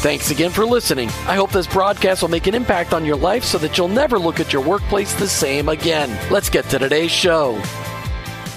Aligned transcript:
Thanks 0.00 0.30
again 0.30 0.52
for 0.52 0.64
listening. 0.64 1.08
I 1.26 1.34
hope 1.34 1.50
this 1.50 1.66
broadcast 1.66 2.22
will 2.22 2.28
make 2.28 2.46
an 2.46 2.54
impact 2.54 2.94
on 2.94 3.04
your 3.04 3.16
life 3.16 3.42
so 3.42 3.58
that 3.58 3.76
you'll 3.76 3.88
never 3.88 4.16
look 4.16 4.38
at 4.38 4.52
your 4.52 4.62
workplace 4.62 5.12
the 5.14 5.26
same 5.26 5.68
again. 5.68 6.16
Let's 6.30 6.48
get 6.48 6.66
to 6.66 6.78
today's 6.78 7.10
show. 7.10 7.60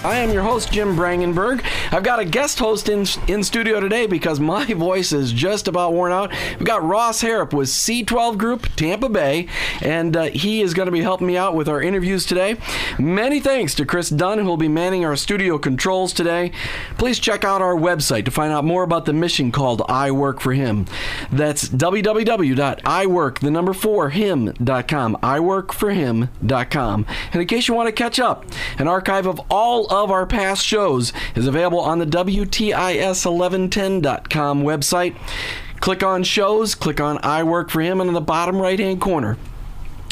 I 0.03 0.17
am 0.17 0.31
your 0.31 0.41
host, 0.41 0.71
Jim 0.71 0.95
Brangenberg. 0.95 1.63
I've 1.91 2.01
got 2.01 2.19
a 2.19 2.25
guest 2.25 2.57
host 2.57 2.89
in, 2.89 3.05
in 3.27 3.43
studio 3.43 3.79
today 3.79 4.07
because 4.07 4.39
my 4.39 4.65
voice 4.73 5.11
is 5.11 5.31
just 5.31 5.67
about 5.67 5.93
worn 5.93 6.11
out. 6.11 6.31
We've 6.57 6.67
got 6.67 6.83
Ross 6.83 7.21
Harrop 7.21 7.53
with 7.53 7.69
C12 7.69 8.35
Group, 8.35 8.67
Tampa 8.75 9.09
Bay, 9.09 9.47
and 9.79 10.17
uh, 10.17 10.23
he 10.23 10.63
is 10.63 10.73
going 10.73 10.87
to 10.87 10.91
be 10.91 11.01
helping 11.01 11.27
me 11.27 11.37
out 11.37 11.53
with 11.53 11.69
our 11.69 11.79
interviews 11.79 12.25
today. 12.25 12.57
Many 12.97 13.39
thanks 13.39 13.75
to 13.75 13.85
Chris 13.85 14.09
Dunn, 14.09 14.39
who 14.39 14.45
will 14.45 14.57
be 14.57 14.67
manning 14.67 15.05
our 15.05 15.15
studio 15.15 15.59
controls 15.59 16.13
today. 16.13 16.51
Please 16.97 17.19
check 17.19 17.43
out 17.43 17.61
our 17.61 17.75
website 17.75 18.25
to 18.25 18.31
find 18.31 18.51
out 18.51 18.65
more 18.65 18.81
about 18.81 19.05
the 19.05 19.13
mission 19.13 19.51
called 19.51 19.83
I 19.87 20.09
Work 20.09 20.41
for 20.41 20.53
Him. 20.53 20.87
That's 21.31 21.69
www.iwork, 21.69 23.39
the 23.39 23.51
number 23.51 23.73
four, 23.73 24.09
him.com, 24.09 25.17
iworkforhim.com. 25.17 27.05
And 27.33 27.41
in 27.41 27.47
case 27.47 27.67
you 27.67 27.75
want 27.75 27.87
to 27.87 27.93
catch 27.93 28.19
up, 28.19 28.45
an 28.79 28.87
archive 28.87 29.27
of 29.27 29.39
all 29.51 29.90
of 29.91 30.09
our 30.09 30.25
past 30.25 30.65
shows 30.65 31.13
is 31.35 31.45
available 31.45 31.81
on 31.81 31.99
the 31.99 32.07
WTIS1110.com 32.07 34.63
website. 34.63 35.15
Click 35.81 36.01
on 36.01 36.23
shows, 36.23 36.73
click 36.73 37.01
on 37.01 37.19
I 37.23 37.43
Work 37.43 37.69
for 37.69 37.81
Him, 37.81 37.99
and 37.99 38.07
in 38.07 38.13
the 38.13 38.21
bottom 38.21 38.57
right 38.57 38.79
hand 38.79 39.01
corner, 39.01 39.37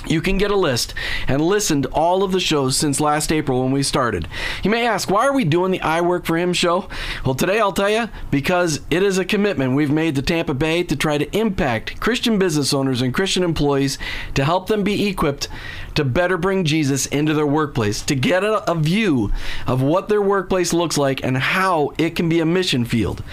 you 0.08 0.22
can 0.22 0.38
get 0.38 0.52
a 0.52 0.56
list 0.56 0.94
and 1.28 1.42
listen 1.42 1.82
to 1.82 1.90
all 1.90 2.24
of 2.24 2.32
the 2.32 2.40
shows 2.40 2.78
since 2.78 3.00
last 3.00 3.32
April 3.32 3.64
when 3.64 3.72
we 3.72 3.84
started. 3.84 4.28
You 4.64 4.72
may 4.72 4.88
ask, 4.88 5.10
why 5.10 5.28
are 5.28 5.34
we 5.34 5.46
doing 5.46 5.72
the 5.72 5.82
I 5.82 6.02
Work 6.02 6.26
for 6.26 6.38
Him 6.38 6.54
show? 6.54 6.88
Well, 7.26 7.36
today 7.36 7.60
I'll 7.60 7.74
tell 7.74 7.90
you 7.90 8.10
because 8.32 8.82
it 8.90 9.04
is 9.04 9.18
a 9.18 9.26
commitment 9.26 9.76
we've 9.76 9.92
made 9.92 10.16
to 10.16 10.22
Tampa 10.22 10.54
Bay 10.54 10.84
to 10.84 10.96
try 10.96 11.18
to 11.18 11.38
impact 11.38 12.00
Christian 12.00 12.40
business 12.40 12.74
owners 12.74 13.02
and 13.02 13.14
Christian 13.14 13.44
employees 13.44 13.98
to 14.36 14.46
help 14.46 14.68
them 14.68 14.84
be 14.84 15.08
equipped 15.08 15.48
to 15.96 16.06
better 16.06 16.38
bring 16.38 16.64
Jesus 16.64 17.06
into 17.08 17.34
their 17.34 17.48
workplace, 17.48 18.02
to 18.04 18.16
get 18.16 18.44
a, 18.44 18.70
a 18.72 18.76
view 18.76 19.32
of 19.68 19.82
what 19.82 20.08
their 20.08 20.22
workplace 20.22 20.74
looks 20.74 20.98
like 20.98 21.24
and 21.24 21.38
how 21.38 21.92
it 21.98 22.16
can 22.16 22.30
be 22.30 22.40
a 22.40 22.46
mission 22.46 22.86
field. 22.86 23.24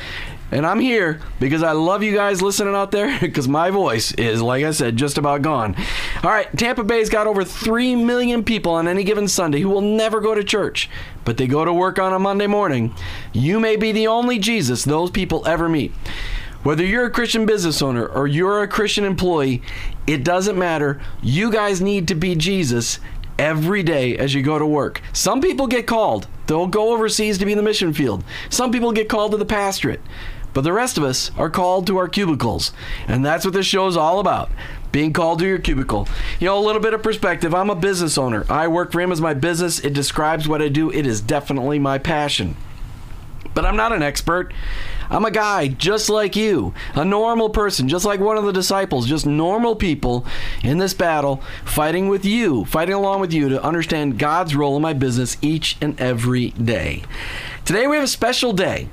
And 0.52 0.64
I'm 0.64 0.78
here 0.78 1.20
because 1.40 1.62
I 1.62 1.72
love 1.72 2.02
you 2.02 2.14
guys 2.14 2.40
listening 2.40 2.74
out 2.74 2.92
there 2.92 3.18
because 3.20 3.48
my 3.48 3.70
voice 3.70 4.12
is, 4.12 4.40
like 4.40 4.64
I 4.64 4.70
said, 4.70 4.96
just 4.96 5.18
about 5.18 5.42
gone. 5.42 5.74
All 6.22 6.30
right, 6.30 6.48
Tampa 6.56 6.84
Bay's 6.84 7.08
got 7.08 7.26
over 7.26 7.44
3 7.44 7.96
million 7.96 8.44
people 8.44 8.72
on 8.72 8.86
any 8.86 9.04
given 9.04 9.28
Sunday 9.28 9.60
who 9.60 9.68
will 9.68 9.80
never 9.80 10.20
go 10.20 10.34
to 10.34 10.44
church, 10.44 10.88
but 11.24 11.36
they 11.36 11.46
go 11.46 11.64
to 11.64 11.72
work 11.72 11.98
on 11.98 12.12
a 12.12 12.18
Monday 12.18 12.46
morning. 12.46 12.94
You 13.32 13.58
may 13.58 13.76
be 13.76 13.92
the 13.92 14.06
only 14.06 14.38
Jesus 14.38 14.84
those 14.84 15.10
people 15.10 15.46
ever 15.46 15.68
meet. 15.68 15.92
Whether 16.62 16.84
you're 16.84 17.06
a 17.06 17.10
Christian 17.10 17.46
business 17.46 17.80
owner 17.80 18.06
or 18.06 18.26
you're 18.26 18.62
a 18.62 18.68
Christian 18.68 19.04
employee, 19.04 19.62
it 20.06 20.24
doesn't 20.24 20.58
matter. 20.58 21.00
You 21.22 21.52
guys 21.52 21.80
need 21.80 22.08
to 22.08 22.14
be 22.14 22.34
Jesus 22.34 22.98
every 23.38 23.82
day 23.82 24.16
as 24.16 24.34
you 24.34 24.42
go 24.42 24.58
to 24.58 24.66
work. 24.66 25.00
Some 25.12 25.40
people 25.40 25.66
get 25.66 25.86
called. 25.86 26.26
They'll 26.46 26.66
go 26.66 26.92
overseas 26.92 27.38
to 27.38 27.46
be 27.46 27.52
in 27.52 27.58
the 27.58 27.62
mission 27.62 27.92
field. 27.92 28.24
Some 28.48 28.72
people 28.72 28.92
get 28.92 29.08
called 29.08 29.32
to 29.32 29.36
the 29.36 29.44
pastorate. 29.44 30.00
But 30.56 30.64
the 30.64 30.72
rest 30.72 30.96
of 30.96 31.04
us 31.04 31.30
are 31.36 31.50
called 31.50 31.86
to 31.86 31.98
our 31.98 32.08
cubicles. 32.08 32.72
And 33.06 33.22
that's 33.22 33.44
what 33.44 33.52
this 33.52 33.66
show 33.66 33.88
is 33.88 33.96
all 33.98 34.20
about 34.20 34.50
being 34.90 35.12
called 35.12 35.40
to 35.40 35.46
your 35.46 35.58
cubicle. 35.58 36.08
You 36.40 36.46
know, 36.46 36.58
a 36.58 36.64
little 36.64 36.80
bit 36.80 36.94
of 36.94 37.02
perspective. 37.02 37.54
I'm 37.54 37.68
a 37.68 37.74
business 37.74 38.16
owner. 38.16 38.46
I 38.48 38.66
work 38.66 38.90
for 38.90 39.02
him 39.02 39.12
as 39.12 39.20
my 39.20 39.34
business. 39.34 39.80
It 39.80 39.92
describes 39.92 40.48
what 40.48 40.62
I 40.62 40.68
do, 40.68 40.90
it 40.90 41.06
is 41.06 41.20
definitely 41.20 41.78
my 41.78 41.98
passion. 41.98 42.56
But 43.52 43.66
I'm 43.66 43.76
not 43.76 43.92
an 43.92 44.02
expert. 44.02 44.54
I'm 45.10 45.26
a 45.26 45.30
guy 45.30 45.68
just 45.68 46.08
like 46.08 46.36
you, 46.36 46.72
a 46.94 47.04
normal 47.04 47.50
person, 47.50 47.86
just 47.86 48.06
like 48.06 48.20
one 48.20 48.38
of 48.38 48.44
the 48.44 48.52
disciples, 48.52 49.06
just 49.06 49.26
normal 49.26 49.76
people 49.76 50.24
in 50.64 50.78
this 50.78 50.94
battle, 50.94 51.42
fighting 51.66 52.08
with 52.08 52.24
you, 52.24 52.64
fighting 52.64 52.94
along 52.94 53.20
with 53.20 53.32
you 53.34 53.50
to 53.50 53.62
understand 53.62 54.18
God's 54.18 54.56
role 54.56 54.76
in 54.76 54.82
my 54.82 54.94
business 54.94 55.36
each 55.42 55.76
and 55.82 56.00
every 56.00 56.52
day. 56.52 57.02
Today 57.66 57.86
we 57.86 57.96
have 57.96 58.06
a 58.06 58.08
special 58.08 58.54
day. 58.54 58.88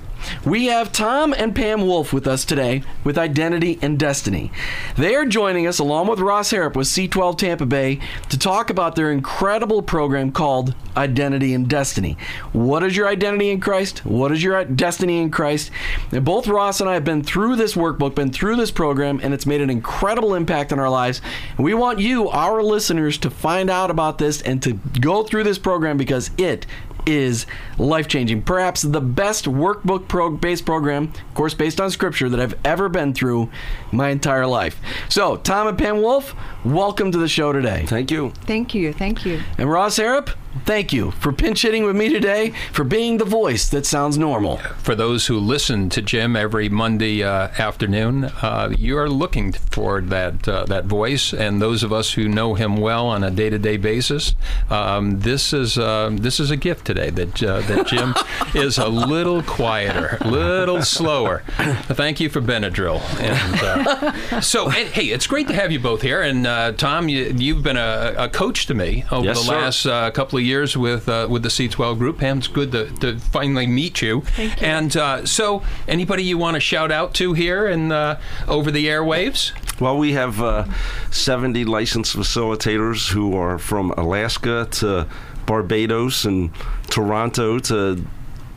We 0.45 0.65
have 0.65 0.91
Tom 0.91 1.33
and 1.33 1.55
Pam 1.55 1.81
Wolf 1.81 2.13
with 2.13 2.27
us 2.27 2.45
today 2.45 2.83
with 3.03 3.17
Identity 3.17 3.79
and 3.81 3.97
Destiny. 3.97 4.51
They 4.97 5.15
are 5.15 5.25
joining 5.25 5.67
us 5.67 5.79
along 5.79 6.07
with 6.07 6.19
Ross 6.19 6.51
Harrop 6.51 6.75
with 6.75 6.87
C12 6.87 7.37
Tampa 7.37 7.65
Bay 7.65 7.99
to 8.29 8.37
talk 8.37 8.69
about 8.69 8.95
their 8.95 9.11
incredible 9.11 9.81
program 9.81 10.31
called 10.31 10.75
Identity 10.95 11.53
and 11.53 11.67
Destiny. 11.67 12.17
What 12.51 12.83
is 12.83 12.95
your 12.95 13.07
identity 13.07 13.49
in 13.49 13.59
Christ? 13.59 14.05
What 14.05 14.31
is 14.31 14.43
your 14.43 14.63
destiny 14.65 15.19
in 15.19 15.31
Christ? 15.31 15.71
And 16.11 16.23
both 16.23 16.47
Ross 16.47 16.81
and 16.81 16.89
I 16.89 16.93
have 16.93 17.05
been 17.05 17.23
through 17.23 17.55
this 17.55 17.73
workbook, 17.73 18.15
been 18.15 18.31
through 18.31 18.57
this 18.57 18.71
program, 18.71 19.19
and 19.23 19.33
it's 19.33 19.45
made 19.45 19.61
an 19.61 19.69
incredible 19.69 20.33
impact 20.35 20.71
on 20.71 20.79
our 20.79 20.89
lives. 20.89 21.21
We 21.57 21.73
want 21.73 21.99
you, 21.99 22.29
our 22.29 22.61
listeners, 22.61 23.17
to 23.19 23.29
find 23.29 23.69
out 23.69 23.89
about 23.89 24.17
this 24.17 24.41
and 24.41 24.61
to 24.63 24.73
go 24.99 25.23
through 25.23 25.43
this 25.43 25.57
program 25.57 25.97
because 25.97 26.29
it 26.37 26.65
is 27.05 27.45
life 27.77 28.07
changing. 28.07 28.41
Perhaps 28.41 28.81
the 28.81 29.01
best 29.01 29.45
workbook 29.45 30.07
pro- 30.07 30.29
based 30.29 30.65
program, 30.65 31.13
of 31.29 31.33
course, 31.35 31.53
based 31.53 31.79
on 31.79 31.91
scripture, 31.91 32.29
that 32.29 32.39
I've 32.39 32.55
ever 32.65 32.89
been 32.89 33.13
through 33.13 33.49
my 33.91 34.09
entire 34.09 34.47
life. 34.47 34.79
So, 35.09 35.37
Tom 35.37 35.67
and 35.67 35.77
Pam 35.77 36.01
Wolf, 36.01 36.35
welcome 36.63 37.11
to 37.11 37.17
the 37.17 37.27
show 37.27 37.51
today. 37.51 37.85
Thank 37.87 38.11
you. 38.11 38.31
Thank 38.45 38.73
you. 38.73 38.93
Thank 38.93 39.25
you. 39.25 39.41
And 39.57 39.69
Ross 39.69 39.97
Harrop, 39.97 40.29
thank 40.65 40.93
you 40.93 41.11
for 41.11 41.31
pinch 41.31 41.61
hitting 41.61 41.83
with 41.83 41.95
me 41.95 42.09
today, 42.09 42.53
for 42.71 42.83
being 42.83 43.17
the 43.17 43.25
voice 43.25 43.69
that 43.69 43.85
sounds 43.85 44.17
normal. 44.17 44.57
For 44.77 44.95
those 44.95 45.27
who 45.27 45.39
listen 45.39 45.89
to 45.89 46.01
Jim 46.01 46.35
every 46.35 46.69
Monday 46.69 47.23
uh, 47.23 47.49
afternoon, 47.57 48.25
uh, 48.25 48.73
you 48.77 48.97
are 48.97 49.09
looking 49.09 49.51
for 49.53 50.01
that 50.01 50.47
uh, 50.47 50.65
that 50.65 50.85
voice, 50.85 51.33
and 51.33 51.61
those 51.61 51.83
of 51.83 51.91
us 51.91 52.13
who 52.13 52.27
know 52.27 52.53
him 52.53 52.77
well 52.77 53.07
on 53.07 53.23
a 53.23 53.31
day-to-day 53.31 53.77
basis, 53.77 54.35
um, 54.69 55.19
this 55.21 55.53
is 55.53 55.77
uh, 55.77 56.09
this 56.13 56.39
is 56.39 56.51
a 56.51 56.57
gift 56.57 56.85
today 56.85 57.09
that 57.09 57.43
uh, 57.43 57.61
that 57.61 57.87
Jim 57.87 58.13
is 58.55 58.77
a 58.77 58.87
little 58.87 59.41
quieter, 59.43 60.17
a 60.21 60.27
little 60.27 60.81
slower. 60.81 61.43
Thank 61.57 62.19
you 62.19 62.29
for 62.29 62.41
Benadryl. 62.41 63.01
And, 63.19 63.61
uh, 63.61 64.41
so, 64.41 64.69
and, 64.69 64.89
hey, 64.89 65.05
it's 65.05 65.27
great 65.27 65.47
to 65.47 65.53
have 65.53 65.71
you 65.71 65.79
both 65.79 66.01
here. 66.01 66.21
And 66.21 66.77
Tom, 66.77 67.09
you, 67.09 67.53
have 67.55 67.63
been 67.63 67.77
a, 67.77 68.15
a, 68.17 68.29
coach 68.29 68.65
to 68.67 68.73
me 68.73 69.05
over 69.11 69.25
yes, 69.25 69.45
the 69.45 69.51
last 69.51 69.83
couple 70.13 70.39
of 70.39 70.42
years 70.43 70.77
with 70.77 71.09
uh, 71.09 71.27
with 71.29 71.43
the 71.43 71.49
C12 71.49 71.97
group. 71.97 72.19
Pam, 72.19 72.39
it's 72.39 72.47
good 72.47 72.71
to, 72.71 72.91
to 72.99 73.19
finally 73.19 73.67
meet 73.67 74.01
you. 74.01 74.21
Thank 74.21 74.61
you. 74.61 74.67
And 74.67 74.95
uh, 74.95 75.25
so, 75.25 75.63
anybody 75.87 76.23
you 76.23 76.37
want 76.37 76.55
to 76.55 76.61
shout 76.61 76.91
out 76.91 77.13
to 77.15 77.33
here 77.33 77.67
and 77.67 77.91
uh, 77.91 78.17
over 78.47 78.71
the 78.71 78.87
airwaves? 78.87 79.51
Well, 79.79 79.97
we 79.97 80.13
have 80.13 80.41
uh, 80.41 80.65
70 81.11 81.65
licensed 81.65 82.15
facilitators 82.15 83.11
who 83.11 83.35
are 83.35 83.57
from 83.57 83.91
Alaska 83.91 84.67
to 84.71 85.07
Barbados 85.45 86.25
and 86.25 86.51
Toronto 86.89 87.59
to 87.59 88.05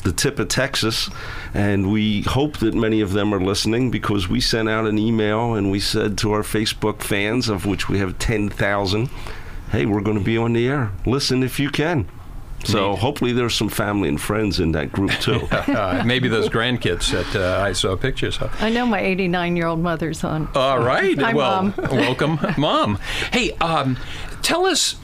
the 0.07 0.13
tip 0.13 0.39
of 0.39 0.49
Texas. 0.49 1.11
And 1.53 1.93
we 1.93 2.23
hope 2.23 2.59
that 2.59 2.75
many 2.75 3.01
of 3.01 3.13
them 3.13 3.35
are 3.35 3.41
listening 3.41 3.91
because 3.91 4.29
we 4.29 4.41
sent 4.41 4.69
out 4.69 4.87
an 4.87 4.99
email 4.99 5.55
and 5.55 5.71
we 5.71 5.81
said 5.81 6.17
to 6.19 6.33
our 6.33 6.43
Facebook 6.43 7.03
fans, 7.03 7.49
of 7.49 7.67
which 7.67 7.89
we 7.89 7.99
have 7.99 8.19
10,000, 8.19 9.11
hey, 9.71 9.87
we're 9.87 10.01
going 10.01 10.19
to 10.19 10.25
be 10.25 10.37
on 10.37 10.53
the 10.53 10.69
air. 10.69 10.93
Listen 11.05 11.43
if 11.43 11.59
you 11.59 11.71
can. 11.71 12.09
So 12.65 12.93
Neat. 12.93 12.99
hopefully 12.99 13.33
there's 13.33 13.55
some 13.55 13.69
family 13.69 14.09
and 14.09 14.21
friends 14.21 14.59
in 14.61 14.73
that 14.73 14.93
group 14.93 15.13
too. 15.13 15.47
uh, 15.51 16.03
maybe 16.05 16.29
those 16.29 16.49
grandkids 16.49 17.11
that 17.13 17.37
uh, 17.37 17.63
I 17.63 17.73
saw 17.73 17.97
pictures 17.97 18.39
of. 18.39 18.51
I 18.61 18.71
know 18.71 18.87
my 18.87 19.01
89 19.01 19.57
year 19.57 19.67
old 19.67 19.81
mother's 19.81 20.25
on. 20.25 20.49
All 20.55 20.81
right. 20.81 21.19
Hi, 21.19 21.33
well, 21.33 21.63
Mom. 21.63 21.75
welcome, 21.91 22.39
Mom. 22.57 22.99
Hey, 23.33 23.53
um, 23.59 23.99
tell 24.43 24.67
us 24.67 24.97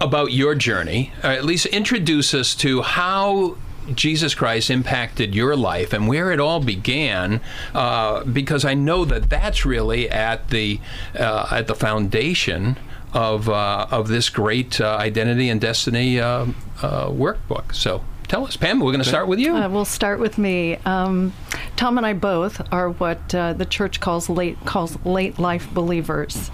about 0.00 0.32
your 0.32 0.54
journey, 0.54 1.12
or 1.22 1.30
at 1.30 1.44
least 1.44 1.66
introduce 1.66 2.34
us 2.34 2.54
to 2.56 2.82
how 2.82 3.56
Jesus 3.94 4.34
Christ 4.34 4.70
impacted 4.70 5.34
your 5.34 5.56
life 5.56 5.92
and 5.92 6.08
where 6.08 6.30
it 6.32 6.40
all 6.40 6.60
began, 6.60 7.40
uh, 7.74 8.24
because 8.24 8.64
I 8.64 8.74
know 8.74 9.04
that 9.04 9.28
that's 9.28 9.64
really 9.64 10.08
at 10.08 10.48
the 10.48 10.80
uh, 11.18 11.48
at 11.50 11.66
the 11.66 11.74
foundation 11.74 12.76
of 13.12 13.48
uh, 13.48 13.86
of 13.90 14.08
this 14.08 14.28
great 14.30 14.80
uh, 14.80 14.96
identity 14.96 15.48
and 15.48 15.60
destiny 15.60 16.20
uh, 16.20 16.46
uh, 16.82 17.08
workbook. 17.08 17.74
So. 17.74 18.04
Tell 18.28 18.46
us, 18.46 18.56
Pam. 18.56 18.80
We're 18.80 18.92
going 18.92 19.02
to 19.02 19.08
start 19.08 19.28
with 19.28 19.40
you. 19.40 19.54
Uh, 19.54 19.68
we'll 19.68 19.84
start 19.84 20.18
with 20.18 20.38
me. 20.38 20.76
Um, 20.86 21.34
Tom 21.76 21.98
and 21.98 22.06
I 22.06 22.14
both 22.14 22.62
are 22.72 22.88
what 22.88 23.34
uh, 23.34 23.52
the 23.52 23.66
church 23.66 24.00
calls 24.00 24.30
late 24.30 24.56
calls 24.64 24.96
late 25.04 25.38
life 25.38 25.68
believers. 25.74 26.50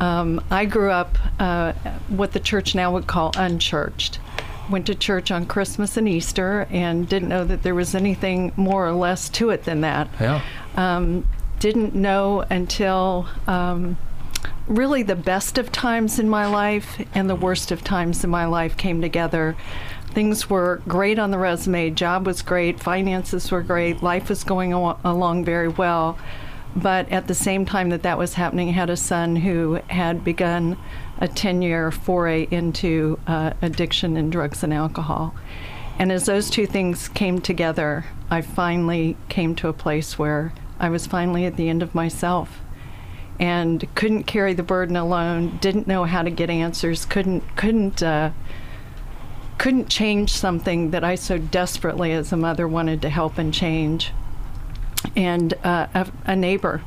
Um, 0.00 0.42
I 0.50 0.64
grew 0.64 0.90
up 0.90 1.18
uh, 1.38 1.72
what 2.08 2.32
the 2.32 2.40
church 2.40 2.74
now 2.74 2.92
would 2.92 3.06
call 3.06 3.32
unchurched. 3.36 4.18
Went 4.70 4.86
to 4.86 4.94
church 4.94 5.30
on 5.30 5.44
Christmas 5.44 5.98
and 5.98 6.08
Easter 6.08 6.66
and 6.70 7.06
didn't 7.06 7.28
know 7.28 7.44
that 7.44 7.64
there 7.64 7.74
was 7.74 7.94
anything 7.94 8.52
more 8.56 8.86
or 8.86 8.92
less 8.92 9.28
to 9.30 9.50
it 9.50 9.64
than 9.64 9.82
that. 9.82 10.08
Yeah. 10.18 10.40
Um, 10.76 11.26
didn't 11.58 11.94
know 11.94 12.46
until 12.48 13.28
um, 13.46 13.98
really 14.66 15.02
the 15.02 15.16
best 15.16 15.58
of 15.58 15.72
times 15.72 16.18
in 16.18 16.28
my 16.28 16.46
life 16.46 17.04
and 17.14 17.28
the 17.28 17.34
worst 17.34 17.70
of 17.70 17.82
times 17.82 18.22
in 18.24 18.30
my 18.30 18.46
life 18.46 18.76
came 18.76 19.00
together. 19.00 19.56
Things 20.12 20.50
were 20.50 20.82
great 20.88 21.18
on 21.18 21.30
the 21.30 21.38
resume, 21.38 21.90
job 21.90 22.26
was 22.26 22.42
great, 22.42 22.80
finances 22.80 23.50
were 23.50 23.62
great, 23.62 24.02
life 24.02 24.28
was 24.28 24.44
going 24.44 24.72
al- 24.72 24.98
along 25.04 25.44
very 25.44 25.68
well. 25.68 26.18
But 26.74 27.10
at 27.10 27.26
the 27.26 27.34
same 27.34 27.64
time 27.64 27.90
that 27.90 28.02
that 28.02 28.18
was 28.18 28.34
happening, 28.34 28.68
I 28.68 28.72
had 28.72 28.90
a 28.90 28.96
son 28.96 29.36
who 29.36 29.80
had 29.88 30.24
begun 30.24 30.76
a 31.18 31.28
10 31.28 31.62
year 31.62 31.90
foray 31.90 32.46
into 32.50 33.18
uh, 33.26 33.52
addiction 33.60 34.16
and 34.16 34.30
drugs 34.30 34.62
and 34.62 34.72
alcohol. 34.72 35.34
And 35.98 36.10
as 36.10 36.26
those 36.26 36.48
two 36.48 36.66
things 36.66 37.08
came 37.08 37.40
together, 37.40 38.06
I 38.30 38.40
finally 38.40 39.16
came 39.28 39.54
to 39.56 39.68
a 39.68 39.72
place 39.72 40.18
where 40.18 40.52
I 40.78 40.88
was 40.88 41.06
finally 41.06 41.44
at 41.44 41.56
the 41.56 41.68
end 41.68 41.82
of 41.82 41.94
myself 41.94 42.60
and 43.40 43.92
couldn't 43.94 44.24
carry 44.24 44.52
the 44.52 44.62
burden 44.62 44.96
alone, 44.96 45.58
didn't 45.62 45.88
know 45.88 46.04
how 46.04 46.22
to 46.22 46.30
get 46.30 46.50
answers, 46.50 47.06
couldn't 47.06 47.56
couldn't 47.56 48.02
uh, 48.02 48.30
couldn't 49.56 49.88
change 49.88 50.30
something 50.30 50.90
that 50.90 51.02
I 51.02 51.14
so 51.14 51.38
desperately 51.38 52.12
as 52.12 52.32
a 52.32 52.36
mother 52.36 52.68
wanted 52.68 53.02
to 53.02 53.08
help 53.08 53.38
and 53.38 53.52
change. 53.52 54.12
And 55.16 55.54
uh, 55.64 55.86
a, 55.94 56.08
a 56.26 56.36
neighbor 56.36 56.82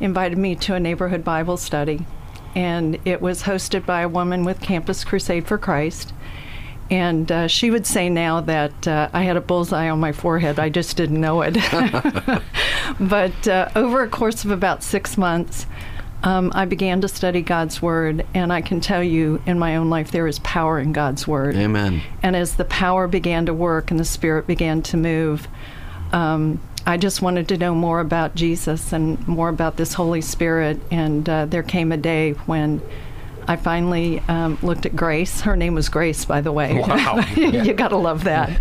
invited 0.00 0.38
me 0.38 0.54
to 0.54 0.74
a 0.74 0.80
neighborhood 0.80 1.24
Bible 1.24 1.56
study, 1.56 2.06
and 2.54 2.98
it 3.04 3.20
was 3.20 3.42
hosted 3.42 3.84
by 3.84 4.02
a 4.02 4.08
woman 4.08 4.44
with 4.44 4.60
Campus 4.60 5.02
Crusade 5.02 5.48
for 5.48 5.58
Christ. 5.58 6.12
And 6.90 7.30
uh, 7.30 7.48
she 7.48 7.70
would 7.70 7.86
say 7.86 8.08
now 8.08 8.40
that 8.40 8.88
uh, 8.88 9.10
I 9.12 9.22
had 9.22 9.36
a 9.36 9.40
bullseye 9.40 9.90
on 9.90 10.00
my 10.00 10.12
forehead. 10.12 10.58
I 10.58 10.68
just 10.70 10.96
didn't 10.96 11.20
know 11.20 11.42
it. 11.42 11.54
but 13.00 13.48
uh, 13.48 13.68
over 13.76 14.02
a 14.02 14.08
course 14.08 14.44
of 14.44 14.50
about 14.50 14.82
six 14.82 15.18
months, 15.18 15.66
um, 16.22 16.50
I 16.54 16.64
began 16.64 17.00
to 17.02 17.08
study 17.08 17.42
God's 17.42 17.82
Word. 17.82 18.26
And 18.34 18.52
I 18.52 18.62
can 18.62 18.80
tell 18.80 19.02
you 19.02 19.42
in 19.46 19.58
my 19.58 19.76
own 19.76 19.90
life, 19.90 20.10
there 20.10 20.26
is 20.26 20.38
power 20.40 20.78
in 20.78 20.92
God's 20.92 21.28
Word. 21.28 21.56
Amen. 21.56 22.02
And 22.22 22.34
as 22.34 22.56
the 22.56 22.64
power 22.64 23.06
began 23.06 23.46
to 23.46 23.54
work 23.54 23.90
and 23.90 24.00
the 24.00 24.04
Spirit 24.04 24.46
began 24.46 24.82
to 24.82 24.96
move, 24.96 25.46
um, 26.12 26.60
I 26.86 26.96
just 26.96 27.20
wanted 27.20 27.48
to 27.48 27.58
know 27.58 27.74
more 27.74 28.00
about 28.00 28.34
Jesus 28.34 28.94
and 28.94 29.26
more 29.28 29.50
about 29.50 29.76
this 29.76 29.92
Holy 29.92 30.22
Spirit. 30.22 30.80
And 30.90 31.28
uh, 31.28 31.44
there 31.44 31.62
came 31.62 31.92
a 31.92 31.98
day 31.98 32.32
when 32.32 32.80
I 33.48 33.56
finally 33.56 34.20
um, 34.28 34.58
looked 34.62 34.86
at 34.86 34.94
Grace. 34.94 35.40
Her 35.40 35.56
name 35.56 35.74
was 35.74 35.88
Grace, 35.88 36.24
by 36.24 36.40
the 36.40 36.52
way. 36.52 36.74
Wow. 36.74 37.24
you 37.36 37.72
got 37.72 37.88
to 37.88 37.96
love 37.96 38.24
that. 38.24 38.60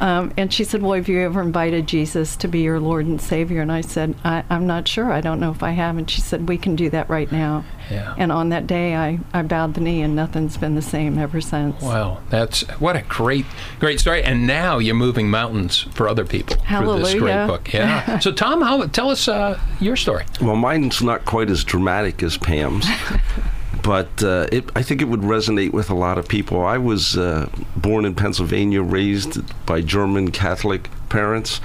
Um, 0.00 0.32
and 0.36 0.52
she 0.52 0.64
said, 0.64 0.82
Well, 0.82 0.94
have 0.94 1.08
you 1.08 1.20
ever 1.20 1.40
invited 1.40 1.86
Jesus 1.86 2.36
to 2.36 2.48
be 2.48 2.60
your 2.60 2.80
Lord 2.80 3.06
and 3.06 3.20
Savior? 3.20 3.60
And 3.60 3.70
I 3.70 3.80
said, 3.80 4.14
I, 4.24 4.44
I'm 4.50 4.66
not 4.66 4.88
sure. 4.88 5.12
I 5.12 5.20
don't 5.20 5.40
know 5.40 5.50
if 5.50 5.62
I 5.62 5.70
have. 5.70 5.96
And 5.96 6.10
she 6.10 6.20
said, 6.20 6.48
We 6.48 6.58
can 6.58 6.74
do 6.74 6.90
that 6.90 7.08
right 7.08 7.30
now. 7.30 7.64
Yeah. 7.90 8.14
And 8.16 8.32
on 8.32 8.48
that 8.48 8.66
day, 8.66 8.96
I, 8.96 9.20
I 9.32 9.42
bowed 9.42 9.74
the 9.74 9.80
knee, 9.80 10.02
and 10.02 10.16
nothing's 10.16 10.56
been 10.56 10.74
the 10.74 10.82
same 10.82 11.18
ever 11.18 11.40
since. 11.40 11.80
Wow, 11.82 12.22
that's 12.30 12.62
what 12.80 12.96
a 12.96 13.02
great, 13.02 13.44
great 13.78 14.00
story. 14.00 14.22
And 14.22 14.46
now 14.46 14.78
you're 14.78 14.94
moving 14.94 15.30
mountains 15.30 15.82
for 15.92 16.08
other 16.08 16.24
people 16.24 16.56
through 16.56 16.98
this 16.98 17.14
great 17.14 17.46
book. 17.46 17.72
Yeah. 17.72 18.18
so, 18.20 18.32
Tom, 18.32 18.62
how, 18.62 18.86
tell 18.86 19.10
us 19.10 19.28
uh, 19.28 19.60
your 19.80 19.96
story. 19.96 20.24
Well, 20.40 20.56
mine's 20.56 21.02
not 21.02 21.24
quite 21.24 21.50
as 21.50 21.62
dramatic 21.62 22.22
as 22.22 22.38
Pam's, 22.38 22.86
but 23.84 24.22
uh, 24.22 24.46
it, 24.50 24.64
I 24.74 24.82
think 24.82 25.02
it 25.02 25.04
would 25.04 25.20
resonate 25.20 25.72
with 25.72 25.90
a 25.90 25.94
lot 25.94 26.16
of 26.16 26.26
people. 26.26 26.64
I 26.64 26.78
was 26.78 27.18
uh, 27.18 27.50
born 27.76 28.06
in 28.06 28.14
Pennsylvania, 28.14 28.82
raised 28.82 29.42
by 29.66 29.82
German 29.82 30.30
Catholic 30.30 30.88
parents. 31.10 31.60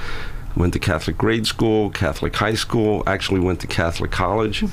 Went 0.58 0.74
to 0.74 0.80
Catholic 0.80 1.18
grade 1.18 1.48
school, 1.48 1.90
Catholic 1.92 2.36
high 2.36 2.56
school, 2.56 3.04
actually 3.08 3.40
went 3.40 3.62
to 3.62 3.68
Catholic 3.68 4.12
college, 4.12 4.66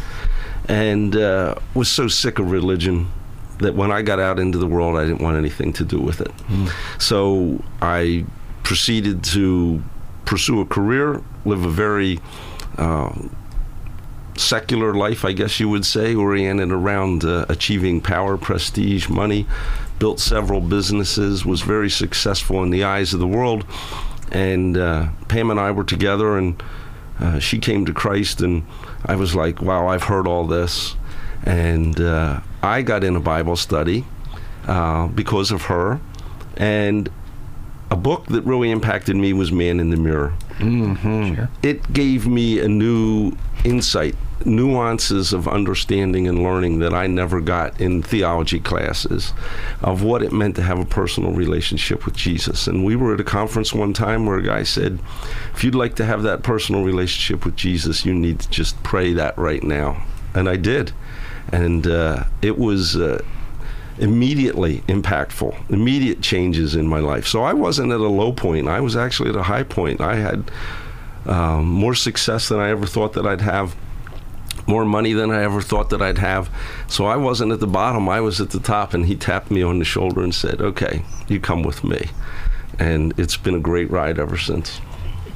and 0.69 1.14
uh, 1.14 1.54
was 1.75 1.88
so 1.88 2.08
sick 2.08 2.40
of 2.40 2.50
religion 2.50 3.08
that 3.60 3.75
when 3.75 3.92
I 3.92 4.02
got 4.02 4.19
out 4.19 4.40
into 4.40 4.58
the 4.58 4.66
world, 4.66 4.96
I 4.96 5.04
didn't 5.04 5.20
want 5.22 5.37
anything 5.37 5.72
to 5.75 5.84
do 5.84 6.00
with 6.00 6.20
it. 6.20 6.32
So 6.99 7.62
I 7.81 8.25
proceeded 8.64 9.22
to 9.25 9.82
pursue 10.25 10.60
a 10.60 10.66
career, 10.66 11.22
live 11.44 11.64
a 11.64 11.70
very 11.70 12.19
uh, 12.76 13.12
secular 14.38 14.94
life, 14.94 15.25
I 15.25 15.33
guess 15.33 15.59
you 15.61 15.69
would 15.69 15.85
say, 15.85 16.15
oriented 16.15 16.71
around 16.73 17.25
uh, 17.25 17.47
achieving 17.49 18.00
power, 18.00 18.37
prestige, 18.37 19.09
money. 19.09 19.47
Built 19.99 20.21
several 20.21 20.61
businesses, 20.61 21.47
was 21.47 21.62
very 21.62 21.88
successful 21.88 22.62
in 22.62 22.71
the 22.71 22.85
eyes 22.85 23.15
of 23.15 23.21
the 23.21 23.27
world. 23.27 23.65
And 24.31 24.77
uh, 24.77 25.09
Pam 25.29 25.50
and 25.50 25.59
I 25.59 25.71
were 25.71 25.85
together, 25.85 26.37
and 26.37 26.62
uh, 27.19 27.38
she 27.38 27.59
came 27.59 27.87
to 27.87 27.94
Christ, 27.94 28.41
and 28.43 28.65
I 29.06 29.17
was 29.17 29.35
like, 29.35 29.62
wow, 29.62 29.87
I've 29.88 30.03
heard 30.05 30.27
all 30.27 30.47
this. 30.47 30.97
And 31.44 31.99
uh, 32.00 32.41
I 32.62 32.83
got 32.83 33.05
in 33.05 33.17
a 33.17 33.21
Bible 33.21 33.56
study 33.56 34.05
uh, 34.67 35.06
because 35.09 35.50
of 35.50 35.62
her. 35.62 36.00
And 36.56 37.09
a 37.91 37.97
book 37.97 38.27
that 38.27 38.43
really 38.43 38.71
impacted 38.71 39.15
me 39.17 39.33
was 39.33 39.53
Man 39.53 39.79
in 39.79 39.91
the 39.91 39.97
Mirror 39.97 40.35
Sure. 40.59 41.49
it 41.62 41.93
gave 41.93 42.27
me 42.27 42.59
a 42.59 42.67
new 42.69 43.33
insight, 43.65 44.17
nuances 44.44 45.33
of 45.33 45.49
understanding 45.49 46.29
and 46.29 46.43
learning 46.43 46.79
that 46.81 46.93
I 46.93 47.06
never 47.06 47.41
got 47.41 47.81
in 47.81 48.03
theology 48.03 48.61
classes 48.61 49.33
of 49.81 50.03
what 50.03 50.23
it 50.23 50.33
meant 50.33 50.56
to 50.56 50.62
have 50.62 50.79
a 50.79 50.85
personal 50.85 51.33
relationship 51.33 52.05
with 52.05 52.15
Jesus. 52.15 52.66
And 52.66 52.85
we 52.85 52.97
were 52.97 53.14
at 53.14 53.21
a 53.21 53.25
conference 53.25 53.73
one 53.73 53.93
time 53.93 54.26
where 54.26 54.38
a 54.38 54.43
guy 54.43 54.62
said, 54.62 54.99
if 55.55 55.64
you'd 55.64 55.75
like 55.75 55.97
to 55.97 56.05
have 56.05 56.23
that 56.25 56.43
personal 56.43 56.85
relationship 56.85 57.45
with 57.45 57.57
Jesus, 57.57 58.05
you 58.05 58.14
need 58.14 58.40
to 58.40 58.50
just 58.50 58.81
pray 58.83 59.12
that 59.14 59.37
right 59.38 59.62
now. 59.62 60.05
And 60.35 60.49
I 60.49 60.57
did. 60.57 60.93
And 61.52 61.87
uh, 61.87 62.25
it 62.43 62.59
was. 62.59 62.97
Uh, 62.97 63.23
immediately 63.99 64.81
impactful, 64.88 65.71
immediate 65.71 66.21
changes 66.21 66.75
in 66.75 66.87
my 66.87 66.99
life. 66.99 67.26
So 67.26 67.43
I 67.43 67.55
wasn't 67.55 67.93
at 67.93 68.00
a 68.00 68.09
low 68.09 68.31
point. 68.31 68.69
I 68.69 68.81
was 68.81 68.95
actually 68.95 69.31
at 69.31 69.37
a 69.37 69.45
high 69.45 69.62
point. 69.62 70.02
I 70.02 70.16
had 70.16 70.50
um, 71.25 71.64
more 71.64 71.95
success 71.95 72.49
than 72.49 72.61
I 72.61 72.69
ever 72.71 72.87
thought 72.87 73.14
that 73.14 73.26
I'd 73.26 73.40
have, 73.40 73.75
more 74.66 74.85
money 74.85 75.12
than 75.12 75.30
I 75.30 75.42
ever 75.42 75.62
thought 75.62 75.90
that 75.90 76.02
I'd 76.02 76.18
have. 76.18 76.50
So 76.88 77.06
I 77.06 77.16
wasn't 77.16 77.52
at 77.52 77.61
the 77.61 77.66
bottom. 77.66 78.08
I 78.08 78.20
was 78.20 78.40
at 78.40 78.50
the 78.50 78.61
top. 78.61 78.94
And 78.94 79.06
he 79.06 79.16
tapped 79.16 79.50
me 79.50 79.62
on 79.62 79.78
the 79.78 79.85
shoulder 79.85 80.23
and 80.23 80.35
said, 80.35 80.61
"Okay, 80.61 81.02
you 81.28 81.40
come 81.40 81.62
with 81.62 81.82
me." 81.85 82.11
And 82.78 83.14
it's 83.16 83.37
been 83.37 83.54
a 83.54 83.61
great 83.61 83.90
ride 83.90 84.18
ever 84.18 84.37
since. 84.37 84.80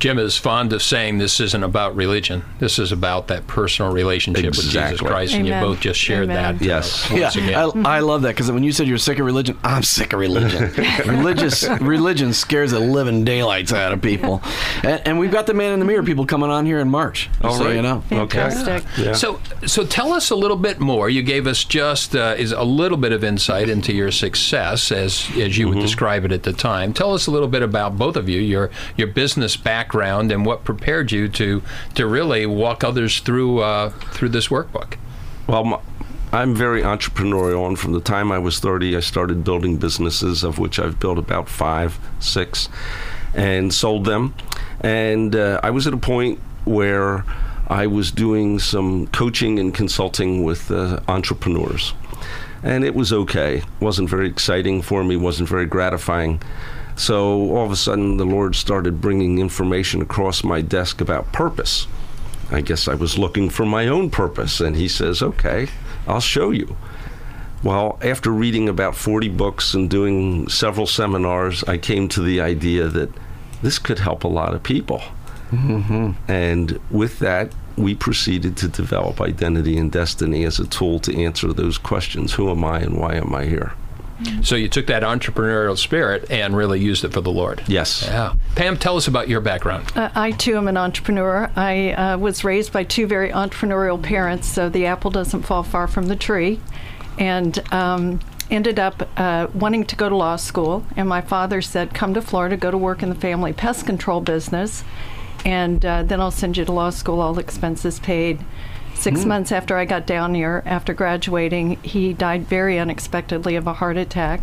Jim 0.00 0.19
is 0.19 0.37
fond 0.37 0.73
of 0.73 0.83
saying 0.83 1.19
this 1.19 1.38
isn't 1.40 1.62
about 1.62 1.95
religion. 1.95 2.42
This 2.59 2.78
is 2.78 2.90
about 2.90 3.28
that 3.28 3.47
personal 3.47 3.92
relationship 3.92 4.45
with 4.47 4.54
Jesus 4.54 4.66
Exactly. 4.75 5.09
Christ, 5.09 5.35
and 5.35 5.47
you 5.47 5.52
both 5.52 5.78
just 5.80 6.00
shared 6.00 6.25
Amen. 6.30 6.59
that. 6.59 6.62
uh, 6.62 6.66
Yes. 6.66 7.09
once 7.11 7.37
yeah, 7.37 7.45
again. 7.45 7.87
I, 7.87 7.97
I 7.97 8.00
love 8.00 8.23
that 8.23 8.30
because 8.30 8.50
when 8.50 8.62
you 8.64 8.73
said 8.73 8.88
you're 8.88 8.99
sick 8.99 9.19
of 9.19 9.26
religion, 9.26 9.59
I'm 9.62 9.83
sick 9.83 10.12
of 10.12 10.19
religion. 10.21 10.71
Religious 11.07 11.69
religion 11.80 12.33
scares 12.33 12.71
the 12.73 12.80
living 12.80 13.25
daylights 13.25 13.73
out 13.73 13.92
of 13.92 14.00
people, 14.02 14.42
and, 14.83 15.00
and 15.07 15.19
we've 15.19 15.30
got 15.30 15.47
the 15.47 15.54
man 15.54 15.73
in 15.75 15.78
the 15.80 15.85
mirror 15.85 16.02
people 16.02 16.25
coming 16.26 16.50
on 16.50 16.64
here 16.66 16.80
in 16.80 16.88
March. 16.88 17.28
just 17.33 17.45
All 17.45 17.54
so 17.59 17.66
right. 17.66 17.76
you 17.76 17.83
know. 17.83 18.00
Fantastic. 18.09 18.85
Yeah. 18.99 19.12
So, 19.12 19.40
so 19.66 19.85
tell 19.85 20.12
us 20.12 20.30
a 20.30 20.37
little 20.37 20.57
bit 20.57 20.80
more. 20.80 21.11
You 21.11 21.23
gave 21.23 21.47
us 21.47 21.64
just 21.64 22.16
uh, 22.16 22.35
is 22.38 22.52
a 22.52 22.62
little 22.64 22.97
bit 22.99 23.12
of 23.12 23.23
insight 23.23 23.69
into 23.69 23.92
your 23.92 24.11
success, 24.11 24.90
as 24.90 25.28
as 25.37 25.59
you 25.59 25.66
Mm-hmm. 25.66 25.75
would 25.76 25.83
describe 25.83 26.25
it 26.25 26.33
at 26.33 26.42
the 26.45 26.52
time. 26.54 26.95
Tell 26.95 27.12
us 27.12 27.26
a 27.26 27.30
little 27.30 27.47
bit 27.49 27.62
about 27.62 27.99
both 27.99 28.16
of 28.16 28.28
you, 28.30 28.40
your 28.40 28.71
your 28.97 29.09
business 29.09 29.57
background, 29.57 29.89
and 30.32 30.47
what 30.47 30.64
prepared 30.64 31.12
you 31.12 31.28
to 31.28 31.62
to 31.94 32.06
really 32.06 32.47
walk 32.47 32.85
others 32.85 33.20
through 33.20 33.61
uh, 33.61 33.90
through 34.12 34.30
this 34.30 34.49
workbook. 34.49 34.97
Well, 35.47 35.82
I'm 36.32 36.54
very 36.54 36.82
entrepreneurial, 36.82 37.66
and 37.66 37.76
from 37.76 37.92
the 37.92 38.00
time 38.00 38.30
I 38.30 38.38
was 38.38 38.61
30, 38.61 38.97
I 38.97 39.00
started 39.00 39.42
building 39.42 39.78
businesses, 39.78 40.44
of 40.44 40.59
which 40.61 40.78
I've 40.78 41.00
built 41.00 41.18
about 41.18 41.49
five, 41.49 41.99
six, 42.20 42.68
and 43.35 43.75
sold 43.75 44.04
them. 44.04 44.35
And 44.80 45.35
uh, 45.35 45.59
I 45.62 45.70
was 45.70 45.88
at 45.88 45.92
a 45.92 45.99
point 45.99 46.38
where 46.64 47.25
I 47.66 47.88
was 47.88 48.12
doing 48.12 48.61
some 48.61 49.09
coaching 49.09 49.59
and 49.59 49.75
consulting 49.75 50.44
with 50.44 50.70
uh, 50.70 51.00
entrepreneurs. 51.09 51.94
and 52.62 52.85
it 52.85 52.94
was 52.94 53.12
okay. 53.12 53.62
wasn't 53.80 54.09
very 54.09 54.28
exciting 54.28 54.82
for 54.82 55.02
me. 55.02 55.16
wasn't 55.16 55.49
very 55.49 55.66
gratifying. 55.66 56.40
So 56.97 57.56
all 57.56 57.64
of 57.64 57.73
a 57.73 57.76
sudden, 57.76 58.16
the 58.16 58.25
Lord 58.25 58.54
started 58.54 59.00
bringing 59.00 59.38
information 59.38 60.02
across 60.02 60.44
my 60.44 60.61
desk 60.61 61.00
about 61.00 61.32
purpose. 61.32 61.87
I 62.50 62.61
guess 62.61 62.88
I 62.88 62.94
was 62.94 63.18
looking 63.18 63.49
for 63.49 63.64
my 63.64 63.87
own 63.87 64.11
purpose, 64.11 64.61
and 64.61 64.76
He 64.76 64.88
says, 64.88 65.23
"Okay, 65.23 65.68
I'll 66.06 66.20
show 66.20 66.50
you." 66.50 66.76
Well, 67.62 67.99
after 68.02 68.30
reading 68.30 68.68
about 68.68 68.97
40 68.97 69.28
books 69.28 69.75
and 69.75 69.90
doing 69.90 70.49
several 70.49 70.87
seminars, 70.87 71.62
I 71.64 71.76
came 71.76 72.09
to 72.09 72.23
the 72.23 72.40
idea 72.40 72.88
that 72.88 73.11
this 73.62 73.78
could 73.78 73.99
help 73.99 74.25
a 74.25 74.28
lot 74.28 74.54
of 74.54 74.62
people. 74.62 75.02
Mm-hmm. 75.52 76.12
And 76.28 76.80
with 76.90 77.18
that, 77.18 77.52
we 77.76 77.94
proceeded 77.94 78.56
to 78.59 78.68
develop 78.68 79.20
identity 79.20 79.76
and 79.76 79.90
destiny 79.90 80.44
as 80.44 80.59
a 80.59 80.66
tool 80.66 81.00
to 81.00 81.16
answer 81.16 81.52
those 81.52 81.78
questions 81.78 82.35
Who 82.35 82.50
am 82.50 82.64
I 82.64 82.80
and 82.80 82.97
why 82.99 83.14
am 83.14 83.35
I 83.35 83.44
here? 83.44 83.73
So 84.42 84.56
you 84.56 84.68
took 84.68 84.86
that 84.86 85.02
entrepreneurial 85.02 85.76
spirit 85.76 86.30
and 86.30 86.56
really 86.56 86.80
used 86.80 87.04
it 87.04 87.12
for 87.12 87.20
the 87.20 87.30
Lord. 87.30 87.62
Yes. 87.66 88.04
Yeah. 88.04 88.34
Pam, 88.54 88.76
tell 88.76 88.96
us 88.96 89.08
about 89.08 89.28
your 89.28 89.40
background. 89.40 89.92
Uh, 89.94 90.10
I 90.14 90.32
too 90.32 90.56
am 90.56 90.68
an 90.68 90.76
entrepreneur. 90.76 91.50
I 91.56 91.92
uh, 91.92 92.18
was 92.18 92.44
raised 92.44 92.72
by 92.72 92.84
two 92.84 93.06
very 93.06 93.30
entrepreneurial 93.30 94.02
parents, 94.02 94.48
so 94.48 94.68
the 94.68 94.86
apple 94.86 95.10
doesn't 95.10 95.42
fall 95.42 95.62
far 95.62 95.86
from 95.86 96.06
the 96.06 96.16
tree. 96.16 96.60
And 97.18 97.58
um, 97.72 98.20
ended 98.50 98.78
up 98.78 99.08
uh, 99.16 99.46
wanting 99.54 99.84
to 99.84 99.96
go 99.96 100.08
to 100.08 100.16
law 100.16 100.36
school. 100.36 100.84
And 100.96 101.08
my 101.08 101.20
father 101.20 101.62
said, 101.62 101.94
Come 101.94 102.14
to 102.14 102.22
Florida, 102.22 102.56
go 102.56 102.70
to 102.70 102.78
work 102.78 103.02
in 103.02 103.08
the 103.08 103.14
family 103.14 103.52
pest 103.52 103.86
control 103.86 104.20
business, 104.20 104.84
and 105.44 105.84
uh, 105.84 106.02
then 106.02 106.20
I'll 106.20 106.30
send 106.30 106.56
you 106.56 106.64
to 106.64 106.72
law 106.72 106.90
school, 106.90 107.20
all 107.20 107.38
expenses 107.38 108.00
paid. 108.00 108.44
Six 109.00 109.25
months 109.25 109.50
after 109.50 109.78
I 109.78 109.87
got 109.87 110.07
down 110.07 110.35
here, 110.35 110.62
after 110.66 110.92
graduating, 110.92 111.83
he 111.83 112.12
died 112.12 112.47
very 112.47 112.78
unexpectedly 112.78 113.57
of 113.57 113.66
a 113.66 113.73
heart 113.73 113.97
attack. 113.97 114.42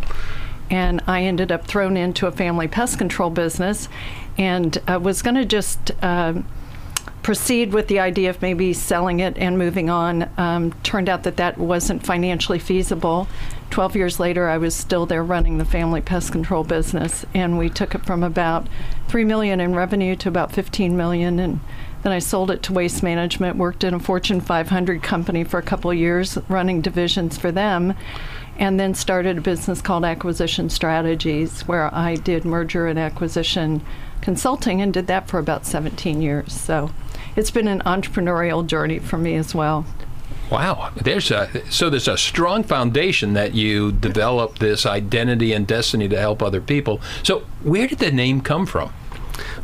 And 0.71 0.99
I 1.05 1.21
ended 1.21 1.51
up 1.51 1.67
thrown 1.67 1.95
into 1.95 2.25
a 2.25 2.31
family 2.31 2.67
pest 2.67 2.97
control 2.97 3.29
business 3.29 3.87
and 4.35 4.75
uh, 4.87 4.99
was 4.99 5.21
going 5.21 5.35
to 5.35 5.45
just 5.45 5.91
uh, 6.01 6.41
proceed 7.21 7.71
with 7.71 7.87
the 7.87 7.99
idea 7.99 8.31
of 8.31 8.41
maybe 8.41 8.73
selling 8.73 9.19
it 9.19 9.37
and 9.37 9.59
moving 9.59 9.91
on. 9.91 10.27
Um, 10.37 10.73
turned 10.81 11.07
out 11.07 11.21
that 11.21 11.37
that 11.37 11.59
wasn't 11.59 12.03
financially 12.03 12.57
feasible. 12.57 13.27
12 13.69 13.95
years 13.95 14.19
later, 14.19 14.49
I 14.49 14.57
was 14.57 14.73
still 14.73 15.05
there 15.05 15.23
running 15.23 15.59
the 15.59 15.65
family 15.65 16.01
pest 16.01 16.31
control 16.31 16.63
business, 16.63 17.25
and 17.33 17.59
we 17.59 17.69
took 17.69 17.93
it 17.93 18.05
from 18.07 18.23
about 18.23 18.67
3 19.07 19.23
million 19.23 19.59
in 19.59 19.75
revenue 19.75 20.15
to 20.15 20.29
about 20.29 20.51
15 20.51 20.97
million 20.97 21.37
and 21.37 21.59
then 22.03 22.11
I 22.11 22.19
sold 22.19 22.51
it 22.51 22.63
to 22.63 22.73
Waste 22.73 23.03
Management, 23.03 23.57
worked 23.57 23.83
in 23.83 23.93
a 23.93 23.99
Fortune 23.99 24.41
500 24.41 25.01
company 25.03 25.43
for 25.43 25.57
a 25.59 25.63
couple 25.63 25.93
years, 25.93 26.37
running 26.47 26.81
divisions 26.81 27.37
for 27.37 27.51
them, 27.51 27.93
and 28.57 28.79
then 28.79 28.93
started 28.93 29.37
a 29.37 29.41
business 29.41 29.81
called 29.81 30.05
Acquisition 30.05 30.69
Strategies, 30.69 31.61
where 31.67 31.93
I 31.93 32.15
did 32.15 32.45
merger 32.45 32.87
and 32.87 32.97
acquisition 32.97 33.83
consulting 34.21 34.81
and 34.81 34.93
did 34.93 35.07
that 35.07 35.27
for 35.27 35.39
about 35.39 35.65
17 35.65 36.21
years. 36.21 36.53
So 36.53 36.91
it's 37.35 37.51
been 37.51 37.67
an 37.67 37.81
entrepreneurial 37.81 38.65
journey 38.65 38.99
for 38.99 39.17
me 39.17 39.35
as 39.35 39.53
well. 39.53 39.85
Wow, 40.49 40.91
there's 40.95 41.29
a 41.29 41.49
so 41.69 41.89
there's 41.89 42.07
a 42.07 42.17
strong 42.17 42.63
foundation 42.63 43.33
that 43.33 43.53
you 43.53 43.91
develop 43.91 44.59
this 44.59 44.85
identity 44.85 45.51
and 45.51 45.67
destiny 45.67 46.07
to 46.07 46.17
help 46.17 46.41
other 46.41 46.61
people. 46.61 47.01
So 47.21 47.39
where 47.63 47.85
did 47.85 47.99
the 47.99 48.11
name 48.11 48.39
come 48.39 48.65
from? 48.65 48.93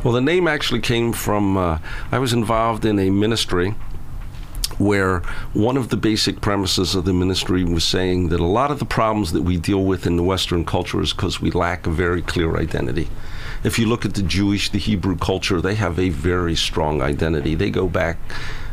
Well, 0.04 0.12
the 0.12 0.20
name 0.20 0.46
actually 0.46 0.80
came 0.80 1.14
from 1.14 1.56
uh, 1.56 1.78
I 2.12 2.18
was 2.18 2.34
involved 2.34 2.84
in 2.84 2.98
a 2.98 3.08
ministry 3.08 3.74
where 4.76 5.20
one 5.54 5.78
of 5.78 5.88
the 5.88 5.96
basic 5.96 6.42
premises 6.42 6.94
of 6.94 7.06
the 7.06 7.14
ministry 7.14 7.64
was 7.64 7.84
saying 7.84 8.28
that 8.28 8.38
a 8.38 8.44
lot 8.44 8.70
of 8.70 8.80
the 8.80 8.84
problems 8.84 9.32
that 9.32 9.40
we 9.40 9.56
deal 9.56 9.82
with 9.82 10.06
in 10.06 10.16
the 10.16 10.22
Western 10.22 10.66
culture 10.66 11.00
is 11.00 11.14
because 11.14 11.40
we 11.40 11.50
lack 11.50 11.86
a 11.86 11.90
very 11.90 12.20
clear 12.20 12.58
identity. 12.58 13.08
If 13.62 13.78
you 13.78 13.86
look 13.86 14.04
at 14.04 14.12
the 14.12 14.22
Jewish, 14.22 14.68
the 14.68 14.78
Hebrew 14.78 15.16
culture, 15.16 15.62
they 15.62 15.74
have 15.76 15.98
a 15.98 16.10
very 16.10 16.54
strong 16.54 17.00
identity. 17.00 17.54
They 17.54 17.70
go 17.70 17.88
back 17.88 18.18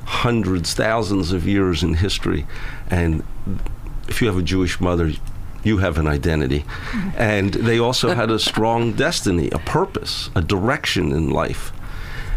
hundreds, 0.04 0.74
thousands 0.74 1.32
of 1.32 1.48
years 1.48 1.82
in 1.82 1.94
history. 1.94 2.46
And 2.90 3.24
if 4.10 4.22
you 4.22 4.28
have 4.28 4.38
a 4.38 4.44
Jewish 4.44 4.82
mother, 4.82 5.14
you 5.63 5.77
have 5.77 5.98
an 5.98 6.08
identity. 6.08 6.60
Mm-hmm. 6.60 7.10
And 7.15 7.53
they 7.53 7.80
also 7.80 8.13
had 8.13 8.32
a 8.32 8.39
strong 8.39 8.94
destiny, 8.94 9.50
a 9.51 9.60
purpose, 9.60 10.30
a 10.36 10.41
direction 10.41 11.12
in 11.12 11.30
life. 11.30 11.72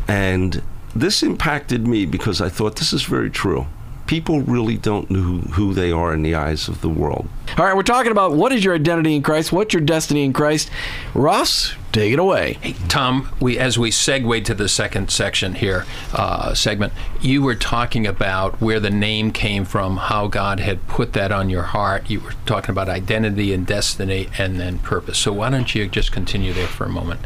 And 0.07 0.63
this 0.95 1.23
impacted 1.23 1.87
me 1.87 2.07
because 2.07 2.41
I 2.41 2.49
thought 2.49 2.77
this 2.77 2.93
is 2.93 3.03
very 3.03 3.31
true. 3.31 3.67
People 4.07 4.43
really 4.43 4.77
don't 4.77 5.11
know 5.11 5.39
who 5.53 5.73
they 5.73 5.91
are 5.91 6.13
in 6.13 6.23
the 6.23 6.35
eyes 6.35 6.69
of 6.69 6.83
the 6.83 6.89
world. 6.89 7.29
All 7.57 7.65
right, 7.65 7.75
we're 7.77 7.83
talking 7.83 8.13
about 8.13 8.33
what 8.33 8.53
is 8.53 8.65
your 8.65 8.75
identity 8.75 9.15
in 9.15 9.23
Christ, 9.23 9.53
what's 9.53 9.73
your 9.73 9.83
destiny 9.83 10.25
in 10.25 10.33
Christ. 10.33 10.71
Ross, 11.15 11.75
take 11.93 12.13
it 12.13 12.19
away. 12.19 12.59
Hey, 12.61 12.75
Tom, 12.89 13.31
we 13.41 13.59
as 13.59 13.79
we 13.79 13.91
segue 13.91 14.45
to 14.45 14.55
the 14.55 14.69
second 14.69 15.11
section 15.11 15.55
here, 15.55 15.87
uh, 16.13 16.53
segment, 16.53 16.93
you 17.21 17.43
were 17.43 17.55
talking 17.55 18.07
about 18.07 18.61
where 18.61 18.81
the 18.81 18.91
name 18.91 19.31
came 19.31 19.65
from, 19.65 19.97
how 19.97 20.27
God 20.27 20.61
had 20.61 20.87
put 20.89 21.13
that 21.13 21.33
on 21.33 21.49
your 21.49 21.63
heart. 21.63 22.11
You 22.11 22.21
were 22.21 22.35
talking 22.45 22.71
about 22.71 22.89
identity 22.89 23.53
and 23.53 23.67
destiny, 23.67 24.29
and 24.37 24.59
then 24.59 24.79
purpose. 24.81 25.19
So 25.19 25.33
why 25.33 25.51
don't 25.51 25.75
you 25.75 25.87
just 25.87 26.13
continue 26.13 26.53
there 26.53 26.67
for 26.67 26.85
a 26.85 26.91
moment? 26.91 27.21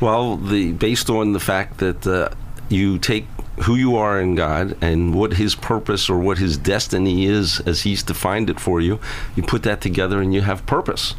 Well, 0.00 0.36
the 0.36 0.72
based 0.72 1.08
on 1.08 1.32
the 1.32 1.40
fact 1.40 1.78
that 1.78 2.06
uh, 2.06 2.30
you 2.68 2.98
take 2.98 3.26
who 3.62 3.74
you 3.74 3.96
are 3.96 4.20
in 4.20 4.34
God 4.34 4.76
and 4.80 5.14
what 5.14 5.34
His 5.34 5.54
purpose 5.54 6.08
or 6.08 6.18
what 6.18 6.38
His 6.38 6.56
destiny 6.56 7.26
is 7.26 7.60
as 7.60 7.82
He's 7.82 8.02
defined 8.02 8.50
it 8.50 8.60
for 8.60 8.80
you, 8.80 9.00
you 9.36 9.42
put 9.42 9.62
that 9.64 9.80
together 9.80 10.20
and 10.20 10.34
you 10.34 10.42
have 10.42 10.64
purpose. 10.66 11.14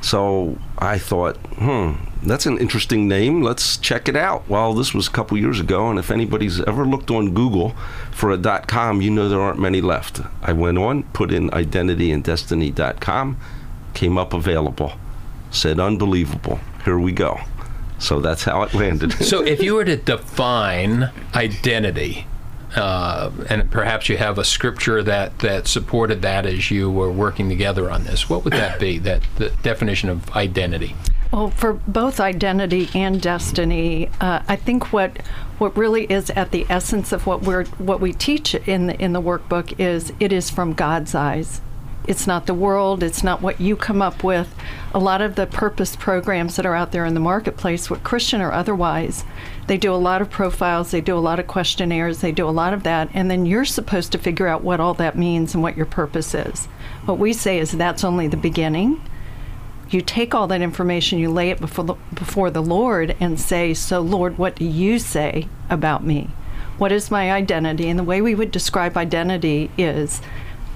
So 0.00 0.58
I 0.78 0.98
thought, 0.98 1.36
hmm, 1.58 1.92
that's 2.22 2.46
an 2.46 2.58
interesting 2.58 3.06
name. 3.06 3.42
Let's 3.42 3.76
check 3.76 4.08
it 4.08 4.16
out. 4.16 4.48
Well, 4.48 4.72
this 4.74 4.94
was 4.94 5.08
a 5.08 5.10
couple 5.10 5.36
years 5.36 5.60
ago, 5.60 5.90
and 5.90 5.98
if 5.98 6.10
anybody's 6.10 6.60
ever 6.62 6.86
looked 6.86 7.10
on 7.10 7.34
Google 7.34 7.74
for 8.10 8.30
a 8.30 8.38
dot 8.38 8.66
.com, 8.66 9.02
you 9.02 9.10
know 9.10 9.28
there 9.28 9.40
aren't 9.40 9.58
many 9.58 9.80
left. 9.80 10.20
I 10.42 10.52
went 10.52 10.78
on, 10.78 11.02
put 11.12 11.30
in 11.30 11.50
identityanddestiny.com, 11.50 13.36
came 13.92 14.16
up 14.16 14.32
available, 14.32 14.92
said 15.50 15.78
unbelievable. 15.78 16.60
Here 16.84 16.98
we 16.98 17.12
go. 17.12 17.40
So 18.00 18.20
that's 18.20 18.44
how 18.44 18.62
it 18.62 18.74
landed. 18.74 19.12
so 19.12 19.44
if 19.44 19.62
you 19.62 19.74
were 19.74 19.84
to 19.84 19.96
define 19.96 21.10
identity, 21.34 22.26
uh, 22.74 23.30
and 23.48 23.70
perhaps 23.70 24.08
you 24.08 24.16
have 24.16 24.38
a 24.38 24.44
scripture 24.44 25.02
that, 25.02 25.38
that 25.40 25.66
supported 25.66 26.22
that 26.22 26.46
as 26.46 26.70
you 26.70 26.90
were 26.90 27.10
working 27.10 27.48
together 27.48 27.90
on 27.90 28.04
this, 28.04 28.28
what 28.28 28.44
would 28.44 28.52
that 28.52 28.78
be? 28.80 28.98
That 28.98 29.22
the 29.36 29.50
definition 29.62 30.08
of 30.08 30.30
identity? 30.30 30.94
Well, 31.32 31.50
for 31.50 31.74
both 31.74 32.18
identity 32.18 32.88
and 32.94 33.20
destiny, 33.20 34.10
uh, 34.20 34.42
I 34.48 34.56
think 34.56 34.92
what 34.92 35.18
what 35.58 35.76
really 35.76 36.04
is 36.04 36.30
at 36.30 36.50
the 36.50 36.66
essence 36.68 37.12
of 37.12 37.26
what 37.26 37.42
we're 37.42 37.64
what 37.64 38.00
we 38.00 38.12
teach 38.12 38.54
in 38.54 38.86
the 38.86 39.00
in 39.00 39.12
the 39.12 39.22
workbook 39.22 39.78
is 39.78 40.12
it 40.18 40.32
is 40.32 40.50
from 40.50 40.72
God's 40.72 41.14
eyes. 41.14 41.60
It's 42.10 42.26
not 42.26 42.46
the 42.46 42.54
world, 42.54 43.04
it's 43.04 43.22
not 43.22 43.40
what 43.40 43.60
you 43.60 43.76
come 43.76 44.02
up 44.02 44.24
with. 44.24 44.52
A 44.92 44.98
lot 44.98 45.22
of 45.22 45.36
the 45.36 45.46
purpose 45.46 45.94
programs 45.94 46.56
that 46.56 46.66
are 46.66 46.74
out 46.74 46.90
there 46.90 47.04
in 47.04 47.14
the 47.14 47.20
marketplace, 47.20 47.88
what 47.88 48.02
Christian 48.02 48.40
or 48.40 48.50
otherwise, 48.50 49.22
they 49.68 49.76
do 49.76 49.94
a 49.94 49.94
lot 49.94 50.20
of 50.20 50.28
profiles, 50.28 50.90
they 50.90 51.00
do 51.00 51.16
a 51.16 51.20
lot 51.20 51.38
of 51.38 51.46
questionnaires, 51.46 52.20
they 52.20 52.32
do 52.32 52.48
a 52.48 52.50
lot 52.50 52.74
of 52.74 52.82
that, 52.82 53.10
and 53.14 53.30
then 53.30 53.46
you're 53.46 53.64
supposed 53.64 54.10
to 54.10 54.18
figure 54.18 54.48
out 54.48 54.64
what 54.64 54.80
all 54.80 54.92
that 54.94 55.16
means 55.16 55.54
and 55.54 55.62
what 55.62 55.76
your 55.76 55.86
purpose 55.86 56.34
is. 56.34 56.66
What 57.04 57.20
we 57.20 57.32
say 57.32 57.60
is 57.60 57.70
that's 57.70 58.02
only 58.02 58.26
the 58.26 58.36
beginning. 58.36 59.00
You 59.88 60.00
take 60.00 60.34
all 60.34 60.48
that 60.48 60.62
information, 60.62 61.20
you 61.20 61.30
lay 61.30 61.50
it 61.50 61.60
before 61.60 61.84
the, 61.84 61.94
before 62.12 62.50
the 62.50 62.60
Lord, 62.60 63.16
and 63.20 63.38
say, 63.38 63.72
So, 63.72 64.00
Lord, 64.00 64.36
what 64.36 64.56
do 64.56 64.64
you 64.64 64.98
say 64.98 65.46
about 65.68 66.04
me? 66.04 66.30
What 66.76 66.90
is 66.90 67.08
my 67.08 67.30
identity? 67.30 67.88
And 67.88 67.98
the 67.98 68.02
way 68.02 68.20
we 68.20 68.34
would 68.34 68.50
describe 68.50 68.96
identity 68.96 69.70
is 69.78 70.20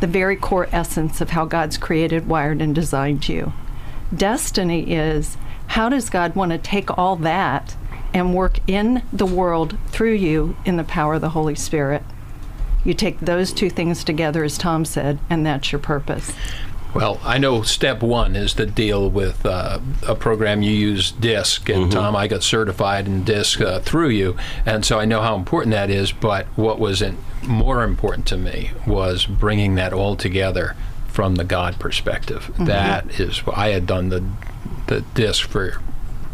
the 0.04 0.08
very 0.08 0.36
core 0.36 0.68
essence 0.70 1.22
of 1.22 1.30
how 1.30 1.46
God's 1.46 1.78
created, 1.78 2.28
wired, 2.28 2.60
and 2.60 2.74
designed 2.74 3.26
you. 3.26 3.54
Destiny 4.14 4.92
is 4.92 5.38
how 5.68 5.88
does 5.88 6.10
God 6.10 6.36
want 6.36 6.52
to 6.52 6.58
take 6.58 6.98
all 6.98 7.16
that 7.16 7.74
and 8.12 8.34
work 8.34 8.58
in 8.66 9.02
the 9.14 9.24
world 9.24 9.78
through 9.86 10.12
you 10.12 10.58
in 10.66 10.76
the 10.76 10.84
power 10.84 11.14
of 11.14 11.22
the 11.22 11.30
Holy 11.30 11.54
Spirit? 11.54 12.02
You 12.84 12.92
take 12.92 13.18
those 13.18 13.50
two 13.50 13.70
things 13.70 14.04
together, 14.04 14.44
as 14.44 14.58
Tom 14.58 14.84
said, 14.84 15.20
and 15.30 15.46
that's 15.46 15.72
your 15.72 15.78
purpose. 15.78 16.32
Well, 16.94 17.20
I 17.24 17.38
know 17.38 17.62
step 17.62 18.02
one 18.02 18.36
is 18.36 18.54
to 18.54 18.66
deal 18.66 19.10
with 19.10 19.44
uh, 19.44 19.80
a 20.06 20.14
program 20.14 20.62
you 20.62 20.70
use 20.70 21.10
DISC, 21.12 21.68
and 21.68 21.84
mm-hmm. 21.84 21.90
Tom, 21.90 22.16
I 22.16 22.28
got 22.28 22.42
certified 22.42 23.06
in 23.06 23.24
DISC 23.24 23.60
uh, 23.60 23.80
through 23.80 24.10
you, 24.10 24.36
and 24.64 24.84
so 24.84 25.00
I 25.00 25.04
know 25.04 25.20
how 25.20 25.34
important 25.34 25.72
that 25.72 25.90
is. 25.90 26.12
But 26.12 26.46
what 26.56 26.78
was 26.78 27.02
in, 27.02 27.18
more 27.42 27.82
important 27.82 28.26
to 28.28 28.36
me 28.36 28.70
was 28.86 29.26
bringing 29.26 29.74
that 29.74 29.92
all 29.92 30.14
together 30.14 30.76
from 31.08 31.34
the 31.34 31.44
God 31.44 31.78
perspective. 31.78 32.44
Mm-hmm. 32.52 32.64
That 32.66 33.20
is, 33.20 33.42
I 33.52 33.68
had 33.68 33.86
done 33.86 34.08
the 34.10 34.24
the 34.86 35.00
DISC 35.14 35.48
for 35.48 35.80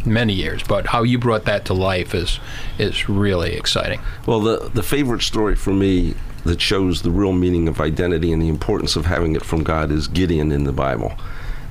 many 0.04 0.32
years, 0.32 0.62
but 0.62 0.86
how 0.86 1.02
you 1.02 1.18
brought 1.18 1.44
that 1.44 1.64
to 1.66 1.74
life 1.74 2.14
is 2.14 2.40
is 2.78 3.08
really 3.08 3.52
exciting. 3.54 4.00
Well, 4.26 4.40
the 4.40 4.70
the 4.72 4.82
favorite 4.82 5.22
story 5.22 5.56
for 5.56 5.72
me 5.72 6.14
that 6.44 6.60
shows 6.60 7.02
the 7.02 7.10
real 7.10 7.32
meaning 7.32 7.68
of 7.68 7.80
identity 7.80 8.32
and 8.32 8.40
the 8.40 8.48
importance 8.48 8.96
of 8.96 9.06
having 9.06 9.36
it 9.36 9.44
from 9.44 9.62
God 9.62 9.90
is 9.90 10.08
Gideon 10.08 10.52
in 10.52 10.64
the 10.64 10.72
Bible. 10.72 11.12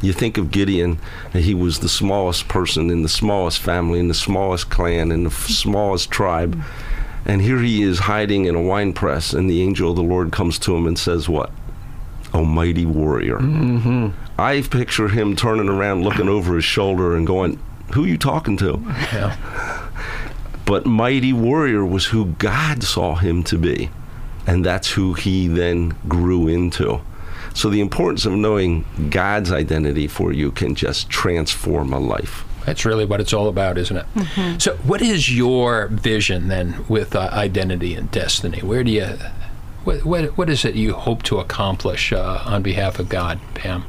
You 0.01 0.13
think 0.13 0.37
of 0.37 0.51
Gideon, 0.51 0.99
he 1.33 1.53
was 1.53 1.79
the 1.79 1.89
smallest 1.89 2.47
person 2.47 2.89
in 2.89 3.01
the 3.01 3.09
smallest 3.09 3.59
family, 3.59 3.99
in 3.99 4.07
the 4.07 4.13
smallest 4.13 4.69
clan, 4.69 5.11
in 5.11 5.23
the 5.23 5.29
f- 5.29 5.47
smallest 5.47 6.09
tribe. 6.09 6.61
And 7.25 7.41
here 7.41 7.59
he 7.59 7.81
is 7.81 7.99
hiding 7.99 8.45
in 8.45 8.55
a 8.55 8.61
wine 8.61 8.93
press, 8.93 9.33
and 9.33 9.49
the 9.49 9.61
angel 9.61 9.89
of 9.89 9.97
the 9.97 10.03
Lord 10.03 10.31
comes 10.31 10.57
to 10.59 10.75
him 10.75 10.87
and 10.87 10.97
says, 10.97 11.27
What? 11.27 11.51
A 12.33 12.43
mighty 12.43 12.85
warrior. 12.85 13.39
Mm-hmm. 13.39 14.09
I 14.39 14.61
picture 14.61 15.09
him 15.09 15.35
turning 15.35 15.67
around, 15.67 16.03
looking 16.03 16.29
over 16.29 16.55
his 16.55 16.63
shoulder, 16.63 17.17
and 17.17 17.27
going, 17.27 17.59
Who 17.93 18.05
you 18.05 18.17
talking 18.17 18.57
to? 18.57 18.81
Yeah. 19.13 19.85
But 20.69 20.85
mighty 20.85 21.33
warrior 21.33 21.83
was 21.83 22.05
who 22.05 22.25
God 22.37 22.83
saw 22.83 23.15
him 23.15 23.41
to 23.45 23.57
be. 23.57 23.89
And 24.45 24.63
that's 24.63 24.91
who 24.91 25.15
he 25.15 25.47
then 25.47 25.95
grew 26.07 26.47
into. 26.47 27.01
So 27.55 27.71
the 27.71 27.81
importance 27.81 28.27
of 28.27 28.33
knowing 28.33 28.85
God's 29.09 29.51
identity 29.51 30.07
for 30.07 30.31
you 30.31 30.51
can 30.51 30.75
just 30.75 31.09
transform 31.09 31.91
a 31.91 31.97
life. 31.97 32.45
That's 32.67 32.85
really 32.85 33.05
what 33.05 33.19
it's 33.19 33.33
all 33.33 33.47
about, 33.47 33.79
isn't 33.79 33.97
it? 33.97 34.61
So, 34.61 34.75
what 34.83 35.01
is 35.01 35.35
your 35.35 35.87
vision 35.87 36.49
then 36.49 36.85
with 36.87 37.15
uh, 37.15 37.29
identity 37.31 37.95
and 37.95 38.11
destiny? 38.11 38.59
Where 38.59 38.83
do 38.83 38.91
you, 38.91 39.07
what, 39.85 40.05
what, 40.05 40.37
what 40.37 40.49
is 40.51 40.65
it 40.65 40.75
you 40.75 40.93
hope 40.93 41.23
to 41.23 41.39
accomplish 41.39 42.13
uh, 42.13 42.43
on 42.45 42.61
behalf 42.61 42.99
of 42.99 43.09
God, 43.09 43.39
Pam? 43.55 43.85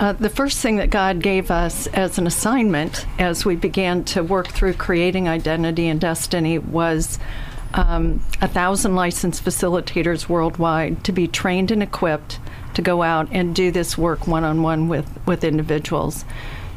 Uh, 0.00 0.14
the 0.14 0.30
first 0.30 0.60
thing 0.60 0.76
that 0.76 0.88
God 0.88 1.20
gave 1.20 1.50
us 1.50 1.86
as 1.88 2.16
an 2.16 2.26
assignment 2.26 3.04
as 3.18 3.44
we 3.44 3.54
began 3.54 4.02
to 4.04 4.22
work 4.22 4.48
through 4.48 4.72
creating 4.72 5.28
identity 5.28 5.88
and 5.88 6.00
destiny 6.00 6.58
was 6.58 7.18
um, 7.74 8.24
a 8.40 8.48
thousand 8.48 8.94
licensed 8.94 9.44
facilitators 9.44 10.26
worldwide 10.26 11.04
to 11.04 11.12
be 11.12 11.28
trained 11.28 11.70
and 11.70 11.82
equipped 11.82 12.40
to 12.72 12.80
go 12.80 13.02
out 13.02 13.28
and 13.30 13.54
do 13.54 13.70
this 13.70 13.98
work 13.98 14.26
one 14.26 14.42
on 14.42 14.62
one 14.62 14.88
with 14.88 15.06
with 15.26 15.44
individuals. 15.44 16.24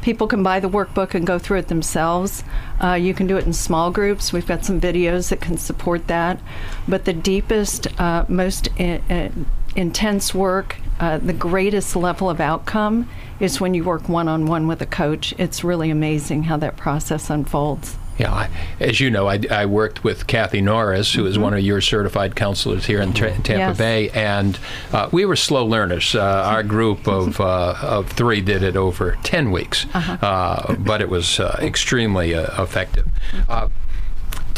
People 0.02 0.26
can 0.26 0.42
buy 0.42 0.60
the 0.60 0.68
workbook 0.68 1.14
and 1.14 1.26
go 1.26 1.38
through 1.38 1.60
it 1.60 1.68
themselves. 1.68 2.44
Uh, 2.78 2.92
you 2.92 3.14
can 3.14 3.26
do 3.26 3.38
it 3.38 3.46
in 3.46 3.54
small 3.54 3.90
groups. 3.90 4.34
We've 4.34 4.46
got 4.46 4.66
some 4.66 4.78
videos 4.78 5.30
that 5.30 5.40
can 5.40 5.56
support 5.56 6.08
that. 6.08 6.40
But 6.86 7.06
the 7.06 7.14
deepest, 7.14 7.88
uh, 7.98 8.26
most 8.28 8.68
i- 8.78 9.00
i- 9.08 9.30
intense 9.76 10.34
work, 10.34 10.76
uh, 11.00 11.18
the 11.18 11.32
greatest 11.32 11.96
level 11.96 12.30
of 12.30 12.40
outcome 12.40 13.08
is 13.40 13.60
when 13.60 13.74
you 13.74 13.84
work 13.84 14.08
one 14.08 14.28
on 14.28 14.46
one 14.46 14.66
with 14.66 14.80
a 14.80 14.86
coach. 14.86 15.34
It's 15.38 15.64
really 15.64 15.90
amazing 15.90 16.44
how 16.44 16.56
that 16.58 16.76
process 16.76 17.30
unfolds. 17.30 17.96
Yeah, 18.16 18.32
I, 18.32 18.50
as 18.78 19.00
you 19.00 19.10
know, 19.10 19.26
I, 19.28 19.40
I 19.50 19.66
worked 19.66 20.04
with 20.04 20.28
Kathy 20.28 20.60
Norris, 20.60 21.14
who 21.14 21.26
is 21.26 21.36
one 21.36 21.52
of 21.52 21.58
your 21.60 21.80
certified 21.80 22.36
counselors 22.36 22.86
here 22.86 23.00
in 23.00 23.12
Tra- 23.12 23.32
Tampa 23.32 23.52
Yes. 23.52 23.76
Bay, 23.76 24.08
and 24.10 24.56
uh, 24.92 25.08
we 25.10 25.24
were 25.24 25.34
slow 25.34 25.66
learners. 25.66 26.14
Uh, 26.14 26.22
our 26.22 26.62
group 26.76 27.08
of 27.08 27.40
uh, 27.40 27.74
of 27.82 28.08
three 28.10 28.40
did 28.40 28.62
it 28.62 28.76
over 28.76 29.18
ten 29.24 29.50
weeks, 29.50 29.86
uh, 29.94 30.76
but 30.78 31.00
it 31.00 31.08
was 31.08 31.40
uh, 31.40 31.58
extremely 31.60 32.36
uh, 32.36 32.62
effective. 32.62 33.08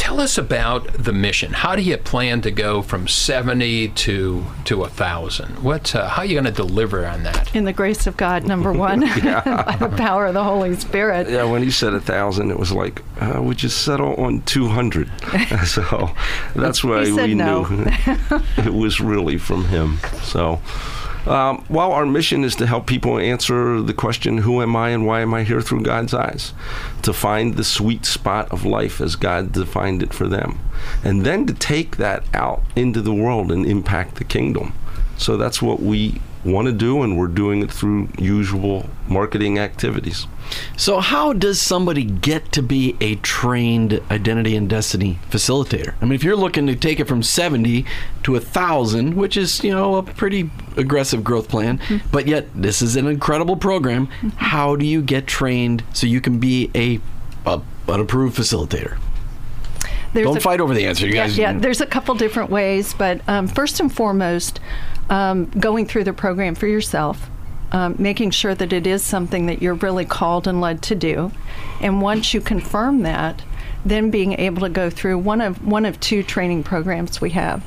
Tell 0.07 0.21
us 0.21 0.39
about 0.39 0.93
the 0.93 1.13
mission. 1.13 1.53
How 1.53 1.75
do 1.75 1.83
you 1.83 1.97
plan 1.97 2.41
to 2.43 2.53
go 2.53 2.81
from 2.81 3.09
seventy 3.09 3.89
to 3.89 4.45
to 4.67 4.85
a 4.85 4.89
thousand? 4.89 5.65
What? 5.65 5.97
Uh, 5.97 6.09
how 6.09 6.23
are 6.23 6.25
you 6.25 6.35
going 6.35 6.45
to 6.45 6.53
deliver 6.53 7.05
on 7.05 7.25
that? 7.25 7.53
In 7.57 7.65
the 7.65 7.73
grace 7.73 8.07
of 8.07 8.17
God, 8.17 8.45
number 8.45 8.73
one, 8.73 9.01
by 9.01 9.77
the 9.81 9.93
power 9.97 10.27
of 10.27 10.35
the 10.35 10.45
Holy 10.45 10.77
Spirit. 10.77 11.29
Yeah, 11.29 11.43
when 11.43 11.65
he 11.65 11.73
said 11.73 11.93
a 11.93 11.99
thousand, 11.99 12.53
it 12.53 12.57
was 12.57 12.71
like, 12.71 13.03
uh, 13.21 13.43
we 13.43 13.57
just 13.57 13.83
settle 13.83 14.15
on 14.15 14.43
200. 14.43 15.11
so 15.67 16.15
that's 16.55 16.85
why 16.85 17.01
we 17.01 17.35
no. 17.35 17.65
knew 17.65 17.87
it 18.59 18.73
was 18.73 19.01
really 19.01 19.39
from 19.39 19.65
him. 19.65 19.99
So, 20.23 20.61
um, 21.27 21.65
while 21.69 21.93
our 21.93 22.07
mission 22.07 22.45
is 22.45 22.57
to 22.57 22.67
help 22.67 22.87
people 22.87 23.19
answer 23.19 23.81
the 23.81 23.95
question, 23.95 24.39
who 24.39 24.63
am 24.63 24.77
I 24.77 24.91
and 24.91 25.07
why 25.07 25.21
am 25.21 25.35
I 25.35 25.43
here 25.43 25.61
through 25.61 25.83
God's 25.83 26.15
eyes? 26.15 26.53
To 27.03 27.13
find 27.13 27.55
the 27.57 27.65
sweet 27.65 28.05
spot 28.05 28.51
of 28.53 28.65
life 28.65 29.01
as 29.01 29.17
God 29.17 29.53
defined 29.53 30.03
it 30.03 30.15
for 30.15 30.29
them. 30.29 30.59
And 31.03 31.25
then 31.27 31.47
to 31.47 31.55
take 31.55 31.97
that 31.97 32.25
out 32.33 32.63
into 32.77 33.03
the 33.03 33.15
world 33.15 33.51
and 33.51 33.67
impact 33.67 34.17
the 34.17 34.25
kingdom. 34.25 34.73
So 35.17 35.37
that's 35.37 35.61
what 35.61 35.81
we 35.81 36.21
want 36.45 36.67
to 36.67 36.73
do, 36.73 37.03
and 37.03 37.19
we're 37.19 37.27
doing 37.27 37.63
it 37.63 37.71
through 37.71 38.09
usual 38.19 38.89
marketing 39.09 39.59
activities. 39.59 40.27
So, 40.77 41.01
how 41.01 41.33
does 41.33 41.61
somebody 41.61 42.05
get 42.05 42.53
to 42.53 42.63
be 42.63 42.97
a 43.01 43.17
trained 43.17 44.01
identity 44.11 44.57
and 44.57 44.69
destiny 44.69 45.19
facilitator? 45.31 45.95
I 46.01 46.05
mean, 46.05 46.15
if 46.15 46.23
you're 46.23 46.37
looking 46.37 46.67
to 46.69 46.77
take 46.77 47.01
it 47.01 47.09
from 47.09 47.23
70 47.23 47.85
to 48.25 48.33
a 48.37 48.41
1,000, 48.41 49.15
which 49.15 49.37
is, 49.37 49.63
you 49.65 49.73
know, 49.73 49.97
a 49.97 50.03
pretty 50.03 50.51
aggressive 50.77 51.25
growth 51.25 51.49
plan, 51.49 51.79
hmm. 51.79 51.99
but 52.13 52.27
yet 52.27 52.47
this 52.55 52.83
is 52.83 52.97
an 52.97 53.07
incredible 53.07 53.57
program, 53.57 54.07
hmm. 54.21 54.29
how 54.37 54.77
do 54.77 54.87
you 54.87 55.03
get 55.03 55.27
trained 55.27 55.83
so 55.93 56.07
you 56.07 56.21
can 56.21 56.39
be 56.39 56.71
a, 56.75 57.01
a 57.49 57.61
an 57.89 58.01
approved 58.01 58.37
facilitator? 58.37 58.99
There's 60.17 60.27
Don't 60.29 60.39
a- 60.39 60.41
fight 60.41 60.61
over 60.61 60.73
the 60.75 60.87
answer, 60.87 61.07
you 61.07 61.15
Yeah, 61.15 61.27
guys. 61.27 61.37
yeah, 61.39 61.53
there's 61.53 61.83
a 61.83 61.87
couple 61.87 62.15
different 62.15 62.49
ways, 62.51 62.95
but 62.95 63.21
um, 63.29 63.47
first 63.47 63.81
and 63.81 63.93
foremost, 63.93 64.61
um, 65.11 65.45
going 65.61 65.85
through 65.87 66.05
the 66.05 66.15
program 66.15 66.55
for 66.55 66.67
yourself, 66.67 67.29
um, 67.71 67.97
making 67.99 68.31
sure 68.31 68.55
that 68.55 68.73
it 68.73 68.87
is 68.87 69.03
something 69.03 69.45
that 69.47 69.61
you're 69.61 69.75
really 69.75 70.07
called 70.07 70.47
and 70.49 70.59
led 70.61 70.81
to 70.83 70.95
do, 70.95 71.33
and 71.83 72.01
once 72.01 72.33
you 72.33 72.41
confirm 72.41 73.03
that, 73.03 73.43
then 73.85 74.11
being 74.11 74.33
able 74.41 74.63
to 74.63 74.71
go 74.71 74.89
through 74.89 75.19
one 75.19 75.41
of 75.43 75.65
one 75.67 75.85
of 75.85 76.01
two 76.01 76.23
training 76.23 76.63
programs 76.63 77.21
we 77.21 77.31
have. 77.31 77.63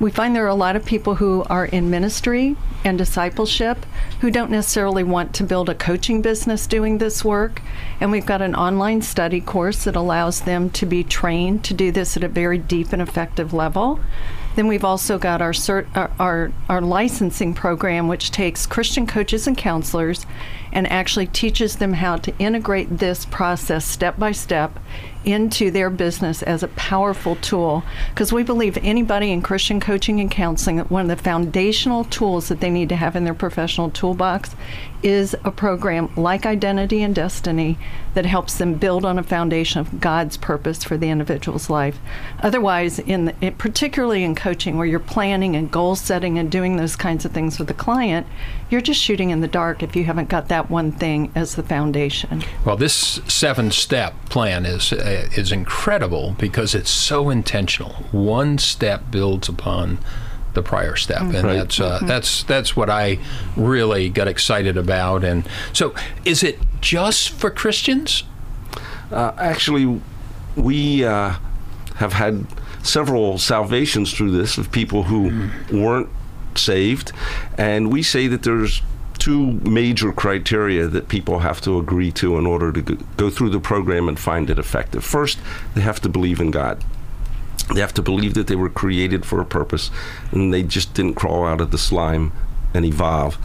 We 0.00 0.10
find 0.10 0.34
there 0.34 0.46
are 0.46 0.48
a 0.48 0.54
lot 0.54 0.76
of 0.76 0.86
people 0.86 1.16
who 1.16 1.44
are 1.50 1.66
in 1.66 1.90
ministry 1.90 2.56
and 2.84 2.96
discipleship 2.96 3.84
who 4.20 4.30
don't 4.30 4.50
necessarily 4.50 5.04
want 5.04 5.34
to 5.34 5.44
build 5.44 5.68
a 5.68 5.74
coaching 5.74 6.22
business 6.22 6.66
doing 6.66 6.96
this 6.96 7.22
work. 7.22 7.60
And 8.00 8.10
we've 8.10 8.24
got 8.24 8.40
an 8.40 8.54
online 8.54 9.02
study 9.02 9.42
course 9.42 9.84
that 9.84 9.96
allows 9.96 10.40
them 10.40 10.70
to 10.70 10.86
be 10.86 11.04
trained 11.04 11.64
to 11.64 11.74
do 11.74 11.92
this 11.92 12.16
at 12.16 12.24
a 12.24 12.28
very 12.28 12.56
deep 12.56 12.94
and 12.94 13.02
effective 13.02 13.52
level. 13.52 14.00
Then 14.56 14.68
we've 14.68 14.84
also 14.84 15.18
got 15.18 15.42
our, 15.42 15.52
cert, 15.52 15.86
our, 15.94 16.10
our, 16.18 16.52
our 16.70 16.80
licensing 16.80 17.52
program, 17.52 18.08
which 18.08 18.30
takes 18.30 18.66
Christian 18.66 19.06
coaches 19.06 19.46
and 19.46 19.56
counselors 19.56 20.24
and 20.72 20.90
actually 20.90 21.26
teaches 21.26 21.76
them 21.76 21.94
how 21.94 22.16
to 22.16 22.36
integrate 22.38 22.98
this 22.98 23.24
process 23.26 23.84
step 23.84 24.18
by 24.18 24.32
step 24.32 24.78
into 25.24 25.70
their 25.70 25.90
business 25.90 26.42
as 26.42 26.62
a 26.62 26.68
powerful 26.68 27.36
tool. 27.36 27.82
Because 28.08 28.32
we 28.32 28.42
believe 28.42 28.78
anybody 28.78 29.30
in 29.30 29.42
Christian 29.42 29.78
coaching 29.78 30.18
and 30.20 30.30
counseling, 30.30 30.78
one 30.78 31.10
of 31.10 31.16
the 31.16 31.22
foundational 31.22 32.04
tools 32.04 32.48
that 32.48 32.60
they 32.60 32.70
need 32.70 32.88
to 32.88 32.96
have 32.96 33.16
in 33.16 33.24
their 33.24 33.34
professional 33.34 33.90
toolbox 33.90 34.54
is 35.02 35.34
a 35.44 35.50
program 35.50 36.10
like 36.16 36.44
Identity 36.44 37.02
and 37.02 37.14
Destiny 37.14 37.78
that 38.14 38.26
helps 38.26 38.58
them 38.58 38.74
build 38.74 39.04
on 39.04 39.18
a 39.18 39.22
foundation 39.22 39.80
of 39.80 40.00
God's 40.00 40.36
purpose 40.36 40.84
for 40.84 40.96
the 40.96 41.08
individual's 41.08 41.70
life. 41.70 41.98
Otherwise, 42.40 42.98
in 42.98 43.26
the, 43.26 43.34
it, 43.40 43.56
particularly 43.56 44.24
in 44.24 44.34
coaching, 44.34 44.76
where 44.76 44.86
you're 44.86 44.98
planning 44.98 45.56
and 45.56 45.70
goal 45.70 45.96
setting 45.96 46.38
and 46.38 46.50
doing 46.50 46.76
those 46.76 46.96
kinds 46.96 47.24
of 47.24 47.32
things 47.32 47.58
with 47.58 47.68
the 47.68 47.74
client, 47.74 48.26
you're 48.68 48.80
just 48.80 49.00
shooting 49.00 49.30
in 49.30 49.40
the 49.40 49.48
dark 49.48 49.82
if 49.82 49.96
you 49.96 50.04
haven't 50.04 50.28
got 50.28 50.48
that 50.48 50.59
one 50.68 50.90
thing 50.92 51.30
as 51.34 51.54
the 51.54 51.62
foundation. 51.62 52.42
Well, 52.64 52.76
this 52.76 53.20
seven-step 53.28 54.12
plan 54.28 54.66
is 54.66 54.92
uh, 54.92 55.28
is 55.36 55.52
incredible 55.52 56.34
because 56.38 56.74
it's 56.74 56.90
so 56.90 57.30
intentional. 57.30 57.92
One 58.10 58.58
step 58.58 59.10
builds 59.10 59.48
upon 59.48 59.98
the 60.54 60.62
prior 60.62 60.96
step, 60.96 61.20
and 61.22 61.44
Right. 61.44 61.54
that's 61.58 61.78
uh, 61.80 62.00
that's 62.02 62.42
that's 62.42 62.74
what 62.76 62.90
I 62.90 63.18
really 63.56 64.08
got 64.08 64.26
excited 64.26 64.76
about. 64.76 65.22
And 65.22 65.48
so, 65.72 65.94
is 66.24 66.42
it 66.42 66.58
just 66.80 67.30
for 67.30 67.50
Christians? 67.50 68.24
Uh, 69.12 69.32
actually, 69.38 70.00
we 70.56 71.04
uh, 71.04 71.34
have 71.96 72.14
had 72.14 72.46
several 72.82 73.38
salvations 73.38 74.12
through 74.12 74.32
this 74.32 74.58
of 74.58 74.72
people 74.72 75.04
who 75.04 75.50
weren't 75.72 76.08
saved, 76.56 77.12
and 77.56 77.92
we 77.92 78.02
say 78.02 78.26
that 78.26 78.42
there's 78.42 78.82
two 79.20 79.52
major 79.62 80.12
criteria 80.12 80.86
that 80.88 81.08
people 81.08 81.40
have 81.40 81.60
to 81.60 81.78
agree 81.78 82.10
to 82.12 82.38
in 82.38 82.46
order 82.46 82.72
to 82.72 82.82
go- 82.82 83.04
go 83.16 83.30
through 83.30 83.50
the 83.50 83.60
program 83.60 84.08
and 84.08 84.18
find 84.18 84.50
it 84.50 84.58
effective. 84.58 85.04
First, 85.04 85.38
they 85.74 85.82
have 85.82 86.00
to 86.00 86.08
believe 86.08 86.40
in 86.40 86.50
God. 86.50 86.82
They 87.74 87.80
have 87.80 87.94
to 87.94 88.02
believe 88.02 88.34
that 88.34 88.48
they 88.48 88.56
were 88.56 88.68
created 88.68 89.24
for 89.24 89.40
a 89.40 89.44
purpose 89.44 89.90
and 90.32 90.52
they 90.52 90.62
just 90.64 90.94
didn't 90.94 91.14
crawl 91.14 91.46
out 91.46 91.60
of 91.60 91.70
the 91.70 91.78
slime 91.78 92.32
and 92.74 92.84
evolve. 92.84 93.38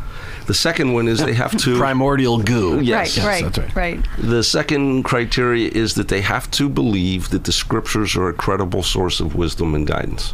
The 0.48 0.54
second 0.54 0.94
one 0.94 1.08
is 1.08 1.20
they 1.20 1.34
have 1.34 1.58
to 1.58 1.78
Primordial 1.80 2.38
goo. 2.40 2.80
Yes. 2.80 3.18
right, 3.18 3.44
that's 3.44 3.58
right, 3.58 3.76
right. 3.76 3.98
right. 3.98 4.06
the 4.18 4.44
second 4.44 5.04
criteria 5.04 5.70
is 5.70 5.96
that 5.96 6.08
they 6.08 6.22
have 6.22 6.50
to 6.52 6.70
believe 6.70 7.30
that 7.30 7.46
the 7.46 7.52
scriptures 7.52 8.16
are 8.16 8.30
a 8.30 8.34
credible 8.34 8.84
source 8.84 9.20
of 9.20 9.36
wisdom 9.36 9.74
and 9.74 9.88
guidance. 9.88 10.34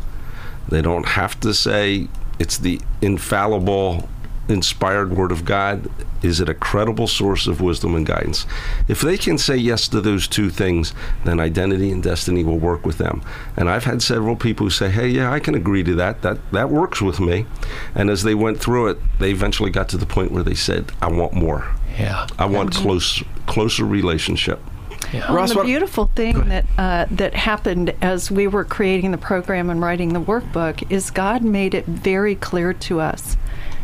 They 0.68 0.82
don't 0.82 1.06
have 1.06 1.40
to 1.42 1.54
say 1.54 2.08
it's 2.40 2.58
the 2.58 2.82
infallible, 3.02 4.10
inspired 4.52 5.16
Word 5.16 5.32
of 5.32 5.46
God? 5.46 5.90
Is 6.22 6.40
it 6.40 6.50
a 6.50 6.54
credible 6.54 7.08
source 7.08 7.48
of 7.48 7.62
wisdom 7.62 7.96
and 7.96 8.06
guidance? 8.06 8.46
If 8.88 9.02
they 9.02 9.18
can 9.18 9.38
say 9.38 9.56
yes 9.56 9.88
to 9.88 10.02
those 10.02 10.28
two 10.28 10.50
things, 10.50 10.94
then 11.24 11.40
identity 11.40 11.92
and 11.92 12.04
destiny 12.04 12.44
will 12.44 12.60
work 12.60 12.86
with 12.86 13.00
them. 13.00 13.24
And 13.58 13.70
I've 13.70 13.86
had 13.86 14.04
several 14.04 14.36
people 14.36 14.68
who 14.68 14.70
say, 14.70 14.90
"Hey, 14.90 15.08
yeah, 15.08 15.32
I 15.32 15.40
can 15.40 15.56
agree 15.56 15.84
to 15.84 15.96
that. 15.96 16.22
That 16.22 16.38
that 16.52 16.70
works 16.70 17.02
with 17.02 17.20
me." 17.20 17.46
And 17.96 18.10
as 18.10 18.24
they 18.24 18.36
went 18.36 18.60
through 18.60 18.88
it, 18.88 19.00
they 19.20 19.32
eventually 19.32 19.72
got 19.72 19.90
to 19.90 19.98
the 19.98 20.06
point 20.06 20.32
where 20.32 20.44
they 20.44 20.54
said, 20.54 20.92
"I 21.02 21.08
want 21.08 21.34
more. 21.34 21.66
Yeah. 21.98 22.28
I 22.38 22.46
want 22.46 22.74
close 22.74 23.24
closer 23.48 23.86
relationship." 23.86 24.60
Yeah. 25.12 25.34
Ross, 25.34 25.54
the 25.54 25.64
beautiful 25.64 26.10
thing 26.16 26.48
that 26.50 26.66
uh, 26.78 27.06
that 27.12 27.34
happened 27.34 27.94
as 28.02 28.32
we 28.32 28.48
were 28.48 28.64
creating 28.64 29.12
the 29.12 29.18
program 29.18 29.70
and 29.70 29.82
writing 29.82 30.14
the 30.14 30.22
workbook 30.22 30.90
is 30.90 31.12
God 31.12 31.44
made 31.44 31.74
it 31.74 31.86
very 31.86 32.36
clear 32.36 32.74
to 32.74 33.02
us 33.02 33.36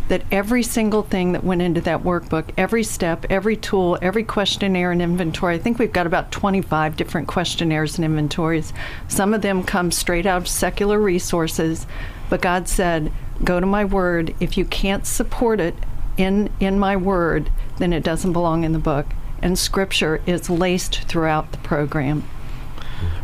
that 0.07 0.23
every 0.31 0.63
single 0.63 1.03
thing 1.03 1.33
that 1.33 1.43
went 1.43 1.61
into 1.61 1.81
that 1.81 2.03
workbook, 2.03 2.45
every 2.57 2.83
step, 2.83 3.25
every 3.29 3.55
tool, 3.55 3.97
every 4.01 4.23
questionnaire 4.23 4.91
and 4.91 5.01
inventory. 5.01 5.55
I 5.55 5.59
think 5.59 5.79
we've 5.79 5.91
got 5.91 6.07
about 6.07 6.31
25 6.31 6.95
different 6.95 7.27
questionnaires 7.27 7.97
and 7.97 8.05
inventories. 8.05 8.71
Some 9.07 9.33
of 9.33 9.41
them 9.41 9.63
come 9.63 9.91
straight 9.91 10.25
out 10.25 10.37
of 10.37 10.47
secular 10.47 10.99
resources, 10.99 11.85
but 12.29 12.41
God 12.41 12.67
said, 12.67 13.11
"Go 13.43 13.59
to 13.59 13.65
my 13.65 13.83
word. 13.83 14.33
If 14.39 14.57
you 14.57 14.65
can't 14.65 15.05
support 15.05 15.59
it 15.59 15.75
in 16.15 16.49
in 16.59 16.79
my 16.79 16.95
word, 16.95 17.49
then 17.77 17.93
it 17.93 18.03
doesn't 18.03 18.33
belong 18.33 18.63
in 18.63 18.73
the 18.73 18.79
book." 18.79 19.07
And 19.41 19.59
scripture 19.59 20.21
is 20.25 20.49
laced 20.49 21.03
throughout 21.03 21.51
the 21.51 21.59
program. 21.59 22.23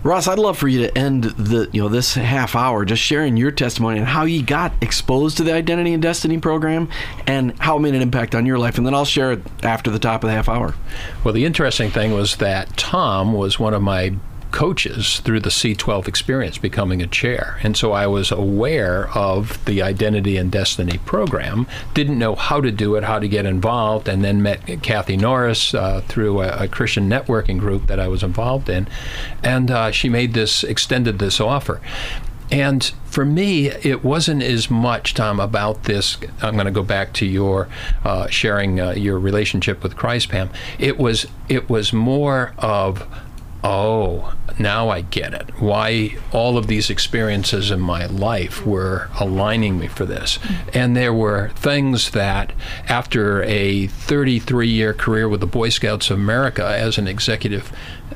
Ross, 0.03 0.27
I'd 0.27 0.39
love 0.39 0.57
for 0.57 0.67
you 0.67 0.79
to 0.79 0.97
end 0.97 1.23
the 1.23 1.69
you 1.71 1.81
know 1.81 1.89
this 1.89 2.15
half 2.15 2.55
hour 2.55 2.85
just 2.85 3.01
sharing 3.01 3.37
your 3.37 3.51
testimony 3.51 3.97
and 3.97 4.07
how 4.07 4.25
you 4.25 4.43
got 4.43 4.73
exposed 4.81 5.37
to 5.37 5.43
the 5.43 5.53
Identity 5.53 5.93
and 5.93 6.01
Destiny 6.03 6.37
program 6.39 6.89
and 7.25 7.57
how 7.59 7.77
it 7.77 7.79
made 7.79 7.95
an 7.95 8.01
impact 8.01 8.35
on 8.35 8.45
your 8.45 8.59
life, 8.59 8.77
and 8.77 8.85
then 8.85 8.93
I'll 8.93 9.05
share 9.05 9.31
it 9.31 9.41
after 9.63 9.89
the 9.89 9.99
top 9.99 10.23
of 10.23 10.29
the 10.29 10.33
half 10.33 10.49
hour. 10.49 10.75
Well, 11.23 11.33
the 11.33 11.45
interesting 11.45 11.89
thing 11.89 12.11
was 12.11 12.35
that 12.37 12.75
Tom 12.77 13.33
was 13.33 13.59
one 13.59 13.73
of 13.73 13.81
my 13.81 14.13
coaches 14.53 15.19
through 15.19 15.41
the 15.41 15.49
C12 15.49 16.07
experience, 16.07 16.57
becoming 16.57 17.01
a 17.01 17.07
chair. 17.07 17.59
And 17.63 17.75
so 17.75 17.91
I 17.91 18.07
was 18.07 18.31
aware 18.31 19.09
of 19.17 19.63
the 19.65 19.81
Identity 19.81 20.37
and 20.37 20.51
Destiny 20.51 20.99
program, 20.99 21.67
didn't 21.93 22.19
know 22.19 22.35
how 22.35 22.61
to 22.61 22.71
do 22.71 22.95
it, 22.95 23.03
how 23.03 23.19
to 23.19 23.27
get 23.27 23.45
involved, 23.45 24.07
and 24.07 24.23
then 24.23 24.41
met 24.41 24.81
Kathy 24.81 25.17
Norris 25.17 25.73
uh, 25.73 26.01
through 26.07 26.41
a, 26.41 26.63
a 26.63 26.67
Christian 26.67 27.09
networking 27.09 27.59
group 27.59 27.87
that 27.87 27.99
I 27.99 28.07
was 28.07 28.23
involved 28.23 28.69
in. 28.69 28.87
And 29.43 29.69
uh, 29.69 29.91
she 29.91 30.07
made 30.07 30.33
this, 30.33 30.63
extended 30.63 31.19
this 31.19 31.41
offer. 31.41 31.81
And 32.51 32.83
for 33.05 33.25
me, 33.25 33.69
it 33.69 34.03
wasn't 34.03 34.43
as 34.43 34.69
much, 34.69 35.15
Tom, 35.15 35.39
about 35.39 35.85
this. 35.85 36.17
I'm 36.43 36.53
going 36.53 36.67
to 36.67 36.71
go 36.71 36.83
back 36.83 37.11
to 37.13 37.25
your 37.25 37.67
uh, 38.03 38.27
sharing 38.27 38.79
uh, 38.79 38.91
your 38.91 39.17
relationship 39.17 39.81
with 39.81 39.95
Christ, 39.95 40.29
Pam. 40.29 40.51
It 40.77 40.99
was 40.99 41.25
it 41.49 41.67
was 41.67 41.93
more 41.93 42.53
of, 42.59 43.07
oh, 43.63 44.33
now 44.59 44.89
I 44.89 45.01
get 45.01 45.33
it. 45.33 45.49
Why 45.59 46.17
all 46.31 46.57
of 46.57 46.67
these 46.67 46.89
experiences 46.89 47.71
in 47.71 47.79
my 47.79 48.05
life 48.05 48.65
were 48.65 49.09
aligning 49.19 49.79
me 49.79 49.87
for 49.87 50.05
this. 50.05 50.37
And 50.73 50.95
there 50.95 51.13
were 51.13 51.49
things 51.55 52.11
that, 52.11 52.53
after 52.87 53.43
a 53.43 53.87
33 53.87 54.67
year 54.67 54.93
career 54.93 55.29
with 55.29 55.39
the 55.39 55.47
Boy 55.47 55.69
Scouts 55.69 56.09
of 56.09 56.17
America 56.17 56.65
as 56.65 56.97
an 56.97 57.07
executive 57.07 57.71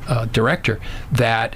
uh, 0.07 0.25
director, 0.25 0.79
that 1.11 1.55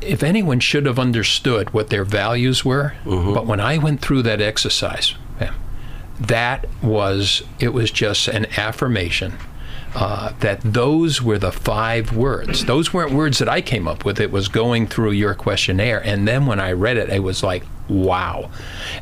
if 0.00 0.22
anyone 0.22 0.60
should 0.60 0.86
have 0.86 0.98
understood 0.98 1.70
what 1.74 1.90
their 1.90 2.04
values 2.04 2.64
were, 2.64 2.94
but 3.34 3.46
when 3.46 3.60
I 3.60 3.76
went 3.76 4.00
through 4.00 4.22
that 4.22 4.40
exercise, 4.40 5.14
that 6.18 6.66
was 6.82 7.42
it 7.58 7.72
was 7.72 7.90
just 7.90 8.28
an 8.28 8.46
affirmation 8.58 9.38
uh, 9.94 10.32
that 10.40 10.60
those 10.62 11.20
were 11.22 11.38
the 11.38 11.52
five 11.52 12.14
words. 12.14 12.64
Those 12.64 12.92
weren't 12.92 13.12
words 13.12 13.38
that 13.38 13.48
I 13.48 13.60
came 13.60 13.88
up 13.88 14.04
with. 14.04 14.20
It 14.20 14.30
was 14.30 14.48
going 14.48 14.86
through 14.86 15.12
your 15.12 15.34
questionnaire, 15.34 16.04
and 16.04 16.26
then 16.26 16.46
when 16.46 16.60
I 16.60 16.72
read 16.72 16.96
it, 16.96 17.08
it 17.08 17.22
was 17.22 17.42
like, 17.42 17.64
wow. 17.90 18.50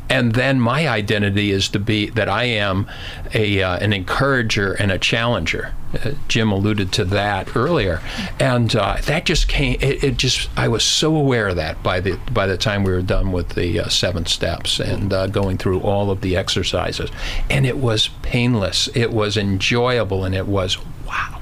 And 0.08 0.34
then 0.34 0.60
my 0.60 0.88
identity 0.88 1.52
is 1.52 1.68
to 1.68 1.78
be 1.78 2.10
that 2.10 2.28
I 2.28 2.44
am 2.44 2.88
a 3.34 3.62
uh, 3.62 3.76
an 3.78 3.92
encourager 3.92 4.72
and 4.72 4.90
a 4.90 4.98
challenger. 4.98 5.74
Uh, 5.94 6.12
Jim 6.26 6.50
alluded 6.50 6.92
to 6.92 7.04
that 7.04 7.54
earlier, 7.56 8.00
and 8.40 8.74
uh, 8.74 8.96
that 9.04 9.24
just 9.24 9.48
came. 9.48 9.78
It, 9.80 10.02
it 10.02 10.16
just 10.16 10.48
I 10.56 10.68
was 10.68 10.82
so 10.82 11.14
aware 11.14 11.48
of 11.48 11.56
that 11.56 11.82
by 11.82 12.00
the 12.00 12.18
by 12.32 12.46
the 12.46 12.58
time 12.58 12.82
we 12.82 12.92
were 12.92 13.02
done 13.02 13.32
with 13.32 13.50
the 13.50 13.80
uh, 13.80 13.88
seven 13.88 14.26
steps 14.26 14.80
and 14.80 15.12
uh, 15.12 15.26
going 15.28 15.58
through 15.58 15.80
all 15.80 16.10
of 16.10 16.20
the 16.20 16.36
exercises, 16.36 17.10
and 17.48 17.66
it 17.66 17.78
was 17.78 18.08
painless. 18.22 18.88
It 18.94 19.12
was 19.12 19.36
enjoyable, 19.36 20.24
and 20.24 20.34
it 20.34 20.46
was 20.46 20.78
wow. 21.06 21.37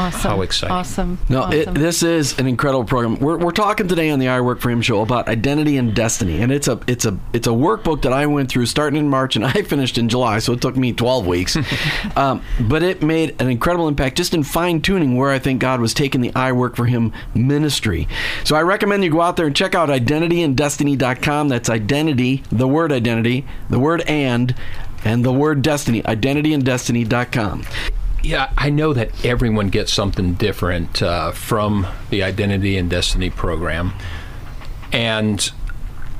Awesome. 0.00 0.30
How 0.30 0.40
exciting. 0.40 0.74
Awesome. 0.74 1.18
No, 1.28 1.50
it, 1.50 1.74
this 1.74 2.02
is 2.02 2.38
an 2.38 2.46
incredible 2.46 2.84
program. 2.84 3.18
We're, 3.20 3.36
we're 3.36 3.50
talking 3.50 3.86
today 3.86 4.08
on 4.08 4.18
the 4.18 4.28
I 4.28 4.40
Work 4.40 4.60
for 4.60 4.70
Him 4.70 4.80
show 4.80 5.02
about 5.02 5.28
identity 5.28 5.76
and 5.76 5.94
destiny, 5.94 6.40
and 6.40 6.50
it's 6.50 6.68
a 6.68 6.80
it's 6.86 7.04
a 7.04 7.18
it's 7.34 7.46
a 7.46 7.50
workbook 7.50 8.00
that 8.02 8.12
I 8.14 8.24
went 8.24 8.48
through 8.48 8.64
starting 8.64 8.98
in 8.98 9.10
March 9.10 9.36
and 9.36 9.44
I 9.46 9.60
finished 9.60 9.98
in 9.98 10.08
July, 10.08 10.38
so 10.38 10.54
it 10.54 10.62
took 10.62 10.74
me 10.74 10.94
12 10.94 11.26
weeks. 11.26 11.58
um, 12.16 12.42
but 12.58 12.82
it 12.82 13.02
made 13.02 13.38
an 13.42 13.50
incredible 13.50 13.88
impact 13.88 14.16
just 14.16 14.32
in 14.32 14.42
fine 14.42 14.80
tuning 14.80 15.18
where 15.18 15.30
I 15.30 15.38
think 15.38 15.60
God 15.60 15.82
was 15.82 15.92
taking 15.92 16.22
the 16.22 16.34
I 16.34 16.52
Work 16.52 16.76
for 16.76 16.86
Him 16.86 17.12
ministry. 17.34 18.08
So 18.44 18.56
I 18.56 18.62
recommend 18.62 19.04
you 19.04 19.10
go 19.10 19.20
out 19.20 19.36
there 19.36 19.46
and 19.46 19.54
check 19.54 19.74
out 19.74 19.90
identityanddestiny.com. 19.90 21.48
That's 21.48 21.68
identity, 21.68 22.42
the 22.50 22.66
word 22.66 22.90
identity, 22.90 23.44
the 23.68 23.78
word 23.78 24.00
and, 24.08 24.54
and 25.04 25.26
the 25.26 25.32
word 25.32 25.60
destiny. 25.60 26.00
Identityanddestiny.com. 26.02 27.66
Yeah, 28.22 28.52
I 28.56 28.70
know 28.70 28.92
that 28.92 29.24
everyone 29.24 29.68
gets 29.68 29.92
something 29.92 30.34
different 30.34 31.02
uh, 31.02 31.32
from 31.32 31.86
the 32.10 32.22
Identity 32.22 32.76
and 32.76 32.90
Destiny 32.90 33.30
program. 33.30 33.92
And 34.92 35.50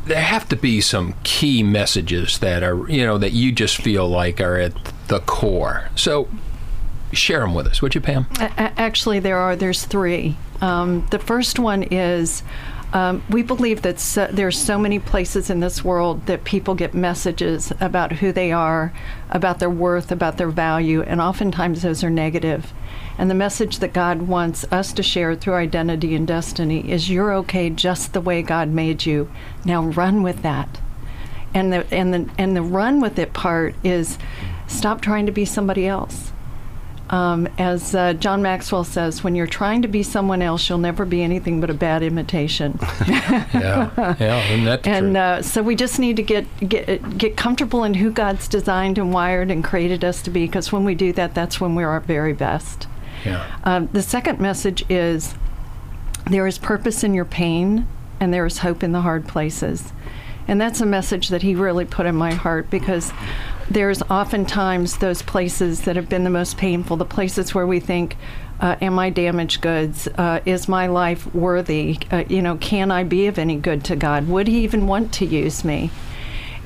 there 0.06 0.22
have 0.22 0.48
to 0.48 0.56
be 0.56 0.80
some 0.80 1.14
key 1.24 1.62
messages 1.62 2.38
that 2.38 2.62
are, 2.62 2.88
you 2.88 3.04
know, 3.04 3.18
that 3.18 3.32
you 3.32 3.52
just 3.52 3.76
feel 3.76 4.08
like 4.08 4.40
are 4.40 4.56
at 4.56 4.72
the 5.08 5.20
core. 5.20 5.90
So 5.94 6.28
share 7.12 7.40
them 7.40 7.54
with 7.54 7.66
us, 7.66 7.82
would 7.82 7.94
you, 7.94 8.00
Pam? 8.00 8.26
Actually, 8.38 9.18
there 9.18 9.36
are. 9.36 9.54
There's 9.54 9.84
three. 9.84 10.36
Um, 10.60 11.06
the 11.10 11.18
first 11.18 11.58
one 11.58 11.82
is 11.82 12.42
um, 12.92 13.22
we 13.30 13.42
believe 13.42 13.82
that 13.82 14.00
so, 14.00 14.26
there's 14.32 14.58
so 14.58 14.76
many 14.76 14.98
places 14.98 15.48
in 15.48 15.60
this 15.60 15.84
world 15.84 16.26
that 16.26 16.44
people 16.44 16.74
get 16.74 16.92
messages 16.92 17.72
about 17.80 18.12
who 18.14 18.32
they 18.32 18.50
are, 18.50 18.92
about 19.30 19.60
their 19.60 19.70
worth, 19.70 20.10
about 20.10 20.38
their 20.38 20.48
value, 20.48 21.02
and 21.02 21.20
oftentimes 21.20 21.82
those 21.82 22.02
are 22.02 22.10
negative. 22.10 22.72
And 23.16 23.30
the 23.30 23.34
message 23.34 23.78
that 23.78 23.92
God 23.92 24.22
wants 24.22 24.64
us 24.72 24.92
to 24.94 25.02
share 25.02 25.36
through 25.36 25.54
identity 25.54 26.16
and 26.16 26.26
destiny 26.26 26.90
is 26.90 27.10
you're 27.10 27.34
okay 27.34 27.70
just 27.70 28.12
the 28.12 28.20
way 28.20 28.42
God 28.42 28.70
made 28.70 29.06
you. 29.06 29.30
Now 29.64 29.84
run 29.84 30.22
with 30.22 30.42
that. 30.42 30.80
And 31.52 31.72
the 31.72 31.86
and 31.92 32.14
the 32.14 32.30
and 32.38 32.56
the 32.56 32.62
run 32.62 33.00
with 33.00 33.18
it 33.18 33.32
part 33.32 33.74
is 33.84 34.18
stop 34.66 35.00
trying 35.00 35.26
to 35.26 35.32
be 35.32 35.44
somebody 35.44 35.86
else. 35.86 36.32
Um, 37.10 37.48
as 37.58 37.92
uh, 37.92 38.12
John 38.14 38.40
Maxwell 38.40 38.84
says, 38.84 39.24
when 39.24 39.34
you're 39.34 39.48
trying 39.48 39.82
to 39.82 39.88
be 39.88 40.04
someone 40.04 40.42
else, 40.42 40.68
you'll 40.68 40.78
never 40.78 41.04
be 41.04 41.22
anything 41.22 41.60
but 41.60 41.68
a 41.68 41.74
bad 41.74 42.02
imitation. 42.02 42.78
Yeah, 43.52 44.16
yeah, 44.20 44.52
isn't 44.52 44.64
that 44.64 44.82
the 44.84 44.90
and 44.90 45.16
uh, 45.16 45.42
so 45.42 45.62
we 45.62 45.74
just 45.74 45.98
need 45.98 46.16
to 46.16 46.22
get 46.22 46.46
get 46.68 47.18
get 47.18 47.36
comfortable 47.36 47.84
in 47.84 47.94
who 47.94 48.10
God's 48.10 48.46
designed 48.48 48.96
and 48.96 49.12
wired 49.12 49.50
and 49.50 49.62
created 49.64 50.04
us 50.04 50.22
to 50.22 50.30
be. 50.30 50.46
Because 50.46 50.70
when 50.72 50.84
we 50.84 50.94
do 50.94 51.12
that, 51.14 51.34
that's 51.34 51.60
when 51.60 51.74
we're 51.74 51.88
our 51.88 52.00
very 52.00 52.32
best. 52.32 52.86
yeah. 53.24 53.44
Um, 53.64 53.88
the 53.92 54.02
second 54.02 54.40
message 54.40 54.84
is 54.88 55.34
there 56.30 56.46
is 56.46 56.58
purpose 56.58 57.02
in 57.02 57.12
your 57.12 57.24
pain 57.24 57.86
and 58.20 58.32
there 58.32 58.46
is 58.46 58.58
hope 58.58 58.82
in 58.82 58.92
the 58.92 59.00
hard 59.00 59.26
places. 59.26 59.92
And 60.46 60.60
that's 60.60 60.80
a 60.80 60.86
message 60.86 61.28
that 61.28 61.42
he 61.42 61.54
really 61.54 61.84
put 61.84 62.06
in 62.06 62.14
my 62.14 62.34
heart 62.34 62.70
because 62.70 63.12
there's 63.70 64.02
oftentimes 64.02 64.98
those 64.98 65.22
places 65.22 65.82
that 65.82 65.94
have 65.94 66.08
been 66.08 66.24
the 66.24 66.30
most 66.30 66.56
painful, 66.56 66.96
the 66.96 67.04
places 67.04 67.54
where 67.54 67.66
we 67.66 67.78
think, 67.78 68.16
uh, 68.58 68.76
am 68.82 68.98
I 68.98 69.10
damaged 69.10 69.62
goods? 69.62 70.08
Uh, 70.08 70.40
is 70.44 70.68
my 70.68 70.88
life 70.88 71.32
worthy? 71.32 71.98
Uh, 72.10 72.24
you 72.28 72.42
know, 72.42 72.56
can 72.56 72.90
I 72.90 73.04
be 73.04 73.28
of 73.28 73.38
any 73.38 73.56
good 73.56 73.84
to 73.84 73.96
God? 73.96 74.28
Would 74.28 74.48
He 74.48 74.64
even 74.64 74.88
want 74.88 75.12
to 75.14 75.24
use 75.24 75.64
me? 75.64 75.90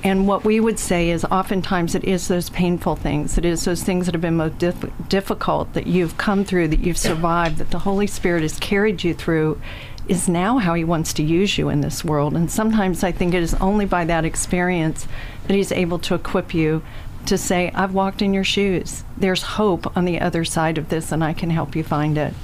And 0.03 0.27
what 0.27 0.45
we 0.45 0.61
would 0.61 0.79
say 0.79 1.11
is 1.11 1.25
oftentimes 1.27 1.95
it 1.95 2.05
is 2.05 2.29
those 2.29 2.51
painful 2.51 2.97
things. 2.97 3.39
It 3.39 3.45
is 3.45 3.65
those 3.65 3.83
things 3.83 4.07
that 4.07 4.15
have 4.15 4.21
been 4.23 4.37
most 4.37 4.59
dif- 4.59 5.09
difficult 5.09 5.73
that 5.75 5.87
you've 5.87 6.17
come 6.19 6.45
through, 6.45 6.69
that 6.69 6.81
you've 6.81 6.99
survived, 6.99 7.59
that 7.59 7.71
the 7.71 7.79
Holy 7.81 8.07
Spirit 8.07 8.43
has 8.43 8.59
carried 8.59 9.05
you 9.05 9.15
through, 9.15 9.61
is 10.09 10.29
now 10.29 10.59
how 10.59 10.75
He 10.75 10.85
wants 10.85 11.13
to 11.15 11.23
use 11.23 11.57
you 11.59 11.69
in 11.69 11.81
this 11.81 12.05
world. 12.05 12.35
And 12.35 12.51
sometimes 12.51 13.05
I 13.05 13.13
think 13.13 13.35
it 13.35 13.43
is 13.43 13.55
only 13.55 13.87
by 13.87 14.05
that 14.07 14.25
experience 14.25 15.07
that 15.47 15.55
He's 15.55 15.73
able 15.73 15.99
to 16.01 16.15
equip 16.15 16.55
you 16.55 16.83
to 17.27 17.39
say, 17.39 17.71
I've 17.75 17.95
walked 17.95 18.21
in 18.21 18.35
your 18.35 18.45
shoes. 18.45 19.03
There's 19.17 19.43
hope 19.43 19.97
on 19.97 20.05
the 20.05 20.21
other 20.21 20.45
side 20.45 20.77
of 20.79 20.89
this, 20.89 21.11
and 21.11 21.25
I 21.25 21.33
can 21.33 21.51
help 21.51 21.75
you 21.75 21.83
find 21.83 22.19
it. 22.19 22.35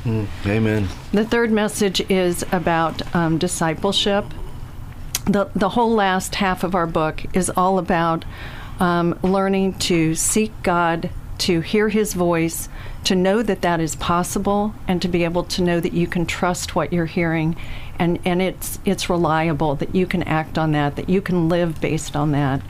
Amen. 0.47 0.89
The 1.13 1.25
third 1.25 1.51
message 1.51 2.01
is 2.11 2.45
about 2.51 3.15
um, 3.15 3.39
discipleship. 3.39 4.25
The, 5.27 5.51
the 5.55 5.71
whole 5.71 5.95
last 5.95 6.37
half 6.37 6.65
of 6.65 6.75
our 6.75 6.87
book 6.87 7.25
is 7.35 7.51
all 7.51 7.79
about 7.79 8.25
um, 8.79 9.19
learning 9.23 9.75
to 9.81 10.15
seek 10.15 10.51
God, 10.63 11.11
to 11.39 11.61
hear 11.61 11.91
His 11.91 12.15
voice, 12.15 12.69
to 13.05 13.15
know 13.15 13.43
that 13.43 13.63
that 13.63 13.81
is 13.81 13.97
possible, 13.97 14.75
and 14.89 15.03
to 15.03 15.09
be 15.09 15.25
able 15.25 15.45
to 15.45 15.63
know 15.63 15.79
that 15.81 15.93
you 15.93 16.07
can 16.07 16.25
trust 16.25 16.75
what 16.75 16.93
you're 16.93 17.07
hearing, 17.07 17.57
and, 17.99 18.19
and 18.25 18.41
it's 18.41 18.79
it's 18.87 19.11
reliable 19.11 19.75
that 19.75 19.95
you 19.95 20.07
can 20.07 20.23
act 20.23 20.57
on 20.57 20.73
that, 20.73 20.97
that 20.97 21.11
you 21.11 21.21
can 21.21 21.51
live 21.51 21.81
based 21.81 22.17
on 22.17 22.33
that, 22.33 22.63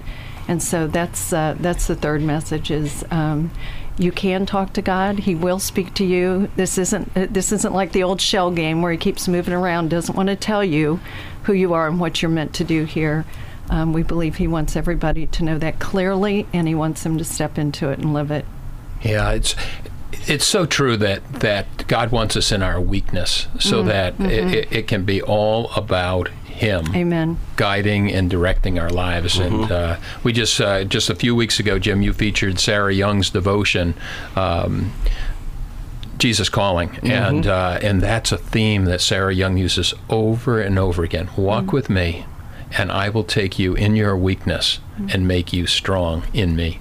and 0.50 0.60
so 0.60 0.88
that's 0.88 1.32
uh, 1.32 1.54
that's 1.60 1.86
the 1.86 1.94
third 1.94 2.22
message 2.22 2.70
is. 2.72 3.04
Um, 3.10 3.52
you 3.98 4.12
can 4.12 4.46
talk 4.46 4.72
to 4.72 4.82
God. 4.82 5.18
He 5.18 5.34
will 5.34 5.58
speak 5.58 5.92
to 5.94 6.04
you. 6.04 6.50
This 6.56 6.78
isn't 6.78 7.16
uh, 7.16 7.26
this 7.30 7.52
isn't 7.52 7.72
like 7.72 7.92
the 7.92 8.02
old 8.02 8.20
shell 8.20 8.50
game 8.50 8.82
where 8.82 8.90
he 8.90 8.98
keeps 8.98 9.28
moving 9.28 9.54
around, 9.54 9.90
doesn't 9.90 10.16
want 10.16 10.28
to 10.28 10.36
tell 10.36 10.64
you 10.64 10.98
who 11.44 11.52
you 11.52 11.74
are 11.74 11.86
and 11.86 12.00
what 12.00 12.20
you're 12.20 12.30
meant 12.30 12.54
to 12.54 12.64
do 12.64 12.84
here. 12.84 13.26
Um, 13.68 13.92
we 13.92 14.02
believe 14.02 14.36
he 14.36 14.48
wants 14.48 14.74
everybody 14.74 15.26
to 15.28 15.44
know 15.44 15.58
that 15.58 15.78
clearly, 15.78 16.46
and 16.52 16.66
he 16.66 16.74
wants 16.74 17.04
them 17.04 17.18
to 17.18 17.24
step 17.24 17.58
into 17.58 17.90
it 17.90 17.98
and 17.98 18.12
live 18.12 18.32
it. 18.32 18.44
Yeah, 19.02 19.30
it's 19.30 19.54
it's 20.26 20.46
so 20.46 20.66
true 20.66 20.96
that 20.96 21.22
that 21.34 21.86
God 21.86 22.10
wants 22.10 22.36
us 22.36 22.50
in 22.50 22.62
our 22.62 22.80
weakness, 22.80 23.46
so 23.60 23.84
that 23.84 24.18
it, 24.18 24.72
it 24.72 24.88
can 24.88 25.04
be 25.04 25.22
all 25.22 25.70
about 25.76 26.28
Him. 26.60 26.94
Amen. 26.94 27.38
guiding 27.56 28.12
and 28.12 28.28
directing 28.28 28.78
our 28.78 28.90
lives. 28.90 29.38
And 29.38 29.72
uh, 29.72 29.96
we 30.22 30.34
just 30.34 30.60
uh, 30.60 30.84
just 30.84 31.08
a 31.08 31.14
few 31.14 31.34
weeks 31.34 31.58
ago, 31.58 31.78
Jim, 31.78 32.02
you 32.02 32.12
featured 32.12 32.58
Sarah 32.60 32.92
Young's 32.92 33.30
devotion. 33.30 33.94
Um, 34.36 34.92
Jesus 36.18 36.50
calling, 36.50 36.98
and 37.02 37.46
uh, 37.46 37.78
and 37.80 38.02
that's 38.02 38.30
a 38.30 38.36
theme 38.36 38.84
that 38.84 39.00
Sarah 39.00 39.34
Young 39.34 39.56
uses 39.56 39.94
over 40.10 40.60
and 40.60 40.78
over 40.78 41.02
again. 41.02 41.30
Walk 41.34 41.72
with 41.72 41.88
me, 41.88 42.26
and 42.76 42.92
I 42.92 43.08
will 43.08 43.24
take 43.24 43.58
you 43.58 43.74
in 43.74 43.96
your 43.96 44.14
weakness 44.14 44.80
and 45.08 45.26
make 45.26 45.54
you 45.54 45.66
strong 45.66 46.24
in 46.34 46.54
me. 46.54 46.78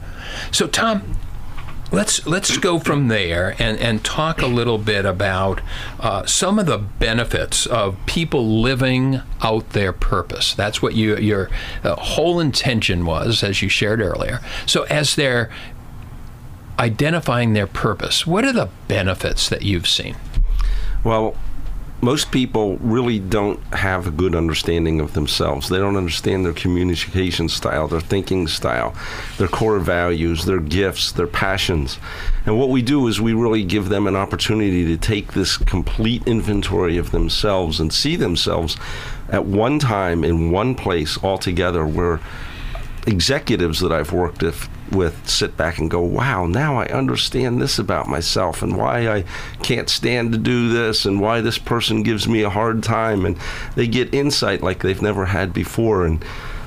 So, 0.52 0.68
Tom, 0.68 1.16
let's 1.92 2.26
let's 2.28 2.58
go 2.58 2.80
from 2.80 3.08
there 3.08 3.56
and, 3.60 3.78
and 3.80 4.04
talk 4.04 4.42
a 4.42 4.48
little 4.48 4.78
bit 4.78 5.06
about 5.06 5.62
uh, 6.00 6.26
some 6.26 6.60
of 6.60 6.66
the 6.66 6.78
benefits 6.78 7.66
of 7.66 7.98
people 8.06 8.62
living 8.62 9.22
out 9.42 9.72
their 9.72 9.94
purpose. 9.94 10.54
That's 10.54 10.82
what 10.82 10.96
you, 10.96 11.18
your 11.18 11.50
uh, 11.84 11.96
whole 11.96 12.40
intention 12.40 13.06
was, 13.06 13.44
as 13.44 13.62
you 13.62 13.70
shared 13.70 14.02
earlier. 14.02 14.40
So 14.66 14.84
as 14.84 15.16
they're 15.16 15.50
identifying 16.78 17.54
their 17.54 17.68
purpose, 17.68 18.26
what 18.26 18.46
are 18.46 18.54
the 18.54 18.70
benefits 18.88 19.50
that 19.50 19.64
you've 19.64 19.88
seen? 19.88 20.16
Well, 21.04 21.36
most 22.02 22.32
people 22.32 22.78
really 22.78 23.20
don't 23.20 23.62
have 23.74 24.08
a 24.08 24.12
good 24.12 24.34
understanding 24.34 25.02
of 25.02 25.14
themselves. 25.14 25.68
They 25.68 25.80
don't 25.80 25.98
understand 25.98 26.46
their 26.46 26.54
communication 26.54 27.50
style, 27.50 27.88
their 27.88 28.00
thinking 28.00 28.48
style, 28.48 28.96
their 29.38 29.50
core 29.50 29.80
values, 29.80 30.46
their 30.46 30.62
gifts, 30.62 31.12
their 31.12 31.28
passions. 31.28 32.00
And 32.46 32.58
what 32.58 32.70
we 32.70 32.82
do 32.82 33.08
is 33.08 33.20
we 33.20 33.34
really 33.34 33.64
give 33.64 33.90
them 33.90 34.08
an 34.08 34.16
opportunity 34.16 34.86
to 34.86 34.98
take 34.98 35.34
this 35.34 35.58
complete 35.58 36.26
inventory 36.26 36.98
of 36.98 37.12
themselves 37.12 37.80
and 37.82 37.94
see 37.94 38.16
themselves 38.16 38.78
at 39.30 39.46
one 39.46 39.78
time 39.78 40.24
in 40.24 40.52
one 40.52 40.76
place 40.76 41.18
all 41.18 41.38
together 41.38 41.86
where 41.86 42.22
executives 43.06 43.80
that 43.82 43.92
I've 43.92 44.14
worked 44.14 44.42
with, 44.42 44.70
with 44.92 45.28
sit 45.30 45.56
back 45.58 45.78
and 45.78 45.90
go, 45.90 46.02
wow, 46.02 46.46
now 46.46 46.78
I 46.78 46.86
understand 46.88 47.62
this 47.62 47.80
about 47.80 48.08
myself 48.08 48.62
and 48.62 48.78
why 48.78 49.08
I 49.08 49.24
can't 49.62 49.90
stand 49.90 50.32
to 50.32 50.38
do 50.38 50.70
this 50.70 51.06
and 51.06 51.20
why 51.20 51.42
this 51.42 51.58
person 51.58 52.04
gives 52.04 52.28
me 52.28 52.42
a 52.42 52.50
hard 52.50 52.84
time. 52.84 53.26
And 53.26 53.38
they 53.76 53.88
get 53.88 54.14
insight 54.14 54.62
like 54.62 54.82
they've 54.82 55.02
never 55.02 55.26
had 55.26 55.54
before. 55.54 56.06
And 56.06 56.24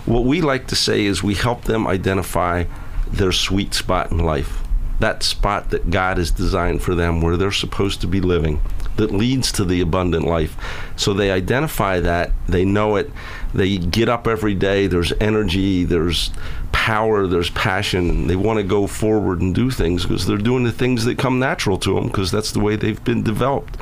what 0.06 0.24
we 0.24 0.40
like 0.40 0.66
to 0.68 0.76
say 0.76 1.04
is 1.04 1.22
we 1.22 1.35
help 1.35 1.64
them 1.64 1.87
identify 1.87 2.64
their 3.11 3.32
sweet 3.32 3.74
spot 3.74 4.11
in 4.11 4.18
life, 4.18 4.62
that 5.00 5.22
spot 5.22 5.70
that 5.70 5.90
God 5.90 6.18
has 6.18 6.30
designed 6.30 6.82
for 6.82 6.94
them 6.94 7.20
where 7.20 7.37
they're 7.37 7.52
supposed 7.52 8.00
to 8.00 8.06
be 8.06 8.20
living 8.20 8.61
that 8.96 9.11
leads 9.11 9.50
to 9.52 9.64
the 9.64 9.80
abundant 9.80 10.26
life. 10.26 10.56
So 10.96 11.14
they 11.14 11.30
identify 11.30 12.00
that, 12.00 12.30
they 12.46 12.64
know 12.64 12.96
it, 12.96 13.11
they 13.55 13.79
get 13.79 14.09
up 14.09 14.27
every 14.27 14.55
day, 14.55 14.87
there's 14.87 15.12
energy, 15.21 15.85
there's 15.85 16.31
power, 16.73 17.27
there's 17.27 17.51
passion, 17.51 18.27
they 18.27 18.37
want 18.37 18.59
to 18.59 18.62
go 18.62 18.87
forward 18.87 19.41
and 19.41 19.55
do 19.55 19.71
things 19.71 20.03
because 20.03 20.27
they're 20.27 20.38
doing 20.38 20.65
the 20.65 20.73
things 20.73 21.05
that 21.05 21.19
come 21.19 21.38
natural 21.38 21.79
to 21.79 21.95
them 21.95 22.07
because 22.07 22.31
that's 22.31 22.53
the 22.53 22.61
way 22.61 22.77
they've 22.77 23.05
been 23.05 23.23
developed. 23.23 23.77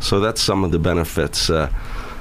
So 0.00 0.20
that's 0.20 0.40
some 0.40 0.64
of 0.64 0.70
the 0.70 0.78
benefits. 0.78 1.50
Uh, 1.50 1.72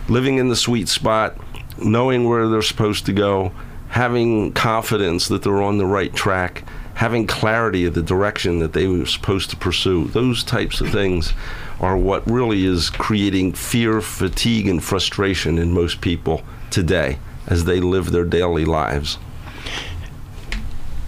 living 0.08 0.38
in 0.38 0.50
the 0.50 0.56
sweet 0.56 0.88
spot, 0.89 1.38
knowing 1.78 2.28
where 2.28 2.48
they're 2.48 2.62
supposed 2.62 3.06
to 3.06 3.13
go, 3.13 3.52
having 3.89 4.54
confidence 4.54 5.28
that 5.28 5.44
they're 5.44 5.62
on 5.62 5.78
the 5.78 5.86
right 5.86 6.13
track, 6.13 6.63
having 6.96 7.26
clarity 7.28 7.86
of 7.86 7.94
the 7.94 8.02
direction 8.02 8.60
that 8.60 8.74
they 8.74 8.88
were 8.88 9.06
supposed 9.06 9.50
to 9.50 9.56
pursue. 9.56 10.06
Those 10.10 10.44
types 10.44 10.82
of 10.82 10.92
things 10.92 11.34
are 11.80 11.98
what 11.98 12.30
really 12.30 12.65
is 12.65 12.89
creating 12.89 13.54
fear, 13.54 14.02
fatigue, 14.02 14.68
and 14.68 14.84
frustration 14.84 15.58
in 15.58 15.72
most 15.72 16.02
people 16.02 16.44
today 16.71 17.19
as 17.47 17.65
they 17.65 17.79
live 17.79 18.12
their 18.12 18.25
daily 18.25 18.65
lives. 18.65 19.17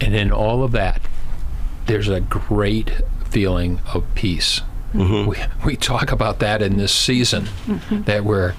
And 0.00 0.14
in 0.14 0.32
all 0.32 0.64
of 0.64 0.72
that, 0.72 1.00
there's 1.86 2.08
a 2.08 2.20
great 2.20 2.90
feeling 3.30 3.80
of 3.94 4.04
peace. 4.14 4.62
Mm-hmm. 4.92 5.28
We, 5.28 5.36
we 5.64 5.76
talk 5.76 6.12
about 6.12 6.40
that 6.40 6.60
in 6.60 6.76
this 6.76 6.92
season, 6.92 7.48
that 7.90 8.24
we're 8.24 8.54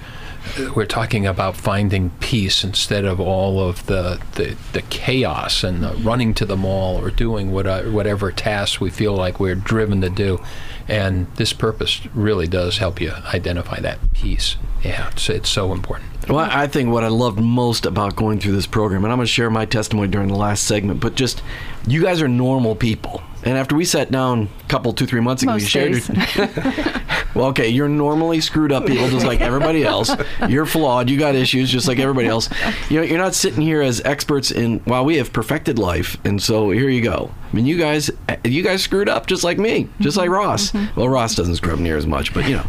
we're 0.74 0.86
talking 0.86 1.26
about 1.26 1.56
finding 1.56 2.10
peace 2.20 2.64
instead 2.64 3.04
of 3.04 3.18
all 3.18 3.66
of 3.66 3.86
the, 3.86 4.20
the, 4.34 4.56
the 4.72 4.82
chaos 4.82 5.64
and 5.64 5.82
the 5.82 5.94
running 5.94 6.34
to 6.34 6.44
the 6.44 6.56
mall 6.56 7.02
or 7.02 7.10
doing 7.10 7.50
what, 7.50 7.66
uh, 7.66 7.82
whatever 7.84 8.30
tasks 8.30 8.80
we 8.80 8.90
feel 8.90 9.14
like 9.14 9.40
we're 9.40 9.54
driven 9.54 10.02
to 10.02 10.10
do. 10.10 10.40
And 10.86 11.26
this 11.36 11.52
purpose 11.54 12.06
really 12.14 12.46
does 12.46 12.76
help 12.76 13.00
you 13.00 13.12
identify 13.32 13.80
that 13.80 14.12
peace. 14.12 14.56
Yeah, 14.82 15.08
it's, 15.08 15.30
it's 15.30 15.48
so 15.48 15.72
important. 15.72 16.10
Well, 16.28 16.38
I 16.38 16.66
think 16.68 16.90
what 16.90 17.04
I 17.04 17.08
loved 17.08 17.38
most 17.38 17.84
about 17.84 18.16
going 18.16 18.40
through 18.40 18.52
this 18.52 18.66
program, 18.66 19.04
and 19.04 19.12
I'm 19.12 19.18
going 19.18 19.26
to 19.26 19.32
share 19.32 19.50
my 19.50 19.66
testimony 19.66 20.08
during 20.08 20.28
the 20.28 20.36
last 20.36 20.64
segment, 20.64 21.00
but 21.00 21.16
just 21.16 21.42
you 21.86 22.02
guys 22.02 22.22
are 22.22 22.28
normal 22.28 22.74
people. 22.74 23.22
And 23.44 23.58
after 23.58 23.76
we 23.76 23.84
sat 23.84 24.10
down 24.10 24.48
a 24.64 24.68
couple, 24.68 24.92
two, 24.92 25.06
three 25.06 25.20
months 25.20 25.42
ago, 25.42 25.52
Most 25.52 25.62
you 25.62 25.68
shared. 25.68 26.08
Your, 26.36 26.48
well, 27.34 27.46
okay, 27.46 27.68
you're 27.68 27.88
normally 27.88 28.40
screwed 28.40 28.72
up 28.72 28.86
people, 28.86 29.08
just 29.10 29.26
like 29.26 29.40
everybody 29.40 29.84
else. 29.84 30.10
You're 30.48 30.66
flawed. 30.66 31.10
You 31.10 31.18
got 31.18 31.34
issues, 31.34 31.70
just 31.70 31.86
like 31.86 31.98
everybody 31.98 32.26
else. 32.26 32.48
You 32.88 32.98
know, 33.00 33.02
you're 33.04 33.18
not 33.18 33.34
sitting 33.34 33.60
here 33.60 33.82
as 33.82 34.00
experts 34.00 34.50
in. 34.50 34.82
Well, 34.86 35.04
we 35.04 35.18
have 35.18 35.32
perfected 35.32 35.78
life, 35.78 36.16
and 36.24 36.42
so 36.42 36.70
here 36.70 36.88
you 36.88 37.02
go. 37.02 37.30
I 37.52 37.56
mean, 37.56 37.66
you 37.66 37.78
guys, 37.78 38.10
you 38.44 38.62
guys 38.62 38.82
screwed 38.82 39.08
up 39.08 39.26
just 39.26 39.44
like 39.44 39.58
me, 39.58 39.88
just 40.00 40.16
like 40.16 40.26
mm-hmm. 40.26 40.34
Ross. 40.34 40.70
Mm-hmm. 40.70 40.98
Well, 40.98 41.08
Ross 41.08 41.34
doesn't 41.34 41.56
screw 41.56 41.74
up 41.74 41.80
near 41.80 41.98
as 41.98 42.06
much, 42.06 42.32
but 42.32 42.48
you 42.48 42.56
know. 42.56 42.66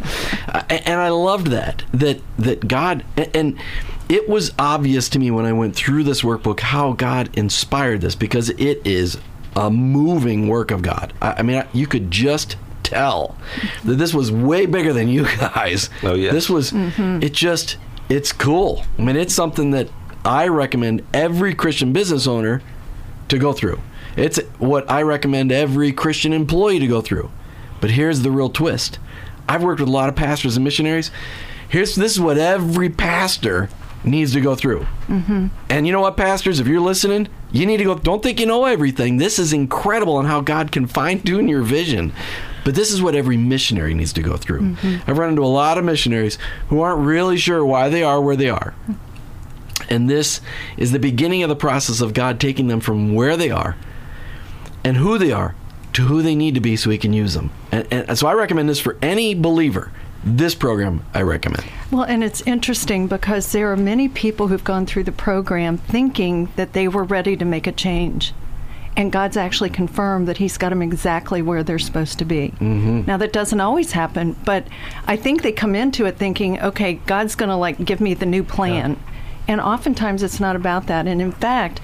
And 0.70 1.00
I 1.00 1.10
loved 1.10 1.48
that 1.48 1.84
that 1.94 2.22
that 2.38 2.68
God 2.68 3.06
and 3.18 3.58
it 4.10 4.30
was 4.30 4.54
obvious 4.60 5.10
to 5.10 5.20
me 5.20 5.32
when 5.32 5.46
I 5.46 5.54
went 5.54 5.76
through 5.76 6.04
this 6.04 6.22
workbook 6.22 6.60
how 6.60 6.94
God 6.94 7.36
inspired 7.38 8.02
this 8.02 8.16
because 8.16 8.50
it 8.50 8.86
is 8.86 9.18
a 9.56 9.70
moving 9.70 10.48
work 10.48 10.72
of 10.72 10.82
God. 10.82 11.13
I, 11.22 11.36
I 11.38 11.41
mean, 11.41 11.63
you 11.74 11.88
could 11.88 12.12
just 12.12 12.58
tell 12.84 13.36
that 13.84 13.96
this 13.96 14.13
was 14.13 14.32
way 14.32 14.65
bigger 14.65 14.94
than 14.94 15.08
you 15.08 15.24
guys. 15.39 15.89
Oh, 16.04 16.13
yeah. 16.13 16.32
This 16.32 16.50
was, 16.50 16.72
mm-hmm. 16.72 17.24
it 17.24 17.34
just, 17.34 17.78
it's 18.10 18.32
cool. 18.32 18.84
I 18.98 19.02
mean, 19.02 19.15
it's 19.15 19.34
something 19.34 19.72
that 19.72 19.89
I 20.24 20.48
recommend 20.48 21.06
every 21.13 21.54
Christian 21.56 21.94
business 21.94 22.28
owner 22.28 22.62
to 23.28 23.38
go 23.38 23.54
through. 23.54 23.80
It's 24.15 24.39
what 24.60 24.89
I 24.89 25.02
recommend 25.02 25.52
every 25.52 25.91
Christian 25.91 26.32
employee 26.34 26.80
to 26.80 26.88
go 26.88 27.02
through. 27.02 27.32
But 27.82 27.91
here's 27.91 28.22
the 28.22 28.32
real 28.32 28.50
twist. 28.50 29.00
I've 29.48 29.63
worked 29.63 29.80
with 29.80 29.89
a 29.89 29.91
lot 29.91 30.10
of 30.10 30.15
pastors 30.15 30.56
and 30.56 30.63
missionaries. 30.63 31.12
Here's 31.68 31.96
this 31.96 32.13
is 32.13 32.20
what 32.20 32.38
every 32.38 32.89
pastor 32.89 33.70
needs 34.06 34.34
to 34.34 34.41
go 34.41 34.56
through. 34.56 34.82
Mm-hmm. 35.08 35.48
And 35.70 35.88
you 35.88 35.94
know 35.94 36.02
what, 36.02 36.18
pastors, 36.18 36.60
if 36.60 36.68
you're 36.68 36.82
listening, 36.82 37.28
you 37.52 37.65
need 37.65 37.78
to 37.78 37.84
go. 37.84 37.96
Don't 37.96 38.22
think 38.22 38.39
you 38.39 38.46
know 38.46 38.65
everything. 38.65 39.18
This 39.18 39.39
is 39.39 39.54
incredible 39.54 40.18
on 40.18 40.26
how 40.26 40.41
God 40.41 40.72
can 40.72 40.88
fine 40.88 41.22
tune 41.22 41.48
your 41.48 41.63
vision. 41.63 42.13
But 42.63 42.74
this 42.74 42.91
is 42.91 43.02
what 43.02 43.15
every 43.15 43.38
missionary 43.38 43.94
needs 43.94 44.12
to 44.13 44.24
go 44.24 44.38
through. 44.38 44.76
I've 45.06 45.18
run 45.18 45.30
into 45.30 45.44
a 45.44 45.46
lot 45.46 45.78
of 45.78 45.86
missionaries 45.86 46.39
who 46.70 46.82
aren't 46.82 47.06
really 47.06 47.38
sure 47.38 47.63
why 47.63 47.89
they 47.89 48.02
are 48.02 48.20
where 48.20 48.36
they 48.36 48.50
are. 48.50 48.74
And 49.88 50.10
this 50.10 50.41
is 50.76 50.91
the 50.91 51.00
beginning 51.00 51.44
of 51.44 51.50
the 51.50 51.56
process 51.56 52.02
of 52.02 52.13
God 52.13 52.39
taking 52.39 52.68
them 52.68 52.80
from 52.80 53.13
where 53.13 53.38
they 53.38 53.52
are 53.52 53.76
and 54.84 54.98
who 54.98 55.20
they 55.20 55.32
are 55.32 55.56
to 55.94 56.04
who 56.04 56.22
they 56.22 56.36
need 56.36 56.56
to 56.56 56.60
be 56.60 56.76
so 56.76 56.89
he 56.89 56.98
can 56.98 57.13
use 57.13 57.36
them. 57.36 57.52
And, 57.72 57.88
and 57.91 58.18
so 58.18 58.28
I 58.28 58.34
recommend 58.34 58.68
this 58.68 58.80
for 58.80 58.98
any 59.02 59.34
believer. 59.36 59.91
This 60.26 60.56
program 60.56 61.06
I 61.14 61.22
recommend. 61.22 61.64
Well, 61.92 62.04
and 62.04 62.24
it's 62.24 62.42
interesting 62.42 63.08
because 63.08 63.52
there 63.52 63.72
are 63.72 63.78
many 63.78 64.10
people 64.10 64.48
who've 64.48 64.64
gone 64.64 64.88
through 64.88 65.04
the 65.04 65.12
program 65.12 65.78
thinking 65.78 66.50
that 66.56 66.74
they 66.74 66.88
were 66.88 67.04
ready 67.04 67.38
to 67.38 67.46
make 67.46 67.68
a 67.68 67.72
change. 67.72 68.34
And 68.98 69.12
God's 69.12 69.38
actually 69.38 69.70
confirmed 69.70 70.28
that 70.28 70.38
He's 70.38 70.58
got 70.58 70.70
them 70.70 70.82
exactly 70.82 71.42
where 71.42 71.64
they're 71.64 71.78
supposed 71.78 72.18
to 72.20 72.26
be. 72.26 72.54
Mm-hmm. 72.60 73.02
Now, 73.06 73.18
that 73.18 73.34
doesn't 73.34 73.60
always 73.60 73.92
happen, 73.92 74.36
but 74.46 74.68
I 75.06 75.16
think 75.16 75.44
they 75.44 75.52
come 75.52 75.76
into 75.76 76.06
it 76.06 76.18
thinking, 76.18 76.60
okay, 76.62 76.94
God's 77.06 77.36
going 77.36 77.50
to 77.50 77.56
like 77.56 77.84
give 77.84 78.00
me 78.02 78.14
the 78.14 78.26
new 78.26 78.44
plan. 78.44 78.98
And 79.48 79.62
oftentimes 79.62 80.24
it's 80.24 80.40
not 80.40 80.56
about 80.56 80.88
that. 80.88 81.08
And 81.08 81.22
in 81.22 81.34
fact, 81.34 81.82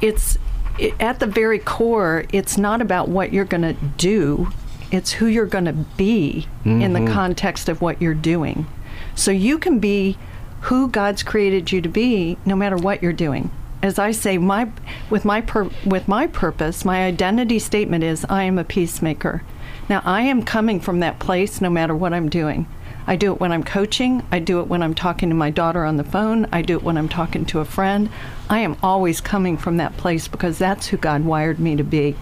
it's 0.00 0.38
it, 0.78 0.94
at 1.00 1.18
the 1.18 1.26
very 1.26 1.58
core, 1.58 2.24
it's 2.32 2.58
not 2.58 2.80
about 2.80 3.08
what 3.08 3.32
you're 3.32 3.44
going 3.44 3.62
to 3.62 3.72
do, 3.96 4.48
it's 4.94 5.12
who 5.12 5.26
you're 5.26 5.46
going 5.46 5.64
to 5.64 5.72
be 5.72 6.46
in 6.64 6.92
the 6.92 7.00
mm-hmm. 7.00 7.12
context 7.12 7.68
of 7.68 7.80
what 7.80 8.00
you're 8.00 8.14
doing. 8.14 8.66
So 9.14 9.30
you 9.30 9.58
can 9.58 9.78
be 9.78 10.16
who 10.62 10.88
God's 10.88 11.22
created 11.22 11.72
you 11.72 11.80
to 11.80 11.88
be 11.88 12.38
no 12.46 12.56
matter 12.56 12.76
what 12.76 13.02
you're 13.02 13.12
doing. 13.12 13.50
As 13.82 13.98
I 13.98 14.12
say, 14.12 14.38
my 14.38 14.70
with 15.10 15.24
my 15.24 15.42
pur- 15.42 15.70
with 15.84 16.08
my 16.08 16.26
purpose, 16.26 16.84
my 16.84 17.04
identity 17.04 17.58
statement 17.58 18.02
is 18.02 18.24
I 18.30 18.44
am 18.44 18.58
a 18.58 18.64
peacemaker. 18.64 19.42
Now 19.90 20.00
I 20.04 20.22
am 20.22 20.42
coming 20.42 20.80
from 20.80 21.00
that 21.00 21.18
place 21.18 21.60
no 21.60 21.68
matter 21.68 21.94
what 21.94 22.14
I'm 22.14 22.30
doing. 22.30 22.66
I 23.06 23.16
do 23.16 23.32
it 23.32 23.40
when 23.40 23.52
I'm 23.52 23.64
coaching. 23.64 24.22
I 24.32 24.38
do 24.38 24.60
it 24.60 24.68
when 24.68 24.82
I'm 24.82 24.94
talking 24.94 25.28
to 25.28 25.34
my 25.34 25.50
daughter 25.50 25.84
on 25.84 25.98
the 25.98 26.04
phone. 26.04 26.46
I 26.50 26.62
do 26.62 26.76
it 26.76 26.82
when 26.82 26.96
I'm 26.96 27.10
talking 27.10 27.44
to 27.46 27.60
a 27.60 27.66
friend. 27.66 28.08
I 28.48 28.60
am 28.60 28.78
always 28.82 29.20
coming 29.20 29.58
from 29.58 29.76
that 29.76 29.98
place 29.98 30.28
because 30.28 30.56
that's 30.56 30.86
who 30.86 30.96
God 30.96 31.24
wired 31.24 31.58
me 31.58 31.76
to 31.76 31.84
be. 31.84 32.16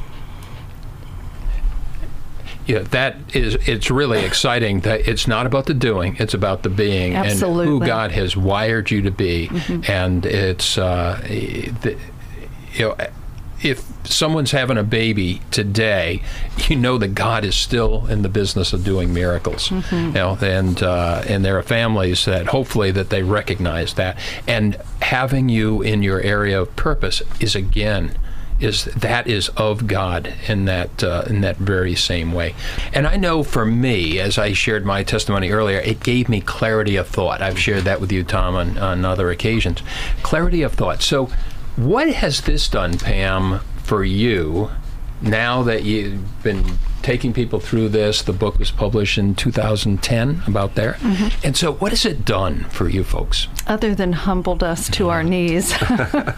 Yeah, 2.66 2.80
that 2.80 3.16
is. 3.34 3.56
It's 3.66 3.90
really 3.90 4.24
exciting 4.24 4.80
that 4.80 5.08
it's 5.08 5.26
not 5.26 5.46
about 5.46 5.66
the 5.66 5.74
doing; 5.74 6.16
it's 6.18 6.34
about 6.34 6.62
the 6.62 6.70
being 6.70 7.14
and 7.14 7.38
who 7.68 7.80
God 7.80 8.12
has 8.12 8.36
wired 8.36 8.90
you 8.90 9.02
to 9.02 9.10
be. 9.10 9.50
And 9.88 10.24
it's, 10.26 10.78
uh, 10.78 11.20
the, 11.22 11.96
you 12.74 12.88
know, 12.88 12.96
if 13.62 13.84
someone's 14.04 14.50
having 14.50 14.76
a 14.76 14.82
baby 14.82 15.40
today, 15.50 16.22
you 16.68 16.76
know 16.76 16.98
that 16.98 17.14
God 17.14 17.44
is 17.44 17.54
still 17.54 18.06
in 18.06 18.22
the 18.22 18.28
business 18.28 18.72
of 18.72 18.84
doing 18.84 19.14
miracles. 19.14 19.70
You 19.92 20.12
know, 20.12 20.38
and 20.40 20.82
uh, 20.82 21.22
and 21.28 21.44
there 21.44 21.56
are 21.58 21.62
families 21.62 22.24
that 22.24 22.46
hopefully 22.46 22.90
that 22.92 23.10
they 23.10 23.22
recognize 23.22 23.94
that, 23.94 24.18
and 24.48 24.76
having 25.00 25.48
you 25.48 25.82
in 25.82 26.02
your 26.02 26.20
area 26.20 26.60
of 26.60 26.74
purpose 26.76 27.22
is 27.40 27.54
again 27.54 28.16
is 28.62 28.84
that 28.84 29.26
is 29.26 29.48
of 29.50 29.86
God 29.86 30.32
in 30.46 30.66
that 30.66 31.02
uh, 31.02 31.24
in 31.26 31.40
that 31.40 31.56
very 31.56 31.94
same 31.94 32.32
way. 32.32 32.54
And 32.92 33.06
I 33.06 33.16
know 33.16 33.42
for 33.42 33.66
me, 33.66 34.20
as 34.20 34.38
I 34.38 34.52
shared 34.52 34.86
my 34.86 35.02
testimony 35.02 35.50
earlier, 35.50 35.78
it 35.80 36.02
gave 36.02 36.28
me 36.28 36.40
clarity 36.40 36.96
of 36.96 37.08
thought. 37.08 37.42
I've 37.42 37.58
shared 37.58 37.84
that 37.84 38.00
with 38.00 38.12
you, 38.12 38.22
Tom, 38.22 38.54
on, 38.54 38.78
on 38.78 39.04
other 39.04 39.30
occasions. 39.30 39.82
Clarity 40.22 40.62
of 40.62 40.74
thought. 40.74 41.02
So, 41.02 41.30
what 41.76 42.08
has 42.08 42.42
this 42.42 42.68
done, 42.68 42.98
Pam, 42.98 43.60
for 43.82 44.04
you? 44.04 44.70
Now 45.22 45.62
that 45.62 45.84
you've 45.84 46.42
been 46.42 46.64
taking 47.02 47.32
people 47.32 47.60
through 47.60 47.88
this, 47.90 48.22
the 48.22 48.32
book 48.32 48.58
was 48.58 48.70
published 48.70 49.18
in 49.18 49.34
2010, 49.34 50.42
about 50.46 50.74
there. 50.74 50.98
And 51.44 51.56
so, 51.56 51.72
what 51.74 51.90
has 51.90 52.04
it 52.04 52.24
done 52.24 52.64
for 52.64 52.88
you 52.88 53.04
folks? 53.04 53.48
other 53.66 53.94
than 53.94 54.12
humbled 54.12 54.62
us 54.62 54.88
to 54.90 55.08
our 55.08 55.22
knees, 55.22 55.72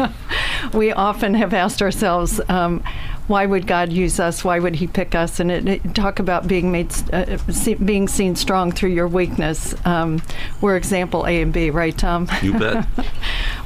we 0.74 0.92
often 0.92 1.34
have 1.34 1.54
asked 1.54 1.80
ourselves, 1.82 2.40
um, 2.48 2.82
why 3.26 3.46
would 3.46 3.66
God 3.66 3.92
use 3.92 4.20
us? 4.20 4.44
Why 4.44 4.58
would 4.58 4.76
He 4.76 4.86
pick 4.86 5.14
us? 5.14 5.40
And 5.40 5.50
it, 5.50 5.66
it- 5.68 5.94
talk 5.94 6.18
about 6.18 6.46
being 6.46 6.70
made, 6.72 6.92
uh, 7.12 7.38
see, 7.50 7.74
being 7.74 8.08
seen 8.08 8.36
strong 8.36 8.72
through 8.72 8.90
your 8.90 9.08
weakness. 9.08 9.74
Um, 9.86 10.20
we're 10.60 10.76
example 10.76 11.26
A 11.26 11.40
and 11.40 11.52
B, 11.52 11.70
right, 11.70 11.96
Tom? 11.96 12.28
You 12.42 12.58
bet. 12.58 12.86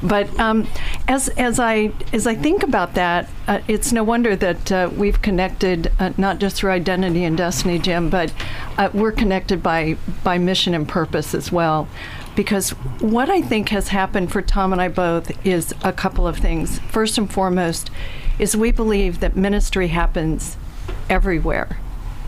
But 0.01 0.39
um, 0.39 0.65
as 1.09 1.27
as 1.29 1.59
I 1.59 1.91
as 2.13 2.25
I 2.25 2.33
think 2.33 2.63
about 2.63 2.93
that, 2.93 3.29
uh, 3.49 3.59
it's 3.67 3.91
no 3.91 4.01
wonder 4.01 4.33
that 4.33 4.71
uh, 4.71 4.89
we've 4.95 5.21
connected 5.21 5.91
uh, 5.99 6.13
not 6.17 6.39
just 6.39 6.55
through 6.55 6.71
identity 6.71 7.25
and 7.25 7.35
destiny, 7.35 7.79
Jim, 7.79 8.09
but 8.09 8.33
uh, 8.77 8.89
we're 8.93 9.11
connected 9.11 9.61
by 9.61 9.97
by 10.23 10.37
mission 10.37 10.73
and 10.73 10.87
purpose 10.87 11.35
as 11.35 11.51
well. 11.51 11.89
Because 12.33 12.69
what 13.01 13.29
I 13.29 13.41
think 13.41 13.69
has 13.69 13.89
happened 13.89 14.31
for 14.31 14.41
Tom 14.41 14.71
and 14.71 14.81
I 14.81 14.87
both 14.87 15.45
is 15.45 15.73
a 15.83 15.91
couple 15.91 16.25
of 16.25 16.37
things. 16.37 16.79
First 16.79 17.17
and 17.17 17.29
foremost, 17.29 17.91
is 18.39 18.55
we 18.55 18.71
believe 18.71 19.19
that 19.19 19.35
ministry 19.35 19.89
happens 19.89 20.57
everywhere. 21.09 21.77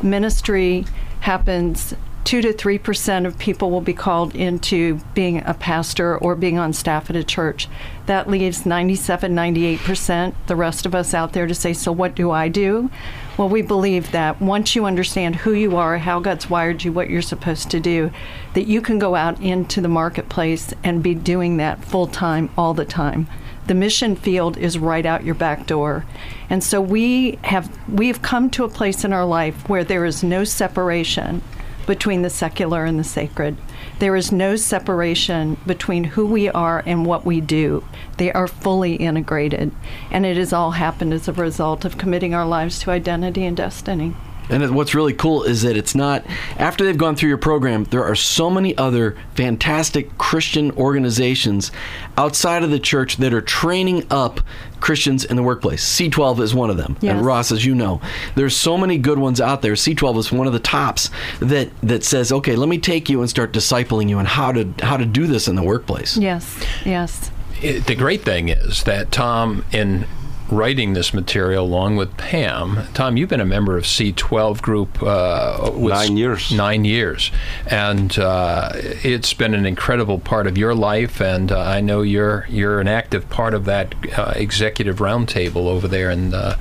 Ministry 0.03 0.85
happens 1.21 1.95
two 2.23 2.41
to 2.41 2.53
three 2.53 2.77
percent 2.77 3.25
of 3.25 3.37
people 3.37 3.71
will 3.71 3.81
be 3.81 3.93
called 3.93 4.35
into 4.35 4.99
being 5.13 5.43
a 5.45 5.53
pastor 5.53 6.17
or 6.17 6.35
being 6.35 6.57
on 6.57 6.73
staff 6.73 7.09
at 7.09 7.15
a 7.15 7.23
church. 7.23 7.67
That 8.05 8.29
leaves 8.29 8.65
97, 8.65 9.33
98 9.33 9.79
percent, 9.79 10.35
the 10.47 10.55
rest 10.55 10.85
of 10.85 10.93
us 10.93 11.13
out 11.13 11.33
there 11.33 11.47
to 11.47 11.55
say, 11.55 11.73
so 11.73 11.91
what 11.91 12.15
do 12.15 12.31
I 12.31 12.47
do? 12.47 12.91
Well, 13.37 13.49
we 13.49 13.61
believe 13.61 14.11
that 14.11 14.39
once 14.41 14.75
you 14.75 14.85
understand 14.85 15.37
who 15.37 15.53
you 15.53 15.77
are, 15.77 15.97
how 15.97 16.19
God's 16.19 16.49
wired 16.49 16.83
you, 16.83 16.91
what 16.91 17.09
you're 17.09 17.21
supposed 17.21 17.71
to 17.71 17.79
do, 17.79 18.11
that 18.53 18.67
you 18.67 18.81
can 18.81 18.99
go 18.99 19.15
out 19.15 19.39
into 19.41 19.81
the 19.81 19.87
marketplace 19.87 20.73
and 20.83 21.01
be 21.01 21.15
doing 21.15 21.57
that 21.57 21.83
full 21.83 22.07
time 22.07 22.49
all 22.57 22.73
the 22.73 22.85
time 22.85 23.27
the 23.71 23.75
mission 23.75 24.17
field 24.17 24.57
is 24.57 24.77
right 24.77 25.05
out 25.05 25.23
your 25.23 25.33
back 25.33 25.65
door. 25.65 26.03
And 26.49 26.61
so 26.61 26.81
we 26.81 27.39
have 27.43 27.71
we've 27.87 28.21
come 28.21 28.49
to 28.49 28.65
a 28.65 28.69
place 28.69 29.05
in 29.05 29.13
our 29.13 29.23
life 29.23 29.69
where 29.69 29.85
there 29.85 30.03
is 30.03 30.25
no 30.25 30.43
separation 30.43 31.41
between 31.87 32.21
the 32.21 32.29
secular 32.29 32.83
and 32.83 32.99
the 32.99 33.05
sacred. 33.05 33.55
There 33.99 34.17
is 34.17 34.29
no 34.29 34.57
separation 34.57 35.55
between 35.65 36.03
who 36.03 36.25
we 36.25 36.49
are 36.49 36.83
and 36.85 37.05
what 37.05 37.25
we 37.25 37.39
do. 37.39 37.85
They 38.17 38.33
are 38.33 38.45
fully 38.45 38.95
integrated 38.95 39.71
and 40.11 40.25
it 40.25 40.35
has 40.35 40.51
all 40.51 40.71
happened 40.71 41.13
as 41.13 41.29
a 41.29 41.31
result 41.31 41.85
of 41.85 41.97
committing 41.97 42.35
our 42.35 42.45
lives 42.45 42.77
to 42.79 42.91
identity 42.91 43.45
and 43.45 43.55
destiny 43.55 44.13
And 44.51 44.61
it- 44.63 44.71
what's 44.71 44.93
really 44.93 45.13
cool 45.13 45.43
is 45.43 45.61
that 45.63 45.75
it's 45.77 45.95
not, 45.95 46.23
after 46.59 46.83
they've 46.85 46.97
gone 46.97 47.15
through 47.15 47.29
your 47.29 47.37
program, 47.37 47.85
there 47.85 48.03
are 48.03 48.15
so 48.15 48.49
many 48.49 48.77
other 48.77 49.15
fantastic 49.35 50.17
Christian 50.17 50.71
organizations 50.71 51.71
outside 52.17 52.63
of 52.63 52.69
the 52.69 52.79
church 52.79 53.17
that 53.17 53.33
are 53.33 53.41
training 53.41 54.05
up 54.11 54.41
Christians 54.79 55.23
in 55.23 55.35
the 55.35 55.43
workplace. 55.43 55.83
C12 55.83 56.39
is 56.41 56.53
one 56.55 56.69
of 56.69 56.77
them. 56.77 56.97
Yes. 57.01 57.15
And 57.15 57.25
Ross, 57.25 57.51
as 57.51 57.65
you 57.65 57.73
know, 57.75 58.01
there's 58.35 58.55
so 58.55 58.77
many 58.77 58.97
good 58.97 59.19
ones 59.19 59.39
out 59.39 59.61
there. 59.61 59.73
C12 59.73 60.17
is 60.17 60.31
one 60.31 60.47
of 60.47 60.53
the 60.53 60.59
tops 60.59 61.09
that, 61.39 61.69
that 61.81 62.03
says, 62.03 62.31
okay, 62.31 62.55
let 62.55 62.67
me 62.69 62.77
take 62.77 63.09
you 63.09 63.21
and 63.21 63.29
start 63.29 63.53
discipling 63.53 64.09
you 64.09 64.17
on 64.17 64.25
how 64.25 64.51
to, 64.51 64.67
how 64.81 64.97
to 64.97 65.05
do 65.05 65.27
this 65.27 65.47
in 65.47 65.55
the 65.55 65.63
workplace. 65.63 66.17
yes 66.17 66.57
yes 66.85 67.31
it, 67.61 67.85
the 67.85 67.93
great 67.95 68.23
thing 68.23 68.49
is 68.49 68.83
that 68.83 69.11
Tom, 69.11 69.63
in 69.71 70.05
writing 70.51 70.93
this 70.93 71.13
material 71.13 71.65
along 71.65 71.95
with 71.95 72.15
Pam, 72.17 72.87
Tom, 72.93 73.15
you've 73.15 73.29
been 73.29 73.39
a 73.39 73.45
member 73.45 73.77
of 73.77 73.85
C12 73.85 74.61
group 74.61 75.01
uh, 75.01 75.71
with 75.73 75.93
Nine 75.93 76.17
years. 76.17 76.51
Nine 76.51 76.85
years, 76.85 77.31
and 77.65 78.17
uh, 78.19 78.71
it's 78.75 79.33
been 79.33 79.53
an 79.53 79.65
incredible 79.65 80.19
part 80.19 80.47
of 80.47 80.57
your 80.57 80.75
life. 80.75 81.21
And 81.21 81.51
uh, 81.51 81.59
I 81.59 81.81
know 81.81 82.01
you're 82.01 82.45
you're 82.49 82.79
an 82.79 82.87
active 82.87 83.29
part 83.29 83.53
of 83.53 83.65
that 83.65 83.95
uh, 84.17 84.33
executive 84.35 84.97
roundtable 84.97 85.67
over 85.67 85.87
there 85.87 86.11
in 86.11 86.33
uh, 86.33 86.59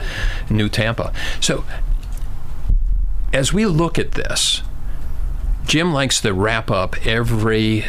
New 0.48 0.68
Tampa. 0.68 1.12
So, 1.40 1.64
as 3.32 3.52
we 3.52 3.66
look 3.66 3.98
at 3.98 4.12
this, 4.12 4.62
Jim 5.66 5.92
likes 5.92 6.20
to 6.20 6.32
wrap 6.32 6.70
up 6.70 7.06
every 7.06 7.86